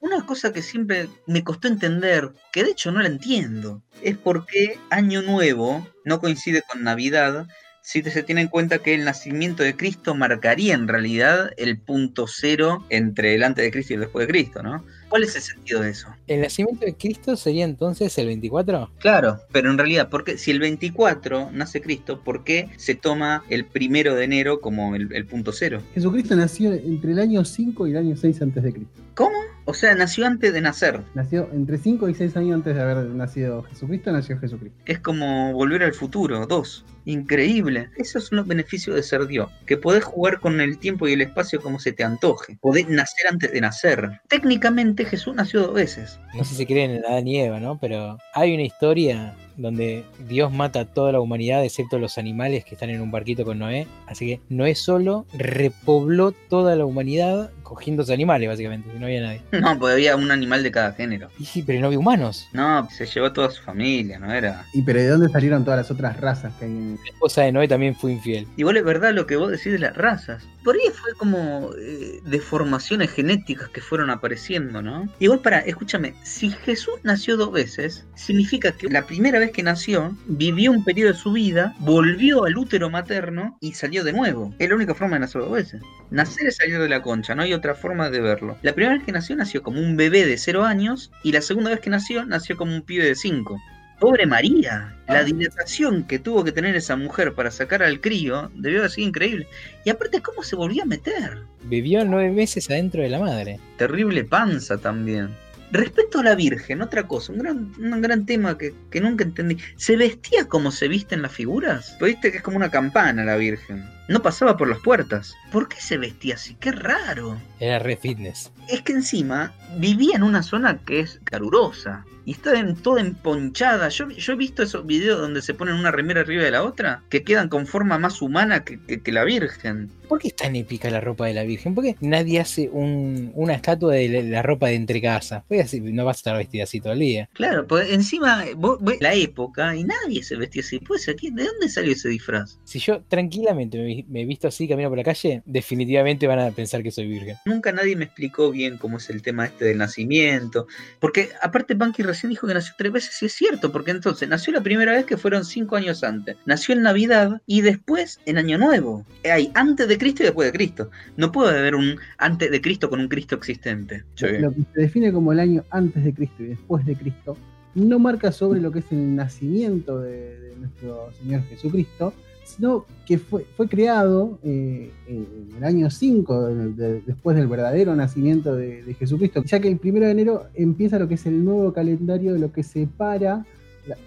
Una 0.02 0.26
cosa 0.26 0.54
que 0.54 0.62
siempre 0.62 1.10
me 1.26 1.44
costó 1.44 1.68
entender, 1.68 2.32
que 2.52 2.64
de 2.64 2.72
hecho 2.72 2.92
no 2.92 3.02
la 3.02 3.08
entiendo, 3.08 3.82
es 4.02 4.18
por 4.18 4.46
qué 4.46 4.80
Año 4.90 5.22
Nuevo 5.22 5.88
no 6.06 6.20
coincide 6.20 6.62
con 6.62 6.84
Navidad 6.84 7.48
si 7.88 8.04
se 8.04 8.22
tiene 8.22 8.42
en 8.42 8.48
cuenta 8.50 8.80
que 8.80 8.94
el 8.94 9.06
nacimiento 9.06 9.64
de 9.64 9.78
Cristo 9.78 10.14
marcaría 10.14 10.74
en 10.74 10.90
realidad 10.90 11.52
el 11.56 11.80
punto 11.80 12.28
cero 12.28 12.84
entre 12.90 13.34
el 13.34 13.44
antes 13.44 13.64
de 13.64 13.72
Cristo 13.72 13.94
y 13.94 13.96
el 13.96 14.02
después 14.02 14.28
de 14.28 14.34
Cristo, 14.34 14.62
¿no? 14.62 14.84
¿Cuál 15.08 15.24
es 15.24 15.38
el 15.38 15.42
sentido 15.42 15.80
de 15.80 15.92
eso? 15.92 16.10
¿El 16.28 16.42
nacimiento 16.42 16.86
de 16.86 16.96
Cristo 16.96 17.38
sería 17.38 17.64
entonces 17.64 18.18
el 18.18 18.28
24? 18.28 18.92
Claro, 19.00 19.40
pero 19.54 19.72
en 19.72 19.78
realidad, 19.78 20.10
porque 20.10 20.38
si 20.38 20.52
el 20.52 20.60
24 20.60 21.52
nace 21.54 21.80
Cristo, 21.80 22.20
¿por 22.26 22.44
qué 22.44 22.70
se 22.76 22.94
toma 22.94 23.46
el 23.50 23.64
primero 23.64 24.16
de 24.16 24.26
enero 24.26 24.60
como 24.60 24.94
el, 24.94 25.16
el 25.16 25.26
punto 25.26 25.54
cero? 25.54 25.82
Jesucristo 25.94 26.36
nació 26.36 26.74
entre 26.74 27.14
el 27.14 27.20
año 27.20 27.46
5 27.46 27.88
y 27.88 27.92
el 27.92 27.98
año 27.98 28.18
6 28.18 28.42
antes 28.42 28.64
de 28.64 28.74
Cristo. 28.74 29.02
¿Cómo? 29.16 29.47
O 29.70 29.74
sea, 29.74 29.94
nació 29.96 30.26
antes 30.26 30.54
de 30.54 30.62
nacer. 30.62 31.02
Nació 31.14 31.50
entre 31.52 31.78
5 31.78 32.08
y 32.08 32.14
6 32.14 32.38
años 32.38 32.56
antes 32.56 32.74
de 32.74 32.82
haber 32.82 33.06
nacido 33.08 33.64
Jesucristo, 33.64 34.14
nació 34.14 34.40
Jesucristo. 34.40 34.80
Es 34.86 35.00
como 35.00 35.52
volver 35.52 35.84
al 35.84 35.94
futuro, 35.94 36.48
dos. 36.48 36.86
Increíble. 37.04 37.90
Esos 37.98 38.28
son 38.28 38.38
los 38.38 38.48
beneficios 38.48 38.96
de 38.96 39.04
ser 39.04 39.28
Dios. 39.28 39.50
Que 39.66 39.76
podés 39.76 40.06
jugar 40.06 40.40
con 40.40 40.62
el 40.62 40.78
tiempo 40.78 41.06
y 41.06 41.14
el 41.14 41.22
espacio 41.22 41.62
como 41.62 41.80
se 41.80 41.92
te 41.92 42.06
antoje. 42.06 42.58
Podés 42.62 42.88
nacer 42.88 43.28
antes 43.30 43.52
de 43.52 43.60
nacer. 43.60 44.22
Técnicamente 44.30 45.04
Jesús 45.04 45.36
nació 45.36 45.64
dos 45.64 45.74
veces. 45.74 46.18
No 46.34 46.46
sé 46.46 46.56
si 46.56 46.66
creen 46.66 46.92
en 46.92 47.06
Adán 47.06 47.28
y 47.28 47.42
Eva, 47.42 47.60
¿no? 47.60 47.78
Pero 47.78 48.18
hay 48.36 48.54
una 48.54 48.64
historia 48.64 49.36
donde 49.58 50.06
Dios 50.28 50.52
mata 50.52 50.82
a 50.82 50.86
toda 50.86 51.12
la 51.12 51.20
humanidad 51.20 51.64
excepto 51.64 52.00
los 52.00 52.18
animales 52.18 52.64
que 52.66 52.76
están 52.76 52.90
en 52.90 53.02
un 53.02 53.12
barquito 53.12 53.44
con 53.44 53.60
Noé. 53.60 53.88
Así 54.06 54.28
que 54.28 54.42
Noé 54.50 54.76
solo 54.76 55.26
repobló 55.34 56.32
toda 56.32 56.76
la 56.76 56.86
humanidad 56.86 57.52
cogiendo 57.68 58.04
esos 58.04 58.14
animales, 58.14 58.48
básicamente, 58.48 58.90
no 58.98 59.06
había 59.06 59.22
nadie. 59.22 59.42
No, 59.52 59.78
porque 59.78 59.94
había 59.94 60.16
un 60.16 60.32
animal 60.32 60.64
de 60.64 60.72
cada 60.72 60.94
género. 60.94 61.30
Y 61.38 61.44
sí, 61.44 61.64
pero 61.64 61.82
no 61.82 61.88
había 61.88 62.00
humanos. 62.00 62.48
No, 62.54 62.88
se 62.90 63.06
llevó 63.06 63.28
a 63.28 63.34
toda 63.34 63.52
su 63.52 63.62
familia, 63.62 64.20
no 64.20 64.32
era. 64.32 64.66
¿Y 64.74 64.84
pero 64.84 65.00
de 65.00 65.08
dónde 65.10 65.30
salieron 65.30 65.66
todas 65.66 65.78
las 65.78 65.92
otras 65.92 66.18
razas 66.20 66.54
que 66.56 66.66
hay 66.66 66.72
en 66.72 66.98
La 67.04 67.12
esposa 67.12 67.42
de 67.42 67.52
Noé 67.52 67.68
también 67.68 67.94
fue 67.94 68.14
infiel. 68.14 68.48
Igual 68.56 68.78
es 68.78 68.86
verdad 68.86 69.14
lo 69.14 69.28
que 69.28 69.36
vos 69.36 69.52
decís 69.52 69.74
de 69.74 69.80
las 69.80 69.98
razas. 69.98 70.44
Por 70.64 70.76
ahí 70.76 70.90
fue 70.94 71.14
como 71.18 71.72
eh, 71.78 72.22
deformaciones 72.26 73.12
genéticas 73.12 73.70
que 73.70 73.82
fueron 73.82 74.10
apareciendo, 74.10 74.82
¿no? 74.82 75.10
Igual 75.20 75.40
para, 75.40 75.60
escúchame, 75.60 76.14
si 76.24 76.52
Jesús 76.52 76.96
nació 77.04 77.36
dos 77.36 77.52
veces, 77.52 78.06
significa 78.16 78.72
que 78.72 78.88
la 78.88 79.06
primera 79.06 79.40
vez 79.40 79.47
que 79.52 79.64
nació, 79.64 80.16
vivió 80.28 80.72
un 80.72 80.84
periodo 80.84 81.14
de 81.14 81.18
su 81.18 81.32
vida, 81.32 81.76
volvió 81.80 82.46
al 82.46 82.58
útero 82.58 82.90
materno 82.90 83.58
y 83.62 83.74
salió 83.74 84.04
de 84.04 84.14
nuevo. 84.14 84.54
Es 84.60 84.70
la 84.70 84.76
única 84.76 84.94
forma 84.94 85.16
de 85.16 85.22
nacer 85.22 85.42
dos 85.42 85.52
veces. 85.52 85.82
Nacer 86.12 86.48
es 86.48 86.58
salir 86.58 86.80
de 86.80 86.90
la 86.90 87.02
concha, 87.02 87.36
no 87.36 87.44
hay 87.44 87.54
otra 87.54 87.76
forma 87.76 88.10
de 88.10 88.22
verlo. 88.22 88.58
La 88.62 88.74
primera 88.74 88.96
vez 88.96 89.04
que 89.04 89.12
nació, 89.12 89.36
nació 89.36 89.64
como 89.64 89.80
un 89.80 89.98
bebé 89.98 90.26
de 90.26 90.38
cero 90.38 90.64
años 90.64 91.12
y 91.24 91.32
la 91.32 91.42
segunda 91.42 91.70
vez 91.70 91.80
que 91.80 91.90
nació, 91.90 92.26
nació 92.26 92.58
como 92.58 92.74
un 92.74 92.82
pibe 92.82 93.06
de 93.06 93.16
cinco. 93.16 93.60
Pobre 94.00 94.28
María, 94.28 94.96
la 95.08 95.24
dilatación 95.24 96.04
que 96.04 96.20
tuvo 96.20 96.44
que 96.44 96.52
tener 96.52 96.76
esa 96.76 96.96
mujer 96.96 97.34
para 97.34 97.50
sacar 97.50 97.82
al 97.82 98.00
crío 98.00 98.52
debió 98.54 98.80
haber 98.80 98.92
sido 98.92 99.08
increíble. 99.08 99.48
Y 99.86 99.90
aparte, 99.90 100.22
¿cómo 100.22 100.44
se 100.44 100.56
volvió 100.56 100.84
a 100.84 100.86
meter? 100.86 101.40
Vivió 101.64 102.06
nueve 102.06 102.30
meses 102.30 102.70
adentro 102.70 103.02
de 103.02 103.10
la 103.10 103.18
madre. 103.18 103.60
Terrible 103.78 104.24
panza 104.24 104.78
también. 104.78 105.30
Respecto 105.72 106.20
a 106.20 106.24
la 106.24 106.36
Virgen, 106.36 106.82
otra 106.82 107.08
cosa, 107.08 107.34
un 107.34 107.40
gran, 107.40 107.72
un 107.78 108.02
gran 108.02 108.26
tema 108.26 108.58
que, 108.58 108.74
que 108.90 109.02
nunca 109.02 109.24
entendí. 109.24 109.58
¿Se 109.76 109.98
vestía 109.98 110.48
como 110.48 110.72
se 110.72 110.88
visten 110.88 111.22
las 111.22 111.34
figuras? 111.34 111.96
Pues 112.00 112.14
Viste 112.14 112.32
que 112.32 112.38
es 112.38 112.44
como 112.44 112.58
una 112.58 112.72
campana 112.72 113.26
la 113.26 113.36
Virgen. 113.36 113.84
No 114.08 114.22
pasaba 114.22 114.56
por 114.56 114.70
las 114.70 114.80
puertas. 114.80 115.36
¿Por 115.52 115.68
qué 115.68 115.82
se 115.82 115.98
vestía 115.98 116.36
así? 116.36 116.56
¡Qué 116.60 116.72
raro! 116.72 117.38
Era 117.60 117.80
re 117.80 117.98
fitness. 117.98 118.52
Es 118.70 118.82
que 118.82 118.94
encima 118.94 119.54
vivía 119.78 120.16
en 120.16 120.24
una 120.24 120.42
zona 120.42 120.78
que 120.86 121.02
es 121.02 121.20
calurosa. 121.26 122.06
Y 122.28 122.32
está 122.32 122.60
en, 122.60 122.76
toda 122.76 123.00
emponchada. 123.00 123.88
Yo, 123.88 124.10
yo 124.10 124.34
he 124.34 124.36
visto 124.36 124.62
esos 124.62 124.86
videos 124.86 125.18
donde 125.22 125.42
se 125.42 125.54
ponen 125.54 125.76
una 125.76 125.92
remera 125.92 126.20
arriba 126.22 126.44
de 126.44 126.52
la 126.52 126.64
otra, 126.64 127.02
que 127.10 127.24
quedan 127.24 127.48
con 127.48 127.66
forma 127.68 127.98
más 127.98 128.22
humana 128.22 128.66
que, 128.66 128.80
que- 128.86 129.02
que 129.02 129.12
la 129.14 129.24
Virgen. 129.24 129.90
¿Por 130.10 130.20
qué 130.20 130.28
es 130.30 130.36
tan 130.36 130.56
épica 130.58 130.90
la 130.90 131.00
ropa 131.00 131.26
de 131.28 131.34
la 131.34 131.44
Virgen? 131.44 131.74
¿Por 131.74 131.86
qué 131.86 131.96
nadie 132.02 132.42
hace 132.42 132.68
un- 132.70 133.32
una 133.34 133.54
estatua 133.54 133.94
de 133.94 134.10
la, 134.10 134.22
la 134.22 134.42
ropa 134.42 134.68
de 134.68 134.76
entrecasa? 134.76 135.46
Pues 135.48 135.64
así, 135.64 135.80
no 135.80 136.04
vas 136.04 136.18
a 136.18 136.20
estar 136.20 136.38
vestida 136.38 136.64
así 136.64 136.82
todo 136.82 136.92
el 136.94 137.00
día. 137.00 137.30
Claro, 137.34 137.66
pues 137.66 137.90
encima 137.92 138.44
vos 138.58 138.78
ves 138.82 138.98
la 139.00 139.14
época 139.14 139.74
y 139.76 139.86
nadie 139.86 140.22
se 140.22 140.36
vestía 140.36 140.62
así. 140.64 140.80
Pues 140.80 141.08
aquí, 141.08 141.32
¿de 141.32 141.46
dónde 141.46 141.70
salió 141.70 141.94
ese 141.94 142.10
disfraz? 142.10 142.60
Si 142.66 142.80
yo 142.80 143.04
tranquilamente 143.08 143.78
me, 143.78 144.06
me 144.10 144.22
he 144.22 144.26
visto 144.26 144.50
así 144.50 144.68
camino 144.68 144.90
por 144.90 144.98
la 144.98 145.04
calle, 145.06 145.44
definitivamente 145.46 146.28
van 146.28 146.40
a 146.40 146.52
pensar 146.52 146.84
que 146.84 146.92
soy 146.92 147.08
virgen. 147.08 147.38
Nunca 147.46 147.72
nadie 147.72 147.96
me 147.96 148.04
explicó 148.06 148.52
bien 148.52 148.78
cómo 148.78 148.98
es 148.98 149.10
el 149.10 149.22
tema 149.22 149.46
este 149.46 149.64
del 149.64 149.78
nacimiento. 149.78 150.68
Porque 151.00 151.30
aparte 151.42 151.74
Banky 151.74 152.04
recién 152.18 152.32
dijo 152.32 152.48
que 152.48 152.54
nació 152.56 152.74
tres 152.78 152.92
veces 152.92 153.22
y 153.22 153.28
es 153.28 153.34
cierto, 153.34 153.72
porque 153.72 153.92
entonces 153.92 154.28
nació 154.28 154.54
la 154.54 154.62
primera 154.62 154.92
vez 154.92 155.06
que 155.06 155.18
fueron 155.18 155.46
cinco 155.46 155.76
años 155.76 156.04
antes. 156.04 156.36
Nació 156.46 156.74
en 156.74 156.82
Navidad 156.82 157.42
y 157.46 157.62
después 157.62 158.20
en 158.26 158.38
Año 158.38 158.58
Nuevo. 158.58 159.06
Hay 159.24 159.52
antes 159.54 159.88
de 159.88 159.98
Cristo 159.98 160.24
y 160.24 160.26
después 160.26 160.52
de 160.52 160.58
Cristo. 160.58 160.90
No 161.16 161.32
puede 161.32 161.58
haber 161.58 161.76
un 161.76 161.98
antes 162.18 162.50
de 162.50 162.60
Cristo 162.60 162.90
con 162.90 163.00
un 163.00 163.08
Cristo 163.08 163.36
existente. 163.36 164.04
Lo 164.20 164.52
que 164.52 164.62
se 164.74 164.82
define 164.82 165.14
como 165.14 165.32
el 165.32 165.40
año 165.40 165.64
antes 165.70 166.04
de 166.04 166.14
Cristo 166.14 166.44
y 166.44 166.48
después 166.48 166.86
de 166.86 166.96
Cristo 166.96 167.38
no 167.76 168.00
marca 168.00 168.32
sobre 168.32 168.60
lo 168.60 168.72
que 168.72 168.80
es 168.80 168.92
el 168.92 169.16
nacimiento 169.16 170.00
de, 170.00 170.40
de 170.40 170.56
nuestro 170.56 171.12
Señor 171.22 171.44
Jesucristo, 171.44 172.14
sino 172.48 172.86
que 173.06 173.18
fue, 173.18 173.46
fue 173.56 173.68
creado 173.68 174.40
eh, 174.44 174.92
en 175.08 175.50
el 175.58 175.64
año 175.64 175.90
5 175.90 176.48
de- 176.48 176.74
de- 176.74 177.02
después 177.02 177.36
del 177.38 177.48
verdadero 177.48 177.96
nacimiento 177.96 178.56
de, 178.56 178.94
Jesucristo, 178.98 179.44
ya 179.44 179.60
que 179.60 179.68
el 179.68 179.78
primero 179.78 180.06
de 180.06 180.12
enero 180.14 180.44
empieza 180.56 180.98
lo 181.00 181.08
que 181.08 181.16
es 181.16 181.26
el 181.26 181.44
nuevo 181.44 181.74
calendario 181.74 182.34
de 182.34 182.40
lo 182.40 182.52
que 182.52 182.64
separa 182.64 183.46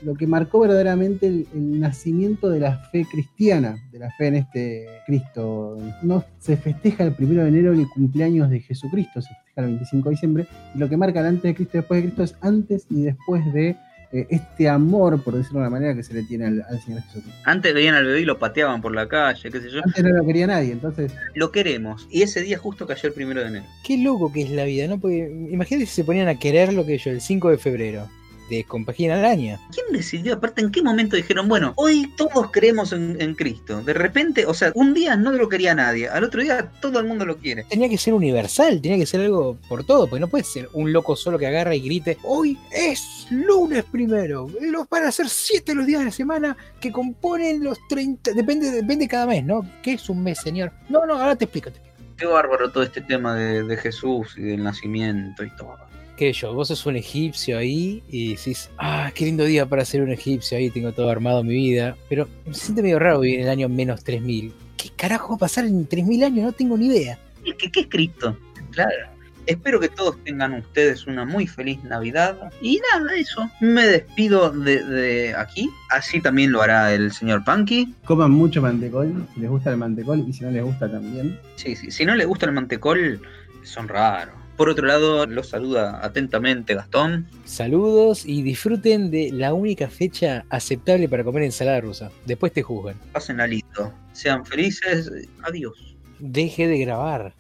lo 0.02 0.14
que 0.14 0.26
marcó 0.26 0.60
verdaderamente 0.60 1.26
el, 1.26 1.46
el 1.54 1.80
nacimiento 1.80 2.50
de 2.50 2.60
la 2.60 2.76
fe 2.92 3.06
cristiana, 3.10 3.78
de 3.90 3.98
la 3.98 4.10
fe 4.10 4.26
en 4.26 4.34
este 4.34 4.86
Cristo. 5.06 5.78
No 6.02 6.22
se 6.38 6.58
festeja 6.58 7.02
el 7.04 7.14
primero 7.14 7.42
de 7.44 7.48
enero 7.48 7.72
el 7.72 7.88
cumpleaños 7.88 8.50
de 8.50 8.60
Jesucristo, 8.60 9.22
se 9.22 9.28
festeja 9.28 9.62
el 9.62 9.66
25 9.68 10.08
de 10.08 10.10
diciembre, 10.14 10.46
y 10.74 10.78
lo 10.78 10.86
que 10.86 10.98
marca 10.98 11.20
el 11.20 11.26
antes 11.28 11.44
de 11.44 11.54
Cristo 11.54 11.78
y 11.78 11.80
después 11.80 11.96
de 11.98 12.02
Cristo 12.08 12.22
es 12.24 12.36
antes 12.42 12.86
y 12.90 13.00
después 13.04 13.52
de 13.54 13.74
eh, 14.12 14.26
este 14.28 14.68
amor, 14.68 15.22
por 15.22 15.36
decirlo 15.36 15.60
de 15.60 15.68
una 15.68 15.70
manera, 15.70 15.94
que 15.94 16.02
se 16.02 16.14
le 16.14 16.24
tiene 16.24 16.46
al, 16.46 16.64
al 16.68 16.80
Señor 16.80 17.02
Jesucristo. 17.02 17.40
Antes 17.44 17.72
veían 17.72 17.94
al 17.94 18.06
bebé 18.06 18.20
y 18.20 18.24
lo 18.24 18.38
pateaban 18.38 18.82
por 18.82 18.94
la 18.94 19.08
calle, 19.08 19.50
qué 19.50 19.60
sé 19.60 19.70
yo. 19.70 19.80
Antes 19.84 20.02
no 20.02 20.10
lo 20.10 20.26
quería 20.26 20.46
nadie, 20.46 20.72
entonces 20.72 21.12
Lo 21.34 21.52
queremos. 21.52 22.08
Y 22.10 22.22
ese 22.22 22.40
día 22.40 22.58
justo 22.58 22.86
cayó 22.86 23.08
el 23.08 23.14
primero 23.14 23.40
de 23.40 23.46
enero. 23.46 23.66
Qué 23.84 23.98
loco 23.98 24.32
que 24.32 24.42
es 24.42 24.50
la 24.50 24.64
vida, 24.64 24.88
¿no? 24.88 24.98
Porque 24.98 25.48
imagínate 25.50 25.86
si 25.86 25.94
se 25.94 26.04
ponían 26.04 26.28
a 26.28 26.38
querer 26.38 26.72
lo 26.72 26.84
que 26.84 26.98
yo, 26.98 27.10
el 27.10 27.20
5 27.20 27.50
de 27.50 27.58
febrero, 27.58 28.08
de 28.50 28.64
compagina 28.64 29.14
al 29.14 29.24
año. 29.24 29.58
¿Quién 29.72 29.86
decidió? 29.92 30.34
Aparte, 30.34 30.60
¿en 30.60 30.70
qué 30.70 30.82
momento 30.82 31.16
dijeron, 31.16 31.48
bueno, 31.48 31.72
hoy 31.76 32.12
todos 32.16 32.50
creemos 32.50 32.92
en, 32.92 33.16
en 33.20 33.34
Cristo? 33.34 33.80
De 33.82 33.94
repente, 33.94 34.44
o 34.44 34.52
sea, 34.52 34.72
un 34.74 34.92
día 34.92 35.16
no 35.16 35.32
lo 35.32 35.48
quería 35.48 35.74
nadie, 35.74 36.08
al 36.08 36.24
otro 36.24 36.42
día 36.42 36.70
todo 36.80 36.98
el 36.98 37.06
mundo 37.06 37.24
lo 37.24 37.38
quiere. 37.38 37.64
Tenía 37.64 37.88
que 37.88 37.96
ser 37.96 38.12
universal, 38.12 38.82
tenía 38.82 38.98
que 38.98 39.06
ser 39.06 39.20
algo 39.20 39.56
por 39.68 39.84
todo, 39.84 40.06
porque 40.08 40.20
no 40.20 40.28
puede 40.28 40.44
ser 40.44 40.68
un 40.72 40.92
loco 40.92 41.16
solo 41.16 41.38
que 41.38 41.46
agarra 41.46 41.74
y 41.74 41.80
grite, 41.80 42.18
hoy 42.24 42.58
es 42.72 43.26
lunes 43.30 43.84
primero, 43.84 44.48
los 44.60 44.88
van 44.88 45.04
a 45.04 45.12
ser 45.12 45.28
siete 45.28 45.74
los 45.74 45.86
días 45.86 46.00
de 46.00 46.06
la 46.06 46.10
semana 46.10 46.56
que 46.80 46.90
componen 46.90 47.62
los 47.62 47.78
30, 47.88 48.32
depende, 48.32 48.70
depende 48.70 49.06
cada 49.06 49.26
mes, 49.26 49.44
¿no? 49.44 49.64
¿Qué 49.82 49.92
es 49.92 50.08
un 50.08 50.22
mes, 50.22 50.40
señor? 50.40 50.72
No, 50.88 51.06
no, 51.06 51.14
ahora 51.14 51.36
te 51.36 51.44
explico. 51.44 51.70
te 51.70 51.78
explico. 51.78 52.16
Qué 52.16 52.26
bárbaro 52.26 52.70
todo 52.70 52.82
este 52.82 53.00
tema 53.00 53.34
de, 53.34 53.62
de 53.62 53.76
Jesús 53.76 54.34
y 54.36 54.42
del 54.42 54.62
nacimiento 54.62 55.44
y 55.44 55.50
todo. 55.56 55.89
¿Qué 56.20 56.34
yo? 56.34 56.52
Vos 56.52 56.68
sos 56.68 56.84
un 56.84 56.96
egipcio 56.96 57.56
ahí 57.56 58.02
y 58.10 58.34
decís, 58.34 58.68
ah, 58.76 59.10
qué 59.14 59.24
lindo 59.24 59.42
día 59.42 59.64
para 59.64 59.86
ser 59.86 60.02
un 60.02 60.10
egipcio, 60.10 60.58
ahí 60.58 60.68
tengo 60.68 60.92
todo 60.92 61.08
armado 61.08 61.42
mi 61.42 61.54
vida, 61.54 61.96
pero 62.10 62.28
me 62.44 62.52
siente 62.52 62.82
medio 62.82 62.98
raro 62.98 63.20
vivir 63.20 63.38
en 63.38 63.46
el 63.46 63.50
año 63.50 63.70
menos 63.70 64.04
3000. 64.04 64.52
¿Qué 64.76 64.90
carajo 64.94 65.30
va 65.30 65.36
a 65.36 65.38
pasar 65.38 65.64
en 65.64 65.86
3000 65.86 66.24
años? 66.24 66.44
No 66.44 66.52
tengo 66.52 66.76
ni 66.76 66.88
idea. 66.88 67.18
¿Qué, 67.42 67.56
qué, 67.56 67.72
qué 67.72 67.80
es 67.80 67.86
Cristo? 67.86 68.36
Claro. 68.70 69.08
Espero 69.46 69.80
que 69.80 69.88
todos 69.88 70.22
tengan 70.22 70.52
ustedes 70.52 71.06
una 71.06 71.24
muy 71.24 71.46
feliz 71.46 71.82
Navidad. 71.84 72.52
Y 72.60 72.82
nada, 72.92 73.14
eso. 73.14 73.50
Me 73.62 73.86
despido 73.86 74.50
de, 74.50 74.84
de 74.84 75.34
aquí. 75.34 75.70
Así 75.88 76.20
también 76.20 76.52
lo 76.52 76.60
hará 76.60 76.92
el 76.92 77.12
señor 77.12 77.44
Punky. 77.44 77.94
coman 78.04 78.30
mucho 78.30 78.60
mantecol, 78.60 79.26
si 79.32 79.40
les 79.40 79.48
gusta 79.48 79.70
el 79.70 79.78
mantecol 79.78 80.22
y 80.28 80.34
si 80.34 80.44
no 80.44 80.50
les 80.50 80.64
gusta 80.64 80.86
también. 80.86 81.40
Sí, 81.56 81.74
sí. 81.74 81.90
Si 81.90 82.04
no 82.04 82.14
les 82.14 82.26
gusta 82.26 82.44
el 82.44 82.52
mantecol, 82.52 83.22
son 83.62 83.88
raros. 83.88 84.39
Por 84.60 84.68
otro 84.68 84.86
lado, 84.86 85.24
los 85.24 85.48
saluda 85.48 86.04
atentamente 86.04 86.74
Gastón. 86.74 87.26
Saludos 87.46 88.26
y 88.26 88.42
disfruten 88.42 89.10
de 89.10 89.32
la 89.32 89.54
única 89.54 89.88
fecha 89.88 90.44
aceptable 90.50 91.08
para 91.08 91.24
comer 91.24 91.44
ensalada 91.44 91.80
rusa. 91.80 92.10
Después 92.26 92.52
te 92.52 92.62
juzgan. 92.62 92.94
Pásenla 93.10 93.46
lindo. 93.46 93.94
Sean 94.12 94.44
felices. 94.44 95.10
Adiós. 95.44 95.96
Deje 96.18 96.66
de 96.66 96.78
grabar. 96.78 97.32